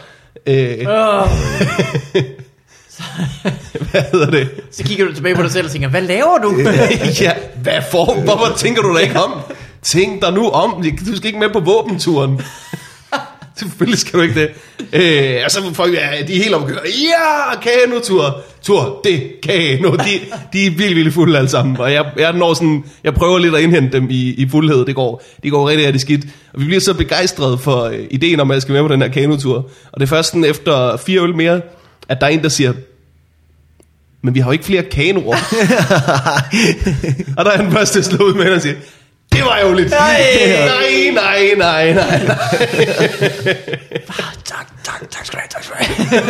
[0.47, 1.28] Øh, Oh.
[3.91, 4.49] hvad hedder det?
[4.70, 6.55] Så kigger du tilbage på dig selv og tænker, hvad laver du?
[7.24, 7.32] ja,
[7.62, 8.20] hvad for?
[8.24, 9.32] Hvorfor tænker du da ikke om?
[9.93, 10.84] Tænk dig nu om.
[11.07, 12.41] Du skal ikke med på våbenturen.
[13.59, 14.50] Selvfølgelig skal du ikke det.
[14.92, 16.80] Øh, og så får folk, ja, de er helt omkørt.
[16.84, 18.40] Ja, kanotur.
[18.62, 19.92] Tur, det, kano.
[19.92, 20.11] De,
[20.52, 21.76] de er vildt, vildt fulde alle sammen.
[21.76, 24.86] Og jeg, jeg, når sådan, jeg prøver lidt at indhente dem i, i fuldhed.
[24.86, 26.24] Det går, det går rigtig, rigtig skidt.
[26.54, 29.02] Og vi bliver så begejstrede for øh, ideen om, at jeg skal med på den
[29.02, 29.57] her kanotur.
[29.92, 31.61] Og det er først sådan efter fire øl mere,
[32.09, 32.72] at der er en, der siger,
[34.22, 35.36] men vi har jo ikke flere kanoer.
[37.38, 38.76] og der er den første slået ud med, og siger,
[39.32, 39.90] det var ærgerligt.
[40.00, 40.20] Nej.
[40.66, 42.26] nej, nej, nej, nej.
[44.44, 46.22] tak, tak, tak skal du have, tak skal du have.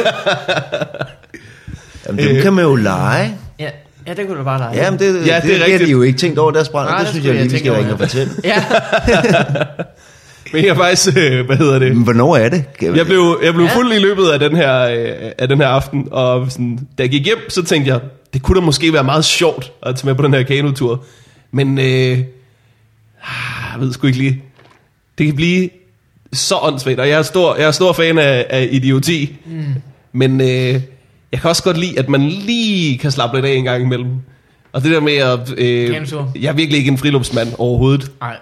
[2.08, 3.34] Jamen, dem kan man jo lege.
[3.58, 3.70] Ja,
[4.06, 4.84] ja, det kunne du bare lege.
[4.84, 6.50] Ja, men det, Ja, det, det er det, det har de jo ikke tænkt over
[6.50, 6.90] deres brænder.
[6.90, 8.32] Nej, Det det synes skulle jeg lige, vi jeg skal ringe og fortælle.
[8.44, 8.64] Ja,
[10.52, 11.94] Men jeg er faktisk, øh, hvad hedder det?
[11.96, 12.64] Men hvornår er det?
[12.82, 13.74] Jeg blev, jeg blev Ja.
[13.74, 17.10] fuld i løbet af den her, øh, af den her aften, og sådan, da jeg
[17.10, 18.00] gik hjem, så tænkte jeg,
[18.34, 21.04] det kunne da måske være meget sjovt at tage med på den her kanotur.
[21.52, 22.18] Men øh, ah,
[23.72, 24.42] jeg ved sgu ikke lige.
[25.18, 25.70] Det kan blive
[26.32, 29.36] så åndssvagt, og jeg er stor, jeg er stor fan af, af idioti.
[29.46, 29.64] Mm.
[30.12, 30.80] Men øh,
[31.32, 34.10] jeg kan også godt lide, at man lige kan slappe lidt af en gang imellem.
[34.72, 35.54] Og det der med at...
[35.58, 35.90] Øh,
[36.42, 38.10] jeg er virkelig ikke en friluftsmand overhovedet.
[38.20, 38.36] nej.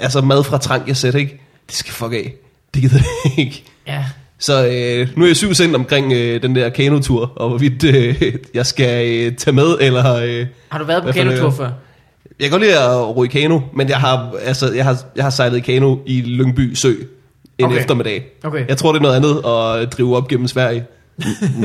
[0.00, 1.40] Altså mad fra trang, jeg sætter ikke.
[1.66, 2.34] Det skal fuck af.
[2.74, 3.64] Det gider jeg ikke.
[3.86, 4.04] Ja.
[4.38, 8.32] Så øh, nu er jeg syv sendt omkring øh, den der kanotur, og hvorvidt øh,
[8.54, 10.14] jeg skal øh, tage med, eller...
[10.14, 11.70] Øh, Har du været på kanotur før?
[12.40, 15.24] Jeg kan godt lide at ro i kano, men jeg har, altså, jeg har, jeg
[15.24, 16.92] har sejlet i kano i Lyngby Sø
[17.58, 17.78] en Okay.
[17.78, 18.24] eftermiddag.
[18.44, 18.68] Okay.
[18.68, 19.36] Jeg tror, det er noget andet
[19.84, 20.84] at drive op gennem Sverige.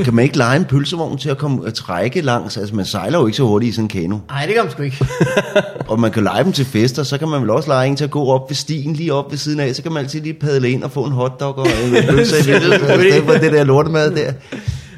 [0.03, 2.57] Kan man ikke lege en pølsevogn til at komme at trække langs?
[2.57, 4.17] Altså, man sejler jo ikke så hurtigt i sådan en kano.
[4.29, 5.05] Nej, det gør man sgu ikke.
[5.91, 8.03] Og man kan lege dem til fester, så kan man vel også lege en til
[8.03, 9.75] at gå op ved stien, lige op ved siden af.
[9.75, 12.53] Så kan man altid lige padle ind og få en hotdog og en pølse i
[12.53, 12.73] Det
[13.17, 14.31] er for det der lortemad der.
[14.31, 14.33] Det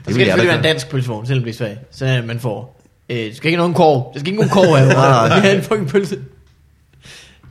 [0.04, 1.78] skal selvfølgelig være en dansk pølsevogn, selvom det er svært.
[1.92, 2.83] Så det, man får.
[3.10, 4.12] Øh, det skal ikke nogen korv.
[4.14, 5.42] Det skal ikke nogen korv af.
[5.42, 6.20] Det er en fucking pølse.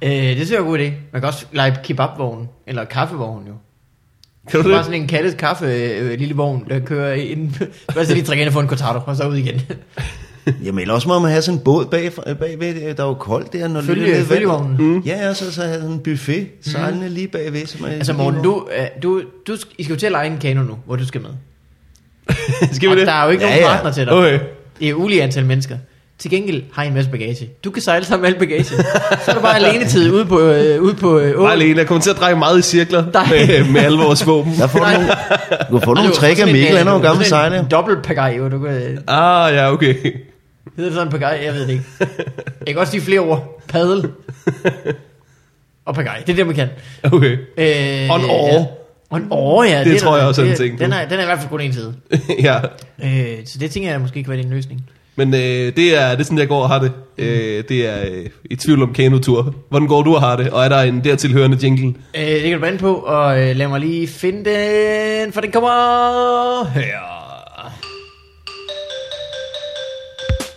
[0.03, 0.90] Øh, det synes jeg god idé.
[1.12, 3.53] Man kan også lege kebabvogn, eller kaffevogn jo.
[4.50, 4.84] Kan du Bare det?
[4.84, 7.50] sådan en kattet kaffe øh, lille vogn, der kører ind.
[7.94, 9.61] Først lige drikke ind og få en cortado, og så ud igen.
[10.64, 12.94] Jamen ellers også må man have sådan en båd bag, bagved.
[12.94, 13.68] Der er jo koldt der.
[13.68, 14.78] Når Følge, følgevognen.
[14.78, 15.07] vandet.
[15.07, 17.66] Ja, og så, så have sådan en buffet sejlende lige bagved.
[17.66, 20.26] Som er Altså Morten, du, øh, du, du, sk- I skal jo til at lege
[20.26, 21.30] en kano nu, hvor du skal med.
[22.72, 23.07] Skal vi og det?
[23.07, 23.74] der er jo ikke Ja, nogen ja.
[23.74, 24.12] partner til dig.
[24.12, 24.38] Okay.
[24.83, 25.76] Det er ulige antal mennesker.
[26.18, 27.51] Til gengæld har I en masse bagage.
[27.64, 28.64] Du kan sejle sammen med al bagage.
[28.64, 28.85] så
[29.26, 31.45] er du bare alene tid ude på, øh, ude på øh, åen.
[31.47, 31.78] Bare alene.
[31.78, 33.26] Jeg kommer til at dreje meget i cirkler Nej.
[33.30, 34.53] med, med alle vores våben.
[34.59, 35.09] Der får du nogle,
[35.70, 37.53] du kan få Og nogle trick af Mikkel, en, han er jo gammel sådan en
[37.53, 37.68] sejler.
[37.68, 38.99] Dobbelt pagaj, du kan...
[39.09, 39.95] Ah, ja, okay.
[40.76, 41.41] Hedder det sådan pagaj?
[41.45, 41.85] Jeg ved det ikke.
[42.66, 43.62] Jeg kan også sige flere ord.
[43.68, 44.09] Padel.
[45.87, 46.22] Og pagaj.
[46.26, 46.68] Det er det, man kan.
[47.03, 47.37] Okay.
[47.57, 48.55] Øh, en åre.
[48.55, 48.64] Ja.
[49.12, 49.84] Og en åre, ja.
[49.84, 50.78] Det er tror der- jeg også er en det- ting.
[50.78, 51.94] Den er, den er i hvert fald kun en side.
[52.48, 52.56] ja.
[53.04, 54.80] Øh, så det tænker jeg måske kan være din løsning.
[55.16, 56.92] Men øh, det, er, det er sådan, jeg går og har det.
[57.18, 59.54] Øh, det er øh, i tvivl om kanotur.
[59.68, 60.50] Hvordan går du og har det?
[60.50, 61.94] Og er der en dertilhørende jingle?
[62.16, 65.52] Øh, det kan du vende på, og øh, lad mig lige finde den, for den
[65.52, 66.82] kommer her.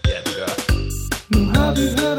[0.08, 0.74] Ja, det gør.
[1.30, 2.15] Nu har vi hørt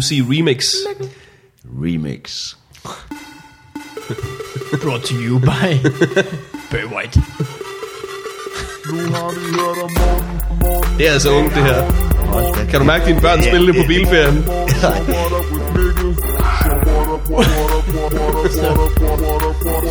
[0.00, 0.64] sige remix?
[1.82, 2.54] Remix.
[4.82, 5.68] Brought to you by
[6.70, 7.20] Barry White.
[10.98, 11.92] Det er altså ungt, det her.
[12.70, 14.44] Kan du mærke dine børn spille det på bilferien?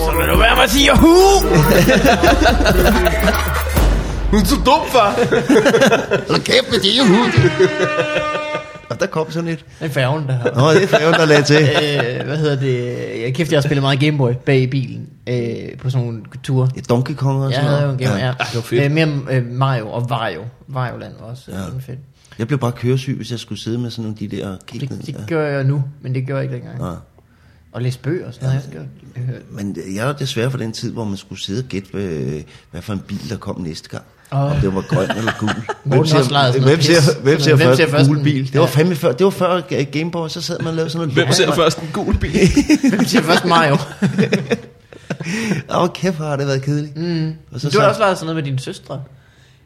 [0.05, 1.41] Så vil du være med at sige Yahoo!
[4.31, 5.11] Du er så dum, far!
[6.29, 7.23] Hold kæft med det, juhu.
[8.95, 9.65] Og der kom sådan et.
[9.79, 10.51] Det er færgen, der har...
[10.55, 11.55] Nå, det er færgen, der lagde til.
[12.19, 13.21] øh, hvad hedder det?
[13.21, 16.69] Jeg kæft, jeg har spillet meget Gameboy bag i bilen øh, på sådan nogle ture.
[16.75, 18.09] Et Donkey Kong og Jeg sådan havde jo en noget.
[18.09, 18.29] Game, ja.
[18.39, 18.83] Ah, det var fedt.
[18.83, 20.41] Øh, mere øh, Mario og Vario.
[20.67, 21.57] Vario Land var også ja.
[21.57, 21.63] Ja.
[21.79, 21.99] fedt.
[22.39, 24.99] Jeg blev bare køresyg, hvis jeg skulle sidde med sådan nogle de der Det, ned.
[24.99, 25.25] det ja.
[25.27, 26.77] gør jeg nu, men det gør jeg ikke dengang.
[26.79, 26.95] Nå.
[27.71, 28.87] Og læse bøger og sådan noget.
[29.15, 29.55] Jeg øh.
[29.55, 32.41] Men jeg er desværre for den tid, hvor man skulle sidde og gætte, hvad,
[32.71, 34.03] hvad for en bil, der kom næste gang.
[34.35, 34.51] Åh.
[34.51, 35.49] Om det var grøn eller gul.
[35.85, 38.53] Legede sådan hvem ser, hvem ser, Hvem først, ser først gul bil?
[38.53, 39.61] Det var fandme før, det var før
[39.91, 42.31] Gameboy, så sad man og lavede sådan noget Hvem ser først en gul bil?
[42.89, 43.73] Hvem siger først Mario?
[45.69, 46.97] Åh, oh, kæft, har det været kedeligt.
[46.97, 47.33] Mm.
[47.51, 49.01] Og så Du har også leget sådan noget med dine søstre.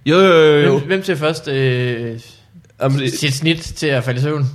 [0.06, 0.60] Jo, jo, jo.
[0.60, 0.78] jo.
[0.78, 2.20] Hvem, hvem ser først øh,
[2.82, 4.46] Jamen, det, sit snit til at falde i søvn?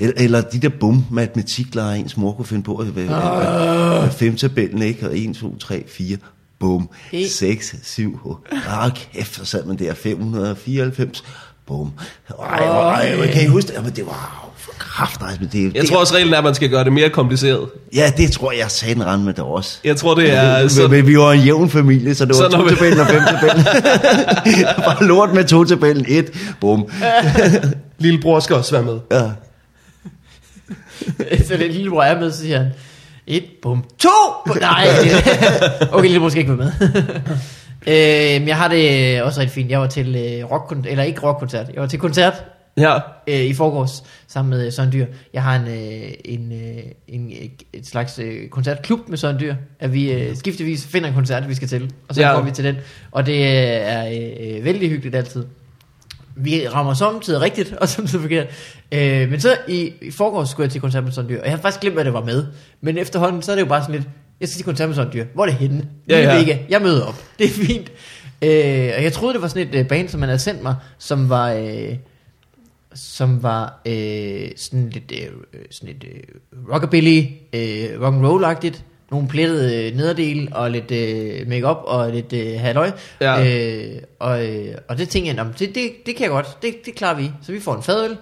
[0.00, 2.76] Eller, eller de der bum matematiklejer, ens mor kunne finde på.
[2.76, 4.04] At, uh.
[4.04, 4.10] Ah.
[4.10, 5.08] Femtabellen, ikke?
[5.08, 6.16] Og 1, 2, 3, 4,
[6.60, 6.88] bum.
[7.12, 7.28] En.
[7.28, 8.42] 6, 7, 8.
[8.68, 9.94] Ah, kæft, så sad man der.
[9.94, 11.24] 594,
[11.66, 11.92] bum.
[12.42, 13.74] Ej, ej, ej, kan I huske det?
[13.74, 16.44] Jamen, det var for kraft, altså, men det, jeg det, tror også, reglen er, at
[16.44, 17.68] man skal gøre det mere kompliceret.
[17.94, 19.78] Ja, det tror jeg, sagde den rende med det også.
[19.84, 20.60] Jeg tror, det er...
[20.60, 23.00] Men, Så, men vi var en jævn familie, så det var Så når vi- to-tabellen
[23.00, 23.64] og fem-tabellen.
[24.84, 26.04] Bare lort med to-tabellen.
[26.08, 26.30] Et,
[26.60, 26.88] bum.
[27.98, 28.98] lillebror skal også være med.
[29.12, 29.30] Ja.
[31.44, 32.70] så det lillebror er med, så siger han,
[33.30, 34.08] et, bum, to!
[34.60, 36.90] Nej, det- okay, lillebror skal ikke være med.
[38.42, 39.70] øh, jeg har det også rigtig fint.
[39.70, 42.44] Jeg var til øh, rockkoncert, eller ikke rockkoncert, jeg var til koncert
[42.76, 42.94] Ja.
[43.26, 45.06] øh, i forgårs sammen med øh, Søren Dyr.
[45.34, 49.54] Jeg har en, øh, en, øh, en øh, et slags øh, koncertklub med Søren Dyr,
[49.80, 52.32] at vi øh, skiftevis finder en koncert, vi skal til, og så Ja.
[52.32, 52.76] går vi til den.
[53.12, 55.44] Og det øh, er øh, øh, vældig hyggeligt altid.
[56.36, 58.46] Vi rammer samtidig rigtigt, og samtidig forkert.
[58.92, 61.52] Øh, men så i, i forgårs skulle jeg til koncert med Søren Dyr, og jeg
[61.52, 62.46] har faktisk glemt, at det var med.
[62.80, 64.08] Men efterhånden, så er det jo bare sådan lidt,
[64.40, 65.24] jeg skal til koncert med Søren Dyr.
[65.34, 65.88] Hvor er det henne?
[66.08, 66.38] Ja, Ja.
[66.38, 66.58] Vega.
[66.68, 67.24] Jeg møder op.
[67.38, 67.92] Det er fint.
[68.42, 70.74] Øh, og jeg troede, det var sådan et øh, band, som man havde sendt mig,
[70.98, 71.52] som var...
[71.52, 71.96] Øh,
[72.94, 75.28] som var øh, sådan lidt, øh,
[75.70, 76.20] sådan lidt øh,
[76.74, 77.22] rockabilly,
[77.52, 82.32] øh, rock and roll agtigt nogle plettede øh, nederdele og lidt øh, makeup og lidt
[82.32, 82.90] øh, halløj.
[83.20, 83.44] Ja.
[83.48, 86.62] Øh, og, øh, og det tænkte jeg, "Nå, men det, det, det kan jeg godt,
[86.62, 87.30] det, det klarer vi.
[87.42, 88.16] Så vi får en fadøl,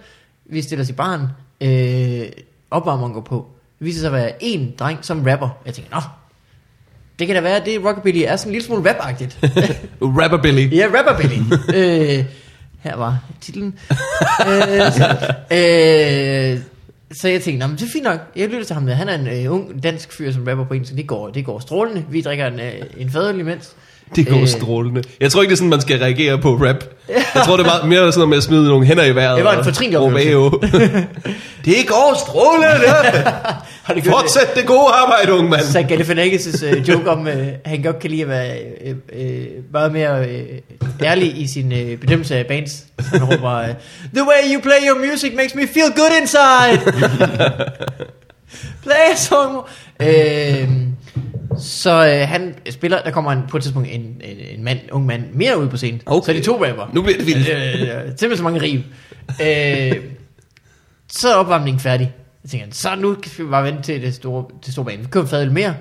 [0.47, 1.23] vi stiller os i baren,
[1.61, 2.27] øh,
[2.71, 3.47] opvarmeren går på.
[3.79, 5.49] Det viser sig at være en dreng som rapper.
[5.67, 6.01] Jeg tænker, nå,
[7.19, 9.39] det kan da være, at det rockabilly er sådan en lille smule rap-agtigt.
[10.23, 10.77] Rapperbilly.
[10.77, 11.39] Ja, Rapperbilly.
[11.75, 12.25] øh,
[12.81, 13.79] her var titlen.
[13.91, 15.17] øh, så,
[15.53, 16.61] øh,
[17.13, 18.21] så jeg tænkte, men det er fint nok.
[18.37, 18.87] Jeg lytter til ham.
[18.87, 20.97] Han er en øh, ung dansk fyr, som rapper på engelsk.
[20.97, 22.05] Det går, det går strålende.
[22.11, 23.77] Vi drikker en, øh, en fadøl imens.
[24.17, 24.49] Det går Øh.
[24.49, 25.03] strålende.
[25.21, 26.85] Jeg tror ikke, det er sådan, man skal reagere på rap.
[27.09, 29.37] Jeg tror, det er meget mere sådan noget med at smide nogle hænder i vejret.
[29.37, 31.07] Det var en fortrinlig oplevelse.
[31.65, 32.69] Det går strålende.
[33.83, 35.63] Har gjort Fortsæt det gode arbejde, unge mand.
[35.63, 37.33] Zach Galifianakis' uh, joke om, uh,
[37.65, 38.57] han godt kan lide at være
[38.91, 42.85] uh, uh, meget mere uh, ærlig i sin uh, bedømmelse af bands.
[43.13, 43.67] Han råber, uh,
[44.15, 46.93] The way you play your music makes me feel good inside.
[48.87, 49.53] play a song.
[49.53, 49.65] more."
[50.01, 50.69] Uh,
[51.61, 55.07] så uh, han spiller, der kommer en, på et tidspunkt en, en, en mand, ung
[55.07, 56.03] mand mere ud på scenen.
[56.07, 56.27] Okay.
[56.27, 56.91] Så de to rapper.
[56.93, 57.49] Nu bliver det vildt.
[57.49, 58.83] Øh, simpelthen så mange rim.
[59.43, 60.05] Øh,
[61.09, 62.13] så er opvarmningen færdig.
[62.45, 65.03] Jeg tænker, så nu skal vi bare vente til det store, det store bane.
[65.03, 65.75] Vi køber fadøl mere.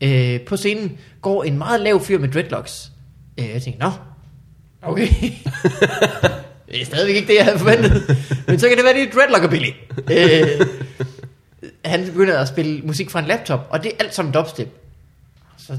[0.00, 2.90] Øh, på scenen går en meget lav fyr med dreadlocks.
[3.38, 3.90] Øh, jeg tænker, nå,
[4.82, 5.08] okay.
[6.70, 8.16] det er stadigvæk ikke det, jeg havde forventet.
[8.46, 9.68] Men så kan det være, det er dreadlockabilly.
[10.10, 10.66] Øh,
[11.84, 14.68] han begynder at spille musik fra en laptop, og det er alt sammen dubstep.
[15.70, 15.78] Så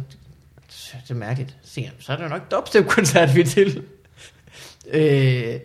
[0.70, 1.58] så er det mærkeligt.
[1.64, 3.82] Så så er det jo nok dubstep-koncert, vi er til.
[4.94, 5.60] Øh,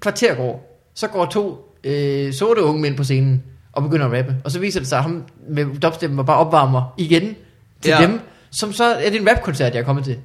[0.00, 0.82] kvarter går.
[0.94, 3.42] Så går to øh, sorte unge mænd på scenen
[3.72, 4.36] og begynder at rappe.
[4.44, 7.36] Og så viser det sig, at ham med dubstep var bare opvarmer igen
[7.80, 8.02] til ja.
[8.02, 8.20] dem.
[8.50, 10.18] Som så er det en rapkoncert, jeg er kommet til.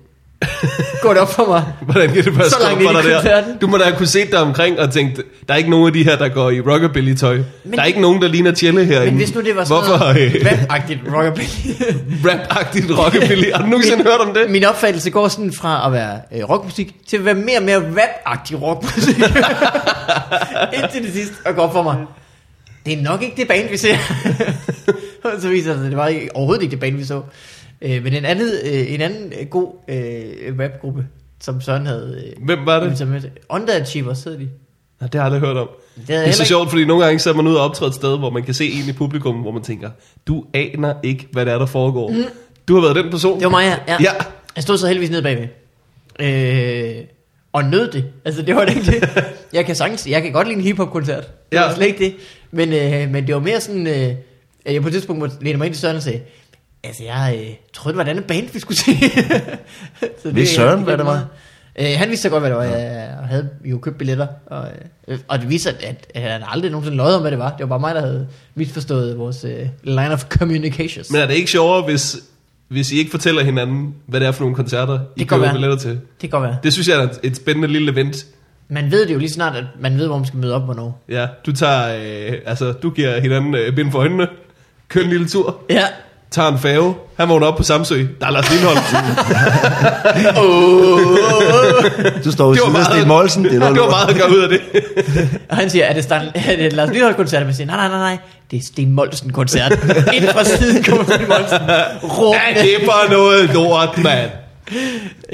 [1.02, 1.64] Går det op for mig?
[1.82, 3.44] Hvordan kan det bare Så langt for dig der?
[3.62, 5.94] Du må da have kunne se dig omkring og tænkt, der er ikke nogen af
[5.94, 7.36] de her, der går i rockabilly-tøj.
[7.36, 9.06] Men- der er ikke nogen, der ligner Tjelle herinde.
[9.06, 11.74] Men hvis nu det var sådan Hvorfor noget rap-agtigt rockabilly.
[12.26, 13.52] rap-agtigt rockabilly?
[13.54, 14.50] Har du nogensinde hørt om det?
[14.50, 17.78] Min opfattelse går sådan fra at være øh, rockmusik til at være mere og mere
[17.78, 19.18] rap-agtig rockmusik.
[20.84, 21.96] Indtil det sidste og går for mig.
[22.86, 23.96] Det er nok ikke det band, vi ser.
[25.42, 27.22] så viser det det var ikke, overhovedet ikke det band, vi så.
[27.84, 31.06] Øh, men en, andet, øh, en anden øh, god øh, rapgruppe,
[31.42, 32.24] som Søren havde...
[32.38, 33.08] Øh, Hvem var det?
[33.08, 33.22] med.
[33.50, 34.50] Underachievers hedder de.
[35.02, 35.70] Nå, det har jeg aldrig hørt om.
[35.96, 38.18] Det, Det er så sjovt, fordi nogle gange så man ude og optræde et sted,
[38.18, 39.90] hvor man kan se en i publikum, hvor man tænker,
[40.28, 42.10] du aner ikke, hvad det er, der foregår.
[42.12, 42.24] Mm.
[42.68, 43.38] Du har været den person.
[43.40, 43.94] Det var mig, ja.
[43.94, 43.98] ja.
[44.04, 44.12] Ja.
[44.56, 45.48] Jeg stod så heldigvis nede bagved.
[46.20, 47.06] Øh,
[47.54, 48.06] og nød det.
[48.26, 49.10] Altså, det var det ikke det.
[49.54, 51.24] Jeg kan sagtens, jeg kan godt lide en hiphop-koncert.
[51.52, 51.76] Det var Ja.
[51.76, 52.14] slet ikke det.
[52.52, 54.14] Men, øh, men det var mere sådan, øh,
[54.74, 56.22] jeg på et tidspunkt måtte læne mig ind i Søren og sige,
[56.84, 58.92] altså, jeg øh, troede, det var et andet band, vi skulle se.
[60.24, 61.26] så Vidste Søren, hvad det var?
[61.80, 62.64] Øh, han vidste så godt, hvad det var.
[62.64, 64.28] Jeg havde jo købt billetter.
[64.46, 64.68] Og,
[65.08, 67.50] øh, og det viser, at, at han aldrig nogensinde løjet om, hvad det var.
[67.50, 71.12] Det var bare mig, der havde misforstået vores øh, line of communications.
[71.12, 72.18] Men er det ikke sjovere, hvis,
[72.68, 75.54] hvis I ikke fortæller hinanden, hvad det er for nogle koncerter, I kan køber være.
[75.54, 75.92] billetter til?
[75.92, 76.58] det kan godt være.
[76.64, 78.26] Det synes jeg er et- et spændende lille event.
[78.70, 81.04] Man ved det jo lige snart, at man ved, hvor man skal møde op, hvornår.
[81.10, 81.96] Ja, du tager,
[82.32, 84.28] øh, altså, du giver hinanden øh, bind for øjnene,
[84.88, 85.84] kører en lille tur, Ja.
[86.34, 88.80] Tager en fave, han vågner op på Samsø, der er Lars Lindholm.
[92.24, 93.44] Du står ved Det var siden af meget- Sten Molsen.
[93.44, 94.62] Det er noget det var meget at gøre ud af det.
[95.50, 97.46] Og han siger, er det, Stan, er det Lars Lillehold koncert?
[97.46, 98.18] Man siger, nej, nej, nej, nej,
[98.52, 99.72] det er Sten Molsen koncert.
[100.14, 101.60] Ind fra siden kommer Sten Molsen.
[101.68, 102.62] Ja, Råbende.
[102.62, 104.30] det er bare noget lort, mand.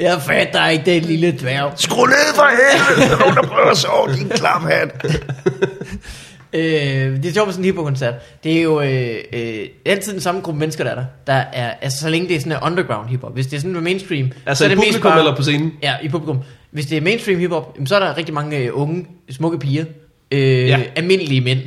[0.00, 1.72] Jeg fatter ikke den lille dværg.
[1.76, 3.08] Skru ned for helvede!
[3.10, 5.06] Der er nogen, der prøver at sove, din klam hat.
[6.52, 8.14] Øh, det er sjovt med sådan en hiphop-koncert.
[8.44, 11.04] Det er jo øh, øh, altid den samme gruppe mennesker, der er der.
[11.26, 13.34] der er, altså, så længe det er sådan en underground hiphop.
[13.34, 15.36] Hvis det er sådan en mainstream, Altså så er i det mest publikum bare, eller
[15.36, 15.72] på scenen?
[15.82, 16.38] Ja, i publikum.
[16.70, 19.84] Hvis det er mainstream hiphop, så er der rigtig mange øh, unge, smukke piger.
[20.30, 20.80] Øh, Ja.
[20.96, 21.58] Almindelige mænd.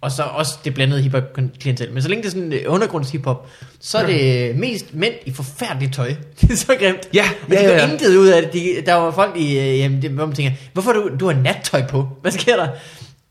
[0.00, 1.92] Og så også det blandede hiphop-klientel.
[1.92, 3.48] Men så længe det er sådan øh, undergrunds hiphop,
[3.80, 6.08] så er det øh, mest mænd i forfærdeligt tøj.
[6.40, 7.08] det er så grimt.
[7.14, 7.92] Ja, Men ja, de ja, går ja.
[7.92, 8.52] intet ud af det.
[8.52, 11.34] De, der var folk i, øh, jamen, det, hvor man tænker, hvorfor du, du har
[11.34, 12.08] nattøj på?
[12.22, 12.68] Hvad sker der?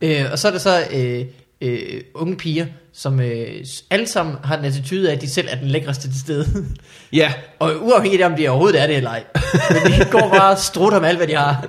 [0.06, 1.26] Øh, og så er der så øh,
[1.62, 3.48] øh, unge piger, som øh,
[3.90, 6.66] alle sammen har den attitude af, at de selv er den lækreste til stede.
[7.14, 9.24] Ja, og uafhængigt af, om de overhovedet er det eller ej.
[9.70, 11.68] Men de går bare og strutter med alt, hvad de har.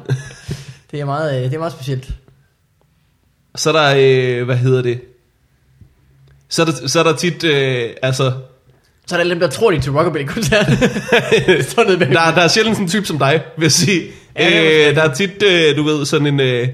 [0.91, 2.11] Det er meget, øh, det er meget specielt.
[3.57, 5.01] så er der, øh, hvad hedder det?
[6.49, 8.33] Så er der, så er der tit, øh, altså,
[9.07, 10.67] Så er der alle dem, der tror, de er til rockabilly-koncert.
[12.13, 14.03] Der, der er sjældent sådan en type som dig, vil jeg sige.
[14.39, 16.69] Ja, øh, der er tit, øh, du ved, sådan en, øh,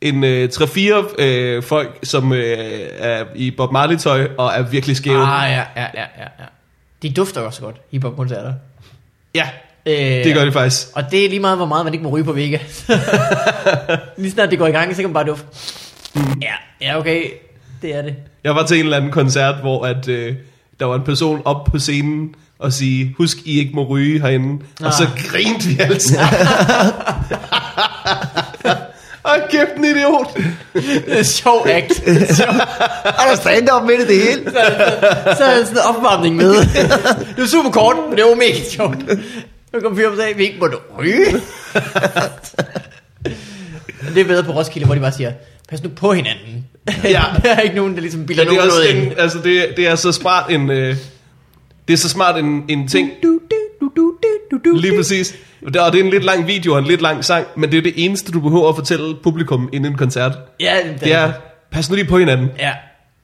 [0.00, 2.58] en øh, 3-4 øh, folk, som øh,
[2.98, 5.22] er i Bob Marley-tøj og er virkelig skæve.
[5.26, 6.44] Ah, ja, ja, ja, ja, ja.
[7.02, 8.52] De dufter også godt, hiphop-koncerter.
[9.34, 9.48] Ja,
[9.86, 10.86] Øh, det gør de faktisk.
[10.94, 12.58] Og det er lige meget, hvor meget man ikke må ryge på Vega.
[14.18, 15.46] lige snart det går i gang, så kan man bare dufte.
[16.42, 17.22] Ja, ja, okay.
[17.82, 18.14] Det er det.
[18.44, 20.34] Jeg var til en eller anden koncert, hvor at, øh,
[20.80, 24.64] der var en person op på scenen og sige, husk, I ikke må ryge herinde.
[24.80, 24.86] Ah.
[24.86, 25.24] Og så Ah.
[25.30, 26.30] grinte vi alle sammen.
[29.28, 30.36] Ej, kæft en idiot.
[31.06, 31.94] Det er sjov act.
[32.36, 32.54] Sjov.
[33.04, 34.50] Er der stand-up midt i det hele?
[34.50, 34.58] så
[35.44, 36.54] er der sådan en opvarmning med.
[36.54, 38.98] det var super kort, men det var mega sjovt.
[39.72, 41.32] Nu kom fyren og sagde, vi ikke måtte ryge.
[44.14, 45.32] det er bedre på Roskilde, hvor de bare siger,
[45.68, 46.64] pas nu på hinanden.
[47.04, 47.22] Ja.
[47.42, 48.98] der er ikke nogen, der ligesom bilder Men det er, noget ind.
[48.98, 50.96] en, altså det, det er så smart en, øh,
[51.88, 53.10] det er så smart en, en ting.
[53.22, 54.12] Du, du, du, du,
[54.50, 55.34] du, du, Lige præcis.
[55.66, 57.82] Og det er en lidt lang video og en lidt lang sang, men det er
[57.82, 60.32] det eneste, du behøver at fortælle publikum inden en koncert.
[60.60, 61.32] Ja, Det er,
[61.72, 62.48] pas nu lige på hinanden.
[62.58, 62.72] Ja.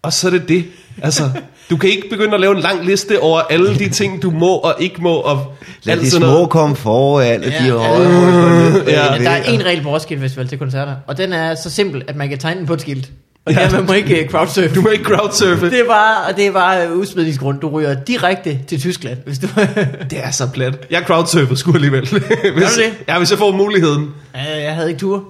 [0.03, 0.65] Og så er det det.
[1.03, 1.23] Altså,
[1.71, 4.57] du kan ikke begynde at lave en lang liste over alle de ting, du må
[4.57, 5.15] og ikke må.
[5.15, 5.55] Og
[5.85, 6.51] Lad de små noget.
[6.51, 8.93] komme foran, og de Ja, høje ja.
[8.93, 9.13] Ja.
[9.15, 12.03] Ja, der er en regel på Roskilde Festival til koncerter, og den er så simpel,
[12.09, 13.11] at man kan tegne den på et skilt.
[13.47, 14.75] Og ja, man må ikke øh, crowdsurfe.
[14.75, 15.71] Du må ikke crowdsurfe.
[15.71, 15.89] Det
[16.29, 17.61] og det bare øh, udsmidningsgrund.
[17.61, 19.49] Du ryger direkte til Tyskland, hvis du...
[20.11, 20.87] Det er så plat.
[20.91, 22.09] Jeg crowdsurfer sgu alligevel.
[22.09, 22.95] hvis, det?
[23.09, 24.11] Ja, hvis jeg får muligheden.
[24.35, 25.25] Ja, jeg havde ikke tur.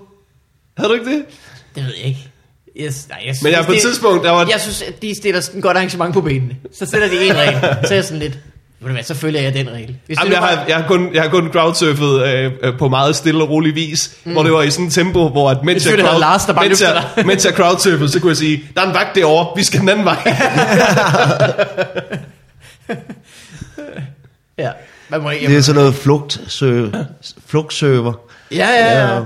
[0.77, 1.24] Havde du ikke det?
[1.74, 2.31] Det ved jeg ikke.
[2.81, 4.47] Yes, nej, jeg synes, Men jeg på et tidspunkt, der var...
[4.51, 6.57] Jeg synes, at de stiller sådan et godt arrangement på benene.
[6.73, 7.61] Så sætter de en regel.
[7.61, 8.39] Så er jeg sådan lidt,
[8.85, 9.97] ved så følger jeg den regel.
[10.06, 12.89] Hvis Jamen, jeg, nu har, jeg, har kun, jeg har kun crowdsurfet øh, øh, på
[12.89, 14.32] meget stille og rolig vis, mm.
[14.32, 16.69] hvor det var i sådan et tempo, hvor at mens, jeg, selvfølgelig Lars, der bare
[16.69, 19.62] mens, jeg, mens jeg crowdsurfede, så kunne jeg sige, der er en vagt derovre, vi
[19.65, 20.19] skal den anden vej.
[24.59, 24.70] Ja,
[25.09, 25.47] man må ikke...
[25.47, 25.94] Det er sådan noget
[27.47, 28.12] flugtserver.
[28.51, 29.15] Ja, ja, ja.
[29.15, 29.23] Ja.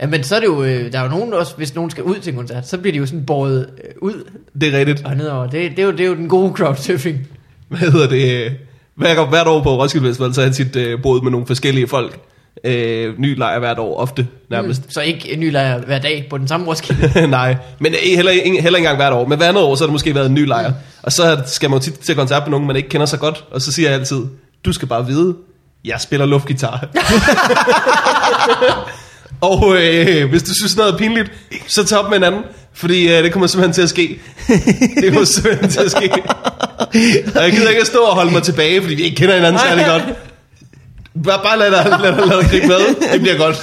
[0.00, 2.04] Ja, men så er det jo, øh, der er jo nogen også, hvis nogen skal
[2.04, 4.24] ud til en koncert, så bliver de jo sådan båret øh, ud
[4.60, 5.04] det er rigtigt.
[5.04, 5.46] og nedover.
[5.46, 7.28] Det, det, er jo, det er jo den gode crowdsurfing.
[7.68, 8.56] Hvad hedder det?
[9.00, 11.88] Hver, hvert år på Roskilde Festival, så har han tit øh, boet med nogle forskellige
[11.88, 12.18] folk.
[12.64, 14.82] Øh, ny lejr hvert år, ofte nærmest.
[14.84, 17.26] Mm, så ikke en ny lejr hver dag på den samme Roskilde.
[17.30, 19.26] Nej, men øh, heller, ikke- heller ikke engang hvert år.
[19.26, 20.72] Men hver andet år, så har der måske været en ny lejr.
[21.02, 23.44] Og så skal man jo tit til koncert med nogen, man ikke kender så godt.
[23.50, 24.20] Og så siger jeg altid,
[24.64, 25.34] du skal bare vide,
[25.84, 26.88] jeg spiller luftgitar.
[29.40, 31.32] og øh, hvis du synes noget er pinligt,
[31.66, 32.42] så tag op med en anden.
[32.74, 34.20] Fordi øh, det kommer simpelthen til at ske.
[35.02, 36.10] Det kommer simpelthen til at ske.
[37.36, 39.60] Og jeg gider ikke at stå og holde mig tilbage, fordi vi ikke kender hinanden
[39.68, 40.02] særlig godt.
[41.24, 42.78] Bare, bare lad dig, lad dig, lad dig gribe med.
[43.12, 43.56] Det bliver godt.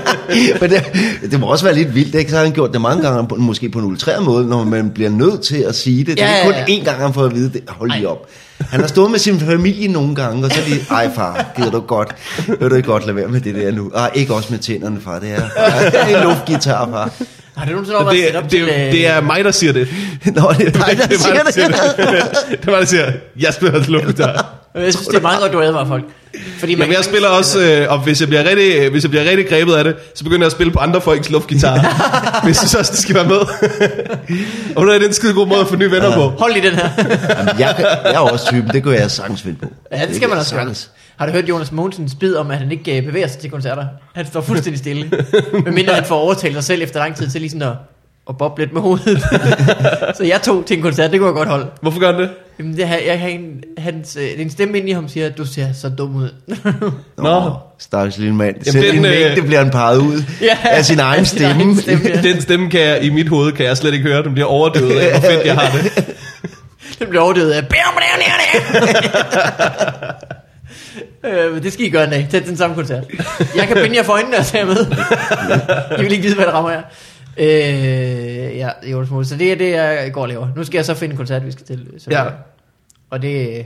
[0.60, 0.84] Men det,
[1.30, 2.30] det må også være lidt vildt, ikke?
[2.30, 5.10] Så har han gjort det mange gange, måske på en ultreret måde, når man bliver
[5.10, 6.16] nødt til at sige det.
[6.16, 6.64] Det er Ja, kun ja.
[6.64, 7.62] én gang, han får at vide det.
[7.68, 8.26] Hold lige op.
[8.70, 11.70] Han har stået med sin familie nogle gange, og så er de, ej far, gider
[11.70, 12.14] du godt,
[12.60, 13.90] vil du ikke godt lade være med det der nu?
[13.94, 15.40] Ej, ikke også med tænderne, far, det er,
[15.90, 17.10] det er en luftgitar, far.
[17.58, 18.86] Har du nogensinde overvejet at sætte Det, op det, til...
[18.86, 19.88] øh, det er mig, der siger det.
[20.36, 21.76] Nå, det er dig, der det er siger mig, der siger det.
[22.50, 22.62] det.
[22.64, 24.54] det var der siger, jeg spiller til luftgitar.
[24.74, 26.04] Jeg synes, det er meget godt, du advarer folk.
[26.58, 29.24] Fordi man Jamen, jeg spiller også, øh, og hvis jeg, bliver rigtig, hvis jeg bliver
[29.24, 31.74] rigtig grebet af det, så begynder jeg at spille på andre folks luftgitar.
[32.44, 33.36] hvis jeg synes også, det skal være med.
[34.76, 36.28] og nu er det en skide god måde at få nye venner på.
[36.38, 36.88] Hold i den her.
[37.38, 37.74] Jamen, jeg,
[38.04, 39.72] jeg er også typen, det kan jeg sagtens finde på.
[39.92, 40.60] ja, det skal man også gøre.
[40.60, 40.90] sagtens.
[41.18, 43.86] Har du hørt Jonas Mogensens bid om, at han ikke øh, bevæger sig til koncerter?
[44.14, 45.10] Han står fuldstændig stille.
[45.64, 47.74] Medmindre han får overtalt sig selv efter lang tid til lige sådan at,
[48.28, 49.22] at boble lidt med hovedet.
[50.16, 51.66] så jeg tog til en koncert, det kunne jeg godt holde.
[51.82, 52.30] Hvorfor gør han det?
[52.58, 55.26] Jamen, det, har- jeg har en, hans, øh, er en stemme inde i ham, siger,
[55.26, 56.28] at du ser så dum ud.
[57.18, 58.56] Nå, stakkels lille mand.
[58.66, 61.38] Jamen, Selv den, øh, vægte bliver han peget ud Ja, af sin egen af sin
[61.38, 61.62] stemme.
[61.62, 62.22] egen stemme, ja.
[62.22, 64.22] Den stemme kan jeg, i mit hoved kan jeg slet ikke høre.
[64.22, 66.06] Den bliver overdøvet af, hvor fedt jeg har det.
[66.98, 67.64] Den bliver overdøvet af...
[71.24, 72.26] Øh, det skal I gøre en dag.
[72.30, 73.04] Tæt den samme koncert.
[73.56, 74.76] Jeg kan binde jer for øjnene og tage med.
[75.98, 76.82] I vil ikke vide, hvad der rammer jer.
[77.38, 79.26] Øh, ja, Jonas Mål.
[79.26, 80.48] Så det er det, jeg går og laver.
[80.56, 81.86] Nu skal jeg så finde en koncert, vi skal til.
[81.98, 82.24] Så, Ja.
[83.10, 83.64] Og det...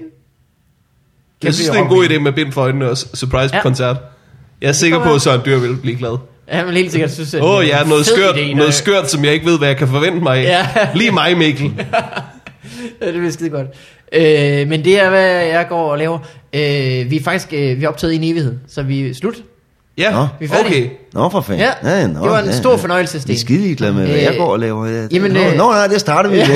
[1.44, 3.96] Jeg synes, det er en god idé med bind for øjnene og surprise-koncert.
[4.60, 6.18] Jeg er sikker på, at Søren Dyr vil blive glad.
[6.48, 8.56] Ja, men helt sikkert synes, at Åh oh, er en noget fed skørt, idé, når-
[8.56, 10.42] noget skørt, som jeg ikke ved, hvad jeg kan forvente mig af.
[10.42, 10.88] Ja.
[10.94, 11.72] Lige mig, Mikkel.
[13.02, 13.66] Ja, det bliver skide godt.
[14.12, 16.18] Øh, men det er, hvad jeg går og laver.
[16.52, 19.34] Øh, vi er faktisk øh, vi er optaget i en evighed, så vi er slut.
[19.98, 20.26] Ja, Nå.
[20.40, 20.84] Vi er færdige.
[20.84, 20.90] okay.
[21.14, 21.66] Nå, for fanden.
[21.84, 23.30] Ja, det var en stor fornøjelse, Sten.
[23.30, 24.86] Jeg er skide ligeglad med, hvad Øh, jeg går og laver.
[24.86, 26.36] Ja, jamen, nå, øh, nå, nej, det starter vi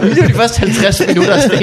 [0.00, 0.10] med.
[0.14, 1.62] det var de første 50 minutter, Sten.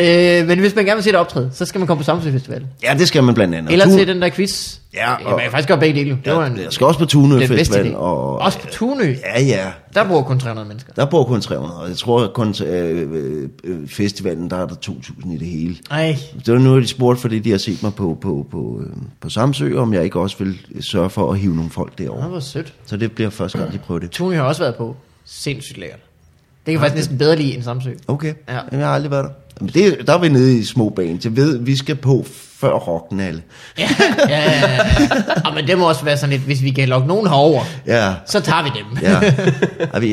[0.00, 2.32] Øh, men hvis man gerne vil se det optræde, så skal man komme på Samsø
[2.32, 2.66] Festival.
[2.82, 3.72] Ja, det skal man blandt andet.
[3.72, 4.76] Eller til den der quiz.
[4.94, 6.18] Ja, og, man kan faktisk gøre begge dele.
[6.24, 7.94] Det var en, Jeg skal også på Tunø Festival.
[7.96, 9.14] Og, Også på Tunø.
[9.36, 9.66] Ja, ja.
[9.94, 10.92] Der bor kun 300 mennesker.
[10.92, 14.66] Der bor kun 300, og jeg tror, at kun øh, øh, øh, festivalen, der er
[14.66, 15.76] der 2.000 i det hele.
[15.90, 16.16] Ej,
[16.46, 19.28] Det var nu, de spurgte, fordi de har set mig på, på, på, øh, på
[19.30, 22.28] Samsø, om jeg ikke også vil sørge for at hive nogle folk det derover.
[22.28, 22.72] var sødt.
[22.86, 24.10] Så det bliver første gang, de prøver det.
[24.10, 24.96] Tunø har også været på.
[25.24, 25.98] Sindssygt lækkert.
[26.66, 27.90] Det kan faktisk næsten bedre lide end Samsø.
[28.08, 28.54] Okay, Ja.
[28.54, 28.60] ja.
[28.72, 29.30] jeg har aldrig været der.
[29.68, 31.24] Det, der er vi nede i små bands.
[31.24, 32.24] Jeg ved, vi skal på
[32.58, 33.42] før rocknalle.
[33.78, 33.88] Ja,
[34.28, 34.60] ja, ja.
[34.72, 34.78] ja.
[35.44, 38.14] Ah, men det må også være sådan lidt, hvis vi kan lokke nogen herover, Ja,
[38.26, 38.98] så tager vi dem.
[39.02, 39.20] ja.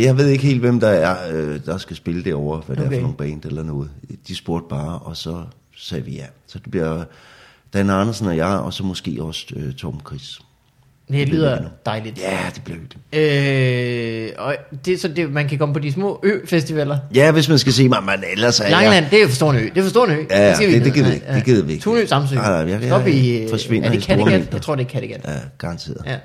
[0.07, 2.89] Jeg ved- ikke helt, hvem der er, øh, der skal spille derovre, hvad det er
[2.91, 3.89] for nogle band eller noget.
[4.27, 5.41] De spurgte bare, og så
[5.77, 6.25] sagde vi ja.
[6.47, 7.03] Så det bliver
[7.73, 10.39] Dan Andersen og jeg, og så måske også øh, Tom Chris.
[11.11, 12.17] Det lyder dejligt.
[12.19, 14.33] Ja, det bliver hyggeligt.
[14.37, 14.55] Øh, og
[14.85, 16.97] det, så det, man kan komme på de små ø-festivaler.
[17.15, 19.11] Ja, hvis man skal se mig, men ellers er Langeland, jeg...
[19.11, 19.69] det er for en ø.
[19.75, 20.23] Det er for en ø.
[20.29, 20.91] Ja, det- det ikke.
[20.91, 21.25] gider vi ikke.
[21.33, 21.83] Det gider vi ikke.
[21.83, 22.35] Tunø, Samsø.
[22.35, 24.53] Nej, nej, jeg- jeg- Stop i, øh, forsvinder er i det Kattegat?
[24.53, 25.21] Jeg tror, det er Kattegat.
[25.27, 25.97] Ja, garanteret.
[26.05, 26.15] Ja.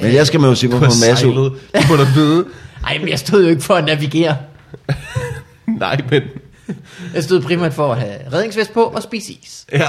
[0.00, 1.26] Men jeg skal med jo mig på en masse...
[1.26, 1.32] Du
[1.88, 2.44] må da vide.
[2.86, 4.36] Ej, men jeg stod jo ikke for at navigere.
[5.80, 6.22] Nej, men
[7.14, 9.66] Jeg stod primært for at have redningsvest på og spise is.
[9.72, 9.88] Ja.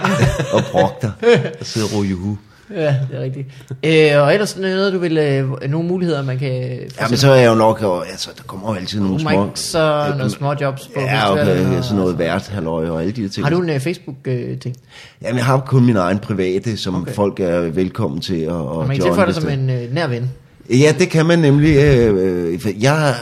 [0.54, 1.12] Og brok dig.
[1.60, 2.38] Og sidde og ryge juhu.
[2.76, 3.48] Ja, det er rigtigt.
[3.84, 5.18] Øh, og ellers noget, du vil...
[5.18, 6.52] Øh, nogle muligheder, man kan...
[7.00, 9.46] Ja, men så er jeg jo nok, og, altså, der kommer jo altid nogle små...
[9.46, 13.12] Mics og noget små jobs på Ja, okay, og- sådan noget vært, halløj og alle
[13.12, 13.46] de her ting.
[13.46, 14.76] Har du en uh, Facebook-ting?
[15.22, 17.12] Jamen, jeg har kun min egen private, som Okay.
[17.14, 20.32] folk er velkommen til at, Og man kan tilføje dig som en uh, nær ven.
[20.70, 21.76] Ja, det kan man nemlig.
[21.78, 23.16] Øh, øh, jeg, jeg,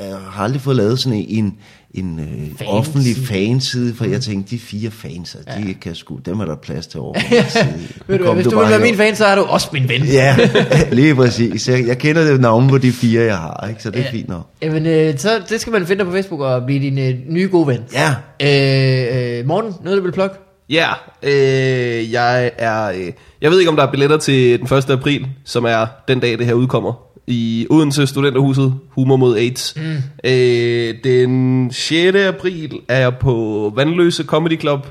[0.00, 1.54] jeg har aldrig fået lavet sådan en,
[1.94, 2.68] en øh, Fanside.
[2.68, 5.52] offentlig fanside, for jeg tænkte, de fire fans, ja.
[5.62, 7.14] de kan sgu, dem er der plads til over.
[7.48, 7.64] side.
[8.06, 9.88] Ved du, Kom hvis du bare vil være min fan, så er du også min
[9.88, 10.02] ven.
[10.04, 10.36] Ja,
[10.92, 11.68] lige præcis.
[11.68, 13.82] Jeg, jeg kender det navn på de fire, jeg har, ikke?
[13.82, 14.46] så det er fint nok.
[14.62, 17.48] Jamen, øh, så det skal man finde dig på Facebook og blive din øh, nye
[17.52, 17.80] gode ven.
[17.92, 20.36] Ja, Øh, øh, Morten, noget du vil plukke?
[20.70, 20.88] Ja,
[21.22, 22.84] øh, jeg er...
[22.92, 24.90] Øh, jeg ved ikke, om der er billetter til den 1.
[24.90, 27.11] april, som er den dag, det her udkommer.
[27.26, 29.74] I Odense Studenterhuset, Humor mod AIDS.
[29.76, 29.96] Mm.
[30.24, 32.16] Øh, den 6.
[32.16, 34.86] april er jeg på Vandløse Comedy Club.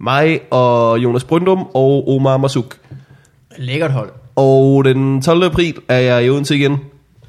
[0.00, 2.76] Mig og Jonas Brøndum og Omar Masuk.
[3.58, 4.10] Lækkert hold.
[4.36, 5.44] Og den 12.
[5.44, 6.78] april er jeg i Odense igen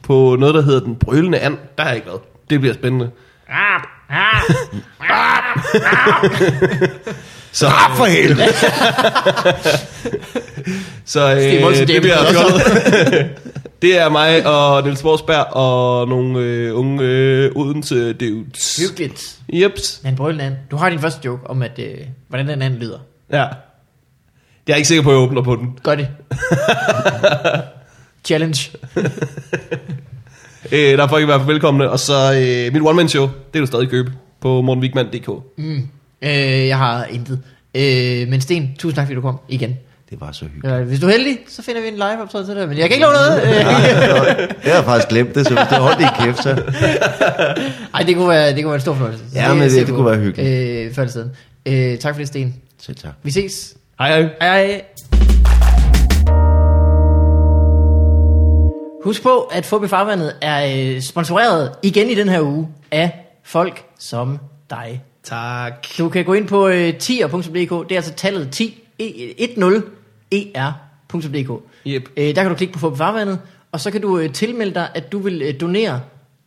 [0.02, 1.58] på noget, der hedder Den Brølende And.
[1.78, 2.22] Der har jeg ikke været.
[2.50, 3.10] Det bliver spændende.
[7.52, 8.44] Så, ah, for helvede.
[11.10, 13.30] så øh, det bliver er fjollet.
[13.82, 18.78] det er mig og Niels Forsberg og nogle øh, unge øh, Odense dudes.
[18.78, 19.38] Hyggeligt.
[19.54, 20.02] Jeps.
[20.04, 20.56] Men brølende and.
[20.72, 23.00] Du har din første joke om, at, øh, hvordan den anden lyder.
[23.32, 23.46] Ja.
[24.68, 25.80] Jeg er ikke sikker på, at jeg åbner på den.
[25.84, 26.08] Gør det.
[28.28, 28.72] Challenge.
[30.72, 31.90] Øh, der er folk i hvert fald velkomne.
[31.90, 34.12] Og så øh, mit one-man-show, det kan du stadig købe
[34.42, 35.30] på morgenwigman.dk.
[35.58, 35.88] Mm.
[36.22, 37.42] Øh, jeg har intet.
[37.76, 39.78] Øh, men Sten, tusind tak, fordi du kom igen.
[40.10, 40.76] Det var så hyggeligt.
[40.76, 42.90] Ja, hvis du er heldig, så finder vi en live optræden til dig, men jeg
[42.90, 43.42] kan ikke love noget.
[44.66, 46.50] Jeg har faktisk glemt det, så hvis du holdt i kæft, så...
[47.96, 49.24] Ej, det kunne være, det kunne være en stor fornøjelse.
[49.36, 50.88] Ja, men det, det, kunne være hyggeligt.
[50.88, 51.32] Øh, før det siden.
[51.66, 52.56] Øh, tak for det, Sten.
[52.82, 53.12] Selv tak.
[53.24, 53.76] Vi ses.
[54.00, 54.30] Hej, hej.
[54.42, 54.82] Hej, hej.
[59.04, 63.12] Husk på, at Fubi Farvandet er øh, sponsoreret igen i den her uge af
[63.44, 65.04] folk som dig.
[65.24, 65.88] Tak.
[65.98, 69.60] Du kan gå ind på øh, 10.dk, det er altså tallet 10, 10 e-
[70.32, 71.64] er.dk.
[71.88, 72.10] Yep.
[72.18, 73.40] Øh, der kan du klikke på Få på farvandet,
[73.72, 76.02] og så kan du øh, tilmelde dig, at du vil øh, donere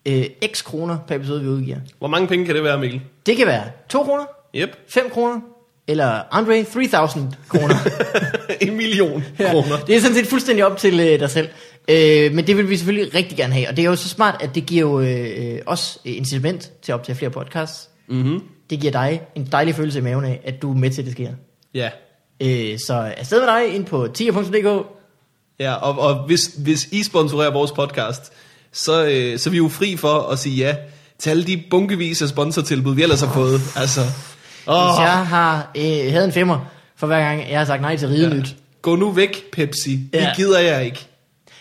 [0.06, 1.76] øh, x kroner per episode, vi udgiver.
[1.98, 3.00] Hvor mange penge kan det være, Mikkel?
[3.26, 4.24] Det kan være 2 kroner,
[4.56, 4.70] yep.
[4.88, 5.40] 5 kroner,
[5.88, 7.74] eller Andre 3000 kroner.
[8.66, 9.76] en million kroner.
[9.78, 11.48] Ja, det er sådan set fuldstændig op til øh, dig selv.
[11.88, 13.68] Øh, men det vil vi selvfølgelig rigtig gerne have.
[13.68, 16.92] Og det er jo så smart, at det giver jo øh, os øh, incitament til
[16.92, 17.88] at optage flere podcasts.
[18.09, 18.40] Mm-hmm.
[18.70, 21.06] Det giver dig en dejlig følelse i maven af, at du er med til, at
[21.06, 21.30] det sker.
[21.74, 21.90] Ja.
[22.43, 24.86] Øh, så afsted med dig ind på tier.dk.
[25.60, 28.32] Ja, og, og hvis, hvis I sponsorerer vores podcast,
[28.73, 30.77] så, øh, så er vi jo fri for at sige ja
[31.19, 33.60] til alle de bunkevis af sponsortilbud, vi ellers har fået.
[33.77, 34.06] Altså, åh,
[34.86, 36.59] Hvis jeg har øh, havde en femmer
[36.97, 38.48] for hver gang, jeg har sagt nej til Ridenyt.
[38.48, 38.55] Ja.
[38.82, 39.97] gå nu væk, Pepsi.
[40.12, 40.32] Det Ja.
[40.36, 41.06] gider jeg ikke.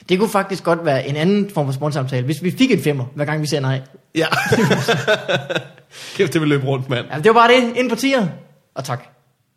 [0.10, 3.06] Det kunne faktisk godt være en anden form for sponsorsamtale, hvis vi fik en femmer,
[3.16, 3.82] hver gang vi siger nej.
[4.16, 4.26] Ja.
[6.16, 7.06] Kæft, det vil løbe rundt, mand.
[7.12, 7.78] Ja, det var bare det.
[7.78, 8.28] Ind på tier.
[8.76, 9.04] Og tak.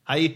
[0.09, 0.33] Hej.